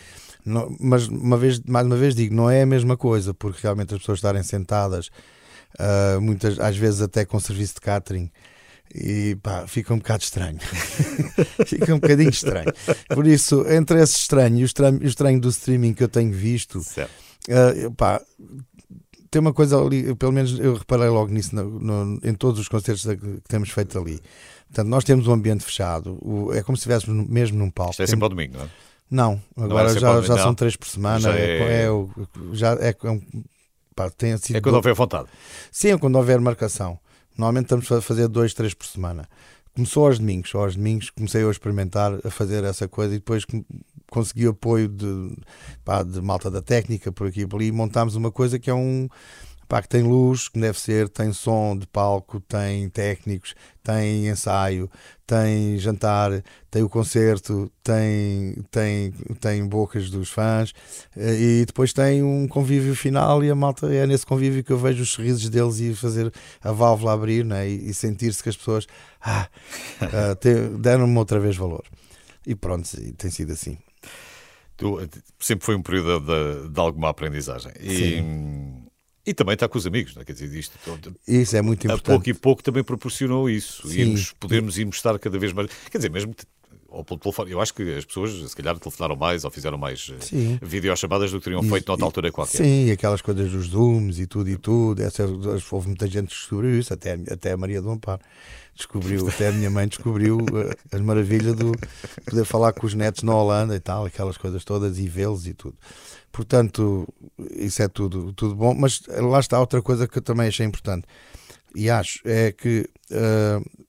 Não, 0.45 0.75
mas 0.81 1.09
uma 1.09 1.37
vez, 1.37 1.61
mais 1.61 1.85
uma 1.85 1.97
vez 1.97 2.15
digo, 2.15 2.35
não 2.35 2.49
é 2.49 2.63
a 2.63 2.67
mesma 2.67 2.97
coisa, 2.97 3.35
porque 3.35 3.61
realmente 3.63 3.93
as 3.93 4.01
pessoas 4.01 4.19
estarem 4.19 4.43
sentadas, 4.43 5.11
uh, 5.79 6.21
muitas, 6.21 6.59
às 6.61 6.77
vezes 6.77 7.03
até 7.03 7.25
com 7.25 7.39
serviço 7.41 7.75
de 7.75 7.81
catering 7.81 8.31
e 8.95 9.37
pá, 9.43 9.67
fica 9.67 9.93
um 9.93 9.99
bocado 9.99 10.23
estranho. 10.23 10.59
fica 11.67 11.95
um 11.95 11.99
bocadinho 11.99 12.31
estranho. 12.31 12.73
Por 13.09 13.27
isso, 13.27 13.65
entre 13.69 14.01
esse 14.01 14.17
estranho 14.17 14.59
e 14.59 14.63
o 14.63 14.67
estranho, 14.67 15.01
o 15.01 15.07
estranho 15.07 15.41
do 15.41 15.49
streaming 15.49 15.95
que 15.95 16.05
eu 16.05 16.09
tenho 16.09 16.33
visto, 16.33 16.79
uh, 16.79 17.95
pá, 17.97 18.21
tem 19.31 19.41
uma 19.41 19.53
coisa 19.53 19.81
ali, 19.81 20.15
pelo 20.15 20.33
menos 20.33 20.59
eu 20.59 20.75
reparei 20.75 21.09
logo 21.09 21.33
nisso 21.33 21.55
no, 21.55 21.79
no, 21.81 22.21
em 22.23 22.35
todos 22.35 22.61
os 22.61 22.69
concertos 22.69 23.05
que 23.05 23.41
temos 23.49 23.71
feito 23.71 23.99
ali. 23.99 24.21
Portanto, 24.69 24.89
nós 24.89 25.05
temos 25.05 25.27
um 25.29 25.33
ambiente 25.33 25.65
fechado, 25.65 26.19
o, 26.23 26.53
é 26.53 26.63
como 26.63 26.77
se 26.77 26.81
estivéssemos 26.81 27.29
mesmo 27.29 27.59
num 27.59 27.71
palco. 27.71 27.93
Isto 27.93 28.03
é 28.03 28.07
sempre 28.07 28.25
ao 28.25 28.31
domingo, 28.31 28.59
não 28.59 28.65
é? 28.65 28.69
Não, 29.09 29.41
agora 29.57 29.93
não 29.93 30.01
já, 30.01 30.21
já 30.23 30.39
são 30.39 30.55
três 30.55 30.75
por 30.75 30.89
semana. 30.89 31.21
Já 31.21 31.35
é, 31.37 31.59
é, 31.59 31.85
é, 31.85 31.89
já 32.53 32.73
é, 32.75 32.97
é 33.01 33.11
um, 33.11 33.23
pá, 33.95 34.11
tem 34.11 34.37
sido 34.37 34.57
é 34.57 34.61
quando 34.61 34.75
houver 34.75 34.95
vontade. 34.95 35.29
Sim, 35.71 35.93
é 35.93 35.99
quando 35.99 36.17
houver 36.17 36.41
marcação. 36.41 36.99
Normalmente 37.37 37.67
estamos 37.67 37.91
a 37.93 38.01
fazer 38.01 38.29
dois, 38.29 38.55
três 38.55 38.75
por 38.75 38.87
semana. 38.87 39.29
Começou 39.75 40.07
aos 40.07 40.19
domingos, 40.19 40.55
aos 40.55 40.75
domingos 40.75 41.11
comecei 41.11 41.45
a 41.45 41.51
experimentar 41.51 42.19
a 42.25 42.31
fazer 42.31 42.65
essa 42.65 42.89
coisa 42.89 43.15
e 43.15 43.19
depois 43.19 43.45
consegui 44.11 44.47
apoio 44.47 44.89
de, 44.89 45.37
pá, 45.85 46.03
de 46.03 46.21
malta 46.23 46.51
da 46.51 46.63
técnica 46.63 47.13
por 47.13 47.27
aqui 47.27 47.43
e 47.43 47.47
por 47.47 47.57
ali 47.57 47.67
e 47.67 47.73
montámos 47.73 48.15
uma 48.15 48.31
coisa 48.31 48.59
que 48.59 48.71
é 48.71 48.75
um 48.75 49.09
pá, 49.69 49.83
que 49.83 49.89
tem 49.89 50.03
luz, 50.03 50.49
que 50.49 50.59
deve 50.59 50.79
ser, 50.79 51.09
tem 51.09 51.33
som 51.33 51.77
de 51.77 51.87
palco, 51.87 52.41
tem 52.41 52.89
técnicos, 52.89 53.55
tem 53.83 54.29
ensaio, 54.29 54.91
tem 55.27 55.79
jantar, 55.79 56.43
tem 56.71 56.83
o 56.83 56.89
concerto, 56.89 57.71
tem, 57.83 58.57
tem, 58.71 59.13
tem 59.41 59.67
bocas 59.67 60.09
dos 60.09 60.31
fãs 60.31 60.73
eh, 61.17 61.61
e 61.61 61.65
depois 61.67 61.93
tem 61.93 62.23
um 62.23 62.47
convívio 62.47 62.95
final 62.95 63.43
e 63.43 63.51
a 63.51 63.55
malta 63.55 63.93
é 63.93 64.07
nesse 64.07 64.25
convívio 64.25 64.63
que 64.63 64.73
eu 64.73 64.79
vejo 64.79 65.03
os 65.03 65.11
sorrisos 65.11 65.49
deles 65.49 65.81
e 65.81 65.95
fazer 65.95 66.33
a 66.63 66.73
válvula 66.73 67.13
abrir 67.13 67.45
né? 67.45 67.69
e, 67.69 67.91
e 67.91 67.95
sentir-se 67.95 68.43
que 68.43 68.49
as 68.49 68.57
pessoas 68.57 68.87
ah, 69.21 69.49
uh, 70.03 70.79
deram-me 70.79 71.19
outra 71.19 71.41
vez 71.41 71.57
valor. 71.57 71.85
E 72.47 72.55
pronto, 72.55 72.89
tem 73.17 73.31
sido 73.31 73.53
assim. 73.53 73.77
Tu, 74.77 75.09
sempre 75.41 75.65
foi 75.65 75.75
um 75.75 75.83
período 75.83 76.21
de, 76.21 76.69
de 76.69 76.81
alguma 76.81 77.09
aprendizagem. 77.09 77.73
E, 77.81 77.97
Sim 77.97 78.86
e 79.27 79.35
também 79.35 79.55
está 79.55 79.69
com 79.69 79.77
os 79.77 79.87
amigos, 79.87 80.15
não 80.15 80.23
é? 80.23 80.25
quer 80.25 80.33
dizer, 80.33 80.55
isto, 80.57 80.79
isso 81.27 81.57
é 81.57 81.63
muito 81.63 81.85
importante. 81.85 82.07
A 82.07 82.13
pouco 82.13 82.31
e 82.31 82.35
pouco 82.35 82.63
também 82.63 82.85
proporcionou 82.85 83.51
isso. 83.51 83.89
Sim. 83.89 84.01
Irmos, 84.01 84.33
podermos 84.39 84.79
irmos 84.79 84.97
estar 84.97 85.19
cada 85.19 85.39
vez 85.39 85.53
mais. 85.53 85.69
Quer 85.91 85.99
dizer, 85.99 86.11
mesmo 86.11 86.35
ou 86.97 87.05
pelo 87.05 87.21
telefone. 87.21 87.53
Eu 87.53 87.61
acho 87.61 87.75
que 87.75 87.97
as 87.97 88.05
pessoas, 88.05 88.33
se 88.33 88.57
calhar, 88.57 88.79
telefonaram 88.79 89.17
mais 89.17 89.45
ou 89.45 89.51
fizeram 89.51 89.77
mais 89.77 90.11
eh, 90.13 90.21
Sim. 90.21 90.59
videochamadas 90.63 91.31
do 91.31 91.39
que 91.39 91.45
teriam 91.45 91.63
feito 91.63 91.87
noutra 91.89 92.07
altura 92.07 92.33
qualquer. 92.33 92.59
Sim, 92.59 92.91
aquelas 92.91 93.21
coisas 93.21 93.51
dos 93.51 93.69
Zooms 93.69 94.19
e 94.19 94.27
tudo 94.27 94.49
e 94.49 94.57
tudo. 94.57 95.03
Essa, 95.03 95.25
houve 95.71 95.89
muita 95.89 96.07
gente 96.07 96.29
que 96.29 96.35
descobriu 96.35 96.79
isso, 96.79 96.93
até, 96.93 97.19
até 97.31 97.53
a 97.53 97.57
Maria 97.57 97.83
do 97.83 97.91
Amparo 97.91 98.21
descobriu, 98.75 99.27
até 99.29 99.49
a 99.49 99.53
minha 99.53 99.71
mãe 99.71 99.87
descobriu 99.87 100.39
eh, 100.41 100.77
as 100.93 101.01
maravilhas 101.01 101.55
do 101.55 101.73
poder 102.25 102.45
falar 102.45 102.73
com 102.73 102.87
os 102.87 102.95
netos 102.95 103.23
na 103.23 103.35
Holanda 103.35 103.75
e 103.75 103.81
tal, 103.81 104.05
aquelas 104.05 104.37
coisas 104.37 104.65
todas 104.65 104.99
e 104.99 105.09
vê-los 105.09 105.47
e 105.47 105.55
tudo. 105.55 105.77
Portanto, 106.33 107.09
isso 107.53 107.83
é 107.83 107.89
tudo, 107.89 108.33
tudo 108.33 108.55
bom, 108.55 108.75
mas 108.75 109.01
lá 109.09 109.41
está 109.41 109.59
outra 109.59 109.81
coisa 109.81 110.07
que 110.07 110.19
eu 110.19 110.23
também 110.23 110.49
achei 110.49 110.67
importante 110.67 111.07
e 111.75 111.91
acho 111.91 112.21
é 112.25 112.53
que 112.53 112.89
uh, 113.11 113.86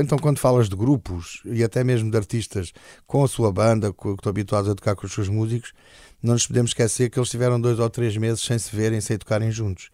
então 0.00 0.18
quando 0.18 0.38
falas 0.38 0.68
de 0.68 0.76
grupos 0.76 1.42
e 1.44 1.62
até 1.62 1.84
mesmo 1.84 2.10
de 2.10 2.16
artistas 2.16 2.72
com 3.06 3.24
a 3.24 3.28
sua 3.28 3.52
banda, 3.52 3.92
que 3.92 4.08
estão 4.08 4.30
habituados 4.30 4.70
a 4.70 4.74
tocar 4.74 4.94
com 4.96 5.06
os 5.06 5.12
seus 5.12 5.28
músicos, 5.28 5.72
não 6.22 6.32
nos 6.34 6.46
podemos 6.46 6.70
esquecer 6.70 7.10
que 7.10 7.18
eles 7.18 7.28
tiveram 7.28 7.60
dois 7.60 7.78
ou 7.78 7.90
três 7.90 8.16
meses 8.16 8.42
sem 8.42 8.58
se 8.58 8.74
verem, 8.74 9.00
sem 9.00 9.18
tocarem 9.18 9.50
juntos. 9.50 9.90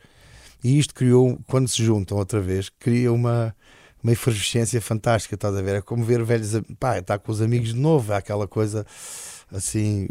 E 0.63 0.79
isto 0.79 0.95
criou, 0.95 1.39
quando 1.47 1.69
se 1.69 1.83
juntam 1.83 2.19
outra 2.19 2.41
vez, 2.41 2.69
cria 2.69 3.13
uma, 3.13 3.55
uma 4.03 4.13
efervescência 4.13 4.81
fantástica, 4.81 5.35
estás 5.35 5.55
a 5.57 5.63
ver? 5.63 5.77
É 5.77 5.81
como 5.81 6.05
ver 6.05 6.23
velhos, 6.23 6.53
pá, 6.79 6.99
está 6.99 7.19
com 7.19 7.33
os 7.33 7.41
amigos 7.41 7.71
de 7.71 7.81
novo, 7.81 8.13
é 8.13 8.17
aquela 8.17 8.47
coisa 8.47 8.87
assim, 9.53 10.07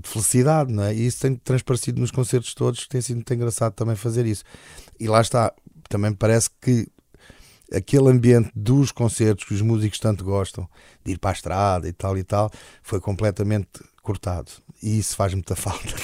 de 0.00 0.08
felicidade, 0.08 0.72
não 0.72 0.84
é? 0.84 0.94
E 0.94 1.06
isso 1.06 1.20
tem 1.20 1.34
transparecido 1.34 2.00
nos 2.00 2.10
concertos 2.10 2.54
todos, 2.54 2.86
tem 2.86 3.00
sido 3.00 3.16
muito 3.16 3.34
engraçado 3.34 3.72
também 3.72 3.96
fazer 3.96 4.26
isso. 4.26 4.44
E 5.00 5.08
lá 5.08 5.20
está, 5.20 5.52
também 5.88 6.12
parece 6.12 6.50
que 6.60 6.86
aquele 7.76 8.08
ambiente 8.08 8.50
dos 8.54 8.92
concertos 8.92 9.44
que 9.44 9.54
os 9.54 9.60
músicos 9.62 9.98
tanto 9.98 10.24
gostam, 10.24 10.68
de 11.04 11.12
ir 11.12 11.18
para 11.18 11.30
a 11.30 11.32
estrada 11.32 11.88
e 11.88 11.92
tal 11.92 12.16
e 12.16 12.24
tal, 12.24 12.50
foi 12.82 13.00
completamente 13.00 13.82
cortado. 14.02 14.50
E 14.82 14.98
isso 14.98 15.16
faz 15.16 15.34
muita 15.34 15.56
falta. 15.56 15.94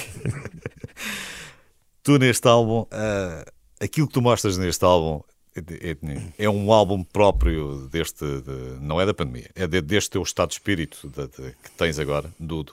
tu 2.03 2.19
neste 2.19 2.47
álbum, 2.49 2.83
uh, 2.83 3.51
aquilo 3.81 4.07
que 4.07 4.15
tu 4.15 4.23
mostras 4.23 4.59
neste 4.59 4.85
álbum 4.85 5.23
é, 6.39 6.49
um 6.49 6.73
álbum 6.73 7.03
próprio 7.03 7.89
deste, 7.89 8.25
de, 8.25 8.81
não 8.81 9.01
é 9.01 9.07
da 9.07 9.13
pandemia, 9.13 9.51
é 9.55 9.67
de, 9.67 9.81
deste 9.81 10.11
teu 10.11 10.23
estado 10.23 10.51
de 10.51 10.55
espírito 10.55 11.09
de, 11.09 11.27
de, 11.27 11.57
que 11.63 11.71
tens 11.77 11.99
agora, 11.99 12.33
do, 12.39 12.63
do, 12.63 12.73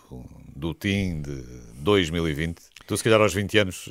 do 0.55 0.73
TIM 0.75 1.21
de 1.21 1.43
2020. 1.79 2.61
Tu, 2.85 2.97
se 2.97 3.03
calhar, 3.03 3.19
aos 3.19 3.33
20 3.33 3.57
anos, 3.57 3.89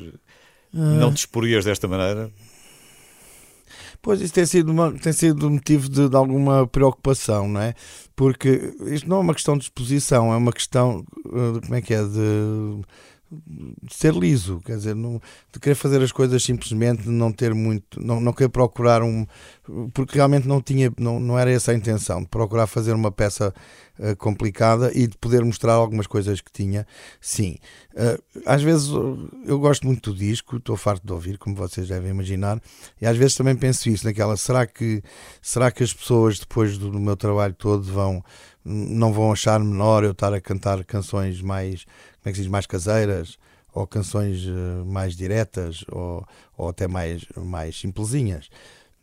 não 0.72 1.12
te 1.12 1.18
exporias 1.18 1.64
desta 1.64 1.88
maneira? 1.88 2.30
Pois 4.02 4.20
isso 4.20 4.32
tem 4.32 4.46
sido, 4.46 4.70
uma, 4.70 4.92
tem 4.92 5.12
sido 5.12 5.50
motivo 5.50 5.88
de, 5.88 6.08
de, 6.08 6.16
alguma 6.16 6.66
preocupação, 6.66 7.48
não 7.48 7.60
é? 7.60 7.74
Porque 8.14 8.74
isto 8.86 9.08
não 9.08 9.18
é 9.18 9.20
uma 9.20 9.34
questão 9.34 9.56
de 9.56 9.64
exposição, 9.64 10.32
é 10.32 10.36
uma 10.36 10.52
questão, 10.52 11.04
eh, 11.26 11.60
como 11.60 11.74
é 11.74 11.82
que 11.82 11.92
é, 11.92 12.02
de 12.02 12.80
de 13.15 13.15
ser 13.94 14.14
liso, 14.14 14.60
quer 14.64 14.76
dizer, 14.76 14.94
não, 14.94 15.20
de 15.52 15.60
querer 15.60 15.74
fazer 15.74 16.02
as 16.02 16.12
coisas 16.12 16.42
simplesmente, 16.42 17.08
não 17.08 17.32
ter 17.32 17.54
muito, 17.54 18.02
não, 18.02 18.20
não 18.20 18.32
querer 18.32 18.48
procurar 18.48 19.02
um, 19.02 19.26
porque 19.92 20.16
realmente 20.16 20.46
não 20.46 20.60
tinha, 20.60 20.92
não, 20.98 21.20
não 21.20 21.38
era 21.38 21.50
essa 21.50 21.72
a 21.72 21.74
intenção, 21.74 22.22
de 22.22 22.28
procurar 22.28 22.66
fazer 22.66 22.92
uma 22.92 23.10
peça 23.10 23.52
uh, 23.98 24.16
complicada 24.16 24.90
e 24.94 25.06
de 25.06 25.16
poder 25.18 25.44
mostrar 25.44 25.74
algumas 25.74 26.06
coisas 26.06 26.40
que 26.40 26.50
tinha, 26.50 26.86
sim. 27.20 27.56
Uh, 27.92 28.22
às 28.44 28.62
vezes 28.62 28.88
eu 29.44 29.58
gosto 29.58 29.86
muito 29.86 30.12
do 30.12 30.18
disco, 30.18 30.56
estou 30.56 30.76
farto 30.76 31.06
de 31.06 31.12
ouvir, 31.12 31.38
como 31.38 31.54
vocês 31.54 31.88
devem 31.88 32.10
imaginar, 32.10 32.60
e 33.00 33.06
às 33.06 33.16
vezes 33.16 33.36
também 33.36 33.56
penso 33.56 33.88
isso, 33.88 34.04
naquela, 34.04 34.36
será 34.36 34.66
que, 34.66 35.02
será 35.40 35.70
que 35.70 35.82
as 35.82 35.92
pessoas 35.92 36.38
depois 36.38 36.78
do, 36.78 36.90
do 36.90 37.00
meu 37.00 37.16
trabalho 37.16 37.54
todo 37.54 37.82
vão 37.82 38.22
não 38.68 39.12
vão 39.12 39.30
achar 39.30 39.60
menor 39.60 40.02
eu 40.02 40.10
estar 40.10 40.34
a 40.34 40.40
cantar 40.40 40.84
canções 40.84 41.40
mais, 41.40 41.84
como 41.84 42.24
é 42.24 42.30
que 42.30 42.34
se 42.34 42.42
diz, 42.42 42.50
mais 42.50 42.66
caseiras 42.66 43.38
ou 43.76 43.86
canções 43.86 44.46
uh, 44.46 44.86
mais 44.86 45.14
diretas 45.14 45.84
ou, 45.92 46.26
ou 46.56 46.70
até 46.70 46.88
mais, 46.88 47.26
mais 47.36 47.78
simplesinhas. 47.78 48.48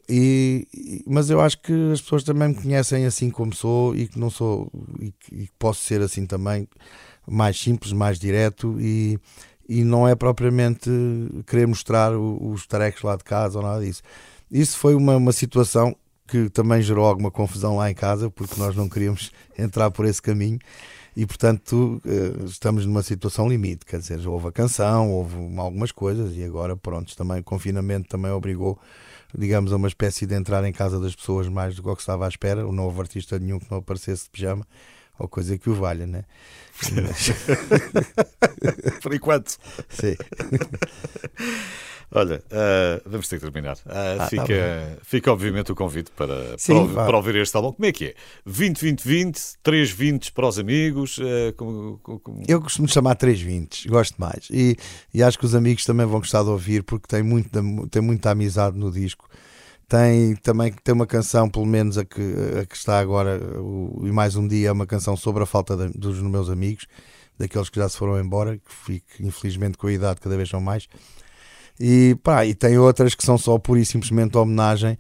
E, 0.10 0.68
mas 1.06 1.30
eu 1.30 1.40
acho 1.40 1.60
que 1.60 1.72
as 1.94 2.02
pessoas 2.02 2.24
também 2.24 2.50
me 2.50 2.56
conhecem 2.56 3.06
assim 3.06 3.30
como 3.30 3.54
sou 3.54 3.96
e 3.96 4.08
que 4.08 4.18
não 4.18 4.32
sou 4.32 4.70
e 5.00 5.12
que 5.12 5.48
posso 5.60 5.82
ser 5.82 6.02
assim 6.02 6.26
também 6.26 6.68
mais 7.26 7.58
simples, 7.58 7.94
mais 7.94 8.18
direto 8.18 8.76
e, 8.82 9.20
e 9.70 9.84
não 9.84 10.08
é 10.08 10.16
propriamente 10.16 10.90
querer 11.46 11.68
mostrar 11.68 12.12
os 12.18 12.66
tarecos 12.66 13.04
lá 13.04 13.16
de 13.16 13.24
casa 13.24 13.60
ou 13.60 13.64
nada 13.64 13.86
disso. 13.86 14.02
Isso 14.52 14.78
foi 14.78 14.96
uma, 14.96 15.16
uma 15.16 15.32
situação 15.32 15.96
que 16.28 16.50
também 16.50 16.82
gerou 16.82 17.06
alguma 17.06 17.30
confusão 17.30 17.78
lá 17.78 17.92
em 17.92 17.94
casa, 17.94 18.28
porque 18.28 18.60
nós 18.60 18.76
não 18.76 18.90
queríamos 18.90 19.32
entrar 19.58 19.92
por 19.92 20.06
esse 20.06 20.22
caminho 20.22 20.60
e, 21.16 21.26
portanto, 21.26 22.02
eh, 22.06 22.46
estamos 22.46 22.86
numa 22.86 23.04
situação 23.04 23.48
limite. 23.48 23.86
Quer 23.86 24.00
dizer, 24.00 24.28
houve 24.28 24.48
a 24.48 24.52
canção, 24.52 25.12
houve 25.12 25.36
algumas 25.58 25.92
coisas 25.92 26.36
e 26.36 26.44
agora, 26.44 26.76
pronto, 26.76 27.16
também 27.16 27.40
o 27.40 27.44
confinamento 27.44 28.10
também 28.10 28.32
obrigou, 28.32 28.80
digamos, 29.38 29.72
a 29.72 29.76
uma 29.76 29.88
espécie 29.88 30.26
de 30.26 30.36
entrar 30.36 30.64
em 30.66 30.72
casa 30.72 31.00
das 31.00 31.16
pessoas 31.16 31.48
mais 31.48 31.76
do 31.76 31.84
que 31.84 32.02
estava 32.02 32.26
à 32.26 32.30
espera. 32.30 32.64
Não 32.64 32.86
houve 32.86 33.02
artista 33.02 33.38
nenhum 33.38 33.60
que 33.60 33.70
não 33.70 33.78
aparecesse 33.78 34.26
de 34.26 34.32
pijama 34.32 34.66
ou 35.20 35.28
coisa 35.28 35.58
que 35.58 35.70
o 35.70 35.76
valha, 35.76 36.08
né? 36.08 36.26
Por 39.02 39.14
enquanto. 39.14 39.58
Sim. 39.90 40.16
Olha, 42.16 42.44
uh, 42.46 43.10
vamos 43.10 43.28
ter 43.28 43.40
que 43.40 43.42
terminar. 43.42 43.76
Uh, 43.78 44.22
ah, 44.22 44.28
fica, 44.30 44.46
tá 44.46 44.98
fica, 45.02 45.32
obviamente, 45.32 45.72
o 45.72 45.76
convite 45.76 46.12
para, 46.12 46.56
Sim, 46.60 46.88
para, 46.94 47.06
para, 47.06 47.18
ouvir 47.18 47.36
este 47.38 47.56
álbum. 47.58 47.72
Como 47.72 47.88
é 47.88 47.92
que 47.92 48.06
é? 48.06 48.14
20, 48.46 48.80
20, 48.80 49.02
20, 49.02 49.42
3 49.64 49.92
20 49.92 50.32
para 50.32 50.48
os 50.48 50.60
amigos? 50.60 51.18
Uh, 51.18 51.54
como, 51.58 51.98
como... 51.98 52.44
Eu 52.48 52.62
costumo 52.62 52.88
chamar 52.88 53.16
3 53.16 53.42
20, 53.42 53.88
gosto 53.88 54.22
mais. 54.22 54.48
E, 54.52 54.78
e 55.12 55.24
acho 55.24 55.40
que 55.40 55.46
os 55.46 55.56
amigos 55.56 55.86
também 55.86 56.06
vão 56.06 56.20
gostar 56.20 56.44
de 56.44 56.50
ouvir, 56.50 56.84
porque 56.84 57.08
tem, 57.08 57.24
muito, 57.24 57.50
tem 57.90 58.02
muita 58.02 58.30
amizade 58.30 58.78
no 58.78 58.92
disco. 58.92 59.28
Tem 59.88 60.36
também 60.36 60.72
tem 60.84 60.94
uma 60.94 61.08
canção, 61.08 61.50
pelo 61.50 61.66
menos 61.66 61.98
a 61.98 62.06
que, 62.06 62.22
a 62.62 62.66
que 62.66 62.76
está 62.76 63.00
agora, 63.00 63.40
o, 63.60 64.02
e 64.04 64.12
mais 64.12 64.36
um 64.36 64.48
dia, 64.48 64.70
é 64.70 64.72
uma 64.72 64.86
canção 64.86 65.18
sobre 65.18 65.42
a 65.42 65.48
falta 65.48 65.76
de, 65.76 65.98
dos 65.98 66.22
meus 66.22 66.48
amigos, 66.48 66.86
daqueles 67.40 67.70
que 67.70 67.80
já 67.80 67.90
se 67.90 67.98
foram 67.98 68.20
embora, 68.20 68.56
que 68.58 68.72
fico, 68.72 69.08
infelizmente 69.20 69.80
com 69.80 69.88
a 69.88 69.92
idade 69.92 70.22
cada 70.22 70.38
vez 70.38 70.48
são 70.48 70.62
mais. 70.62 70.88
E, 71.80 72.16
pá, 72.24 72.46
e 72.46 72.54
tem 72.54 72.78
outras 72.78 73.16
que 73.16 73.26
são 73.26 73.38
só 73.38 73.58
pura 73.58 73.80
e 73.80 73.86
simplesmente 73.86 74.38
homenagem. 74.38 74.98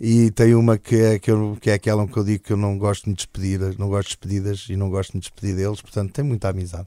E 0.00 0.30
tem 0.30 0.54
uma 0.54 0.76
que 0.76 0.96
é, 0.96 1.18
que, 1.18 1.30
eu, 1.30 1.56
que 1.60 1.70
é 1.70 1.74
aquela 1.74 2.06
que 2.06 2.16
eu 2.16 2.24
digo 2.24 2.44
que 2.44 2.52
eu 2.52 2.56
não 2.56 2.76
gosto 2.76 3.08
de 3.08 3.14
despedidas, 3.14 3.78
não 3.78 3.88
gosto 3.88 4.08
de 4.08 4.16
despedidas 4.16 4.66
e 4.68 4.76
não 4.76 4.90
gosto 4.90 5.12
de 5.12 5.20
despedir 5.20 5.56
deles, 5.56 5.80
portanto 5.80 6.12
tem 6.12 6.24
muita 6.24 6.50
amizade. 6.50 6.86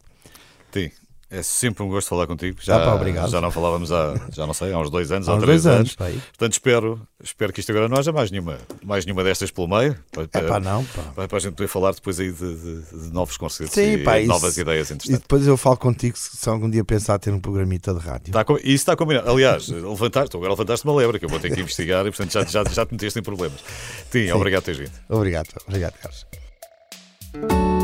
Sim, 0.72 0.92
é 1.32 1.44
sempre 1.44 1.84
um 1.84 1.90
gosto 1.90 2.10
falar 2.10 2.26
contigo. 2.26 2.58
Já, 2.60 2.78
ah, 2.78 2.86
pá, 2.86 2.96
obrigado. 2.96 3.30
já 3.30 3.40
não 3.40 3.52
falávamos 3.52 3.92
há, 3.92 4.20
já 4.32 4.48
não 4.48 4.54
sei, 4.54 4.74
há 4.74 4.80
uns 4.80 4.90
dois 4.90 5.12
anos, 5.12 5.30
há 5.30 5.36
uns 5.36 5.44
três 5.44 5.64
dois 5.64 5.76
anos. 5.76 5.96
anos. 6.00 6.24
Portanto, 6.24 6.54
espero, 6.54 7.08
espero 7.24 7.54
que 7.54 7.60
isto 7.60 7.72
agora 7.72 7.88
não 7.88 7.98
haja 7.98 8.12
mais 8.12 8.32
nenhuma, 8.32 8.58
mais 8.84 9.06
nenhuma 9.06 9.24
destas 9.24 9.52
pelo 9.52 9.68
meio. 9.68 9.96
Para, 10.12 10.24
é 10.24 10.48
pá, 10.48 10.60
não, 10.60 10.84
pá. 10.86 11.28
Para, 11.28 11.38
a 11.38 11.40
gente 11.40 11.54
poder 11.54 11.68
falar 11.68 11.94
depois 11.94 12.20
aí 12.20 12.32
de, 12.32 12.56
de, 12.56 12.82
de 12.82 13.14
novos 13.14 13.38
concertos 13.38 13.76
Sim, 13.76 13.94
e 13.94 14.04
pá, 14.04 14.20
novas 14.22 14.54
isso, 14.54 14.62
ideias 14.62 14.90
E 14.90 15.12
depois 15.12 15.46
eu 15.46 15.56
falo 15.56 15.78
contigo 15.78 16.18
se, 16.18 16.36
se, 16.36 16.50
algum 16.50 16.70
dia 16.70 16.84
pensar 16.84 17.20
ter 17.20 17.32
um 17.32 17.40
programita 17.40 17.94
de 17.94 18.00
rádio. 18.00 18.28
Está, 18.28 18.46
isso 18.64 18.70
está 18.70 18.96
combinado. 18.96 19.30
Aliás, 19.30 19.68
levantaste, 19.70 20.36
agora 20.36 20.52
levantaste 20.52 20.86
uma 20.86 20.96
lebra 20.96 21.20
que 21.20 21.26
eu 21.26 21.30
vou 21.30 21.40
ter 21.40 21.54
que 21.54 21.62
investigar 21.62 22.06
e 22.08 22.12
portanto 22.12 22.32
já, 22.32 22.44
já, 22.44 22.64
já 22.64 22.86
te 22.86 22.92
meteste 22.94 23.20
em 23.20 23.24
problemas. 23.24 23.60
Sim, 24.12 24.26
Sim. 24.26 24.32
obrigado 24.32 24.64
por 24.64 24.74
teres 24.74 24.90
vindo. 24.90 25.00
Obrigado, 25.10 25.50
obrigado, 25.68 25.94
Carlos. 26.02 27.79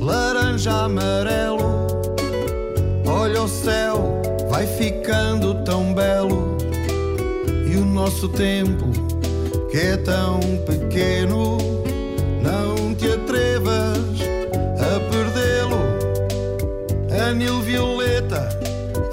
laranja, 0.00 0.84
amarelo. 0.84 1.86
Olha 3.06 3.42
o 3.42 3.48
céu, 3.48 4.20
vai 4.48 4.66
ficando 4.66 5.54
tão 5.64 5.92
belo. 5.92 6.56
E 7.70 7.76
o 7.76 7.84
nosso 7.84 8.28
tempo, 8.28 8.86
que 9.70 9.76
é 9.76 9.96
tão 9.98 10.40
pequeno, 10.66 11.58
não 12.42 12.94
te 12.94 13.12
atrevas 13.12 13.98
a 14.78 15.00
perdê-lo. 15.10 15.80
Anil 17.28 17.60
violeta, 17.60 18.48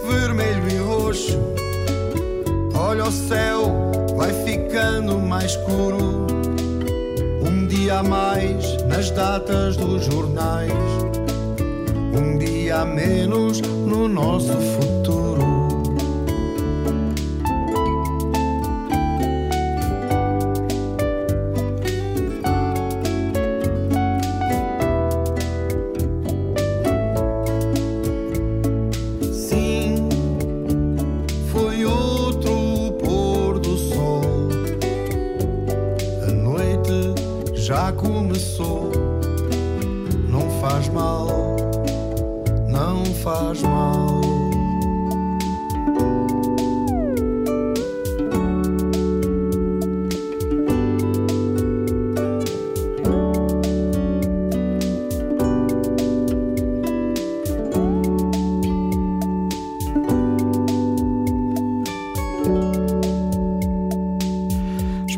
vermelho 0.08 0.70
e 0.72 0.78
roxo. 0.78 1.40
Olha 2.74 3.06
o 3.06 3.12
céu, 3.12 3.92
vai 4.16 4.32
ficando 4.44 5.20
mais 5.20 5.52
escuro. 5.52 6.26
Um 7.46 7.68
dia 7.68 8.00
a 8.00 8.04
mais 8.04 8.77
nas 8.98 9.12
datas 9.12 9.78
dos 9.78 10.06
jornais. 10.06 10.72
Um 12.18 12.36
dia 12.40 12.78
a 12.78 12.86
menos 12.86 13.62
no 13.62 14.08
nosso 14.08 14.54
futuro. 14.54 15.07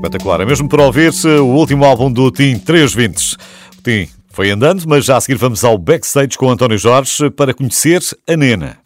Espetacular. 0.10 0.42
É 0.42 0.46
mesmo 0.46 0.68
para 0.68 0.84
ouvir-se 0.84 1.28
o 1.28 1.46
último 1.46 1.86
álbum 1.86 2.12
do 2.12 2.32
Tim 2.32 2.58
320. 2.58 3.36
O 3.78 3.82
Tim 3.84 4.10
foi 4.32 4.50
andando, 4.50 4.84
mas 4.88 5.06
já 5.06 5.18
a 5.18 5.22
seguir 5.22 5.38
vamos 5.38 5.64
ao 5.64 5.78
backstage 5.78 6.38
com 6.38 6.50
António 6.50 6.78
Jorge 6.78 7.30
para 7.30 7.54
conhecer 7.54 8.02
a 8.28 8.36
Nena. 8.36 8.78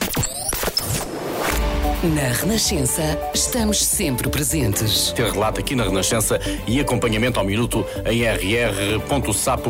Na 2.04 2.34
Renascença, 2.34 3.18
estamos 3.34 3.82
sempre 3.82 4.30
presentes. 4.30 5.14
Ter 5.14 5.32
relato 5.32 5.62
aqui 5.62 5.74
na 5.74 5.86
Renascença 5.86 6.38
e 6.68 6.78
acompanhamento 6.82 7.40
ao 7.40 7.46
minuto 7.46 7.86
em 8.06 8.26
rr.sapo.pt. 8.26 9.64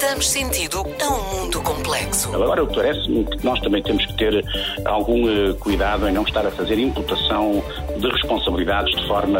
Damos 0.00 0.28
sentido 0.28 0.84
a 1.00 1.08
um 1.08 1.36
mundo 1.36 1.62
complexo. 1.62 2.34
Agora, 2.34 2.66
parece-me 2.66 3.24
que 3.26 3.44
nós 3.44 3.60
também 3.60 3.80
temos 3.80 4.04
que 4.06 4.14
ter 4.14 4.44
algum 4.84 5.28
eh, 5.28 5.52
cuidado 5.60 6.08
em 6.08 6.12
não 6.12 6.24
estar 6.24 6.44
a 6.44 6.50
fazer 6.50 6.80
imputação 6.80 7.62
de 7.96 8.08
responsabilidades 8.08 8.92
de 8.96 9.06
forma 9.06 9.38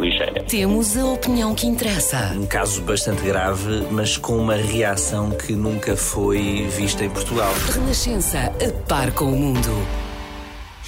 ligeira. 0.00 0.44
Temos 0.44 0.96
a 0.96 1.04
opinião 1.04 1.52
que 1.52 1.66
interessa. 1.66 2.32
Um 2.32 2.46
caso 2.46 2.80
bastante 2.82 3.22
grave, 3.22 3.88
mas 3.90 4.16
com 4.16 4.36
uma 4.36 4.54
reação 4.54 5.32
que 5.32 5.54
nunca 5.54 5.96
foi 5.96 6.68
vista 6.70 7.04
em 7.04 7.10
Portugal. 7.10 7.52
Renascença, 7.74 8.38
a 8.38 8.70
par 8.86 9.10
com 9.10 9.24
o 9.24 9.36
mundo. 9.36 10.09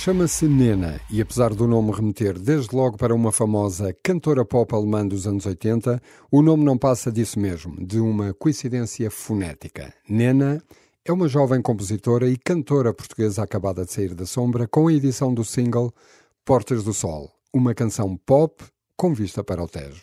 Chama-se 0.05 0.48
Nena 0.48 1.00
e, 1.09 1.20
apesar 1.20 1.55
do 1.55 1.64
nome 1.68 1.92
remeter 1.92 2.36
desde 2.36 2.74
logo 2.74 2.96
para 2.96 3.14
uma 3.14 3.30
famosa 3.30 3.96
cantora 4.03 4.44
pop 4.44 4.74
alemã 4.74 5.07
dos 5.07 5.28
anos 5.28 5.46
80, 5.46 6.03
o 6.28 6.42
nome 6.42 6.64
não 6.64 6.76
passa 6.76 7.12
disso 7.12 7.38
mesmo, 7.38 7.76
de 7.78 8.00
uma 8.00 8.34
coincidência 8.34 9.09
fonética. 9.12 9.94
Nena 10.09 10.61
é 11.05 11.12
uma 11.12 11.28
jovem 11.28 11.62
compositora 11.62 12.28
e 12.28 12.36
cantora 12.36 12.92
portuguesa 12.92 13.44
acabada 13.44 13.84
de 13.84 13.92
sair 13.92 14.12
da 14.12 14.26
sombra 14.26 14.66
com 14.66 14.88
a 14.88 14.92
edição 14.92 15.32
do 15.32 15.44
single 15.44 15.94
Portas 16.44 16.82
do 16.82 16.92
Sol, 16.92 17.30
uma 17.55 17.72
canção 17.72 18.16
pop 18.16 18.61
com 18.96 19.14
vista 19.14 19.44
para 19.44 19.62
o 19.62 19.68
Tejo. 19.68 20.03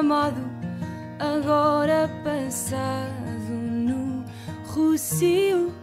Amado, 0.00 0.40
agora 1.18 2.08
passado 2.24 3.50
no 3.50 4.24
Rocio. 4.64 5.74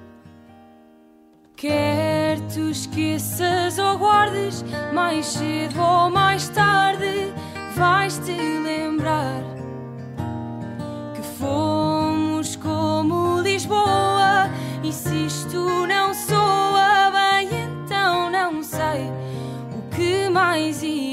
Quer 1.55 2.39
tu 2.51 2.71
esqueças 2.71 3.77
ou 3.77 3.95
guardes, 3.99 4.65
mais 4.91 5.27
cedo 5.27 5.79
ou 5.79 6.09
mais 6.09 6.49
tarde, 6.49 7.31
vais 7.75 8.17
te 8.17 8.31
lembrar 8.31 9.43
que 11.13 11.21
fomos 11.37 12.55
como 12.55 13.41
Lisboa. 13.41 14.49
E 14.83 14.91
se 14.91 15.27
isto 15.27 15.85
não 15.85 16.11
soa 16.15 17.11
bem, 17.11 17.49
então 17.53 18.31
não 18.31 18.63
sei 18.63 19.11
o 19.77 19.95
que 19.95 20.27
mais 20.27 20.81
irá. 20.81 21.06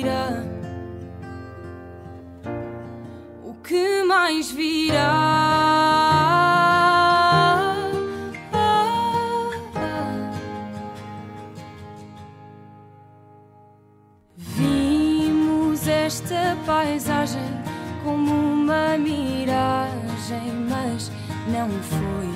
Mais 4.14 4.50
virá? 4.52 5.10
Vimos 14.36 15.88
esta 15.88 16.56
paisagem 16.64 17.42
como 18.04 18.32
uma 18.32 18.96
miragem, 18.96 20.52
mas 20.70 21.10
não 21.48 21.68
foi. 21.82 22.30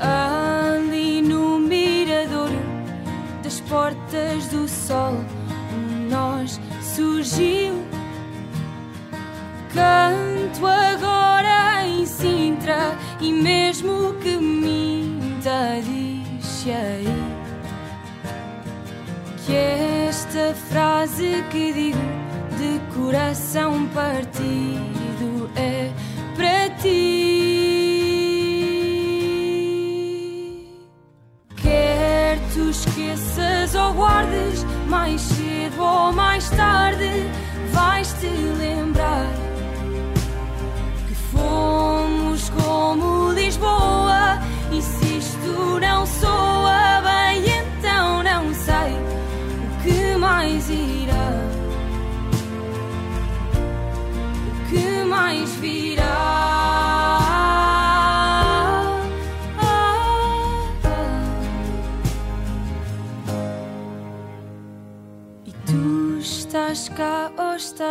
Ali 0.00 1.22
no 1.22 1.58
miradouro 1.58 2.62
das 3.42 3.58
portas 3.62 4.46
do 4.46 4.68
sol, 4.68 5.16
um 5.74 6.08
nós 6.08 6.60
surgiu. 6.94 7.81
Canto 9.74 10.66
agora 10.66 11.86
em 11.86 12.04
Sintra 12.04 12.94
e 13.20 13.32
mesmo 13.32 14.14
que 14.20 14.36
minta, 14.36 15.80
diz 15.82 16.66
aí 16.66 17.06
que 19.46 19.54
esta 19.54 20.54
frase 20.54 21.42
que 21.50 21.72
digo 21.72 21.98
de 22.58 22.80
coração 22.94 23.88
partido 23.88 25.50
é 25.56 25.90
para 26.36 26.68
ti. 26.76 27.62
Quer 31.56 32.38
tu 32.52 32.68
esqueças 32.68 33.74
ou 33.74 33.94
guardes, 33.94 34.66
mais 34.86 35.20
cedo 35.22 35.82
ou 35.82 36.12
mais 36.12 36.50
tarde, 36.50 37.08
vais 37.72 38.12
te 38.20 38.26
lembrar 38.26 38.71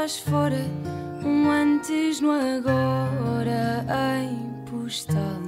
estás 0.05 0.19
fora, 0.19 0.65
um 1.23 1.51
antes 1.51 2.21
no 2.21 2.31
agora 2.31 3.85
em 4.19 4.51
postal. 4.65 5.41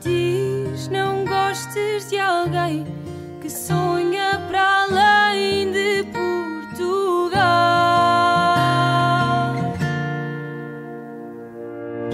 Diz 0.00 0.88
não 0.88 1.24
gostes 1.24 2.08
de 2.10 2.20
alguém 2.20 2.86
que 3.40 3.50
sonha 3.50 4.40
para 4.46 4.84
além 4.84 5.72
de 5.72 6.04
Portugal. 6.12 7.42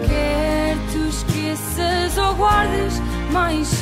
Quer 0.08 0.76
tu 0.90 1.06
esqueças 1.06 2.16
ou 2.16 2.34
guardes, 2.36 2.98
mais 3.30 3.79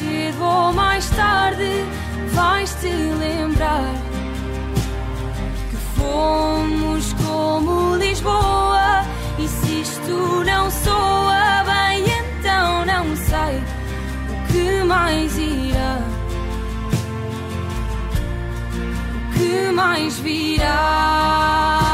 mais 14.88 15.36
irá. 15.36 15.98
O 19.14 19.38
que 19.38 19.70
mais 19.72 20.18
virá. 20.18 21.87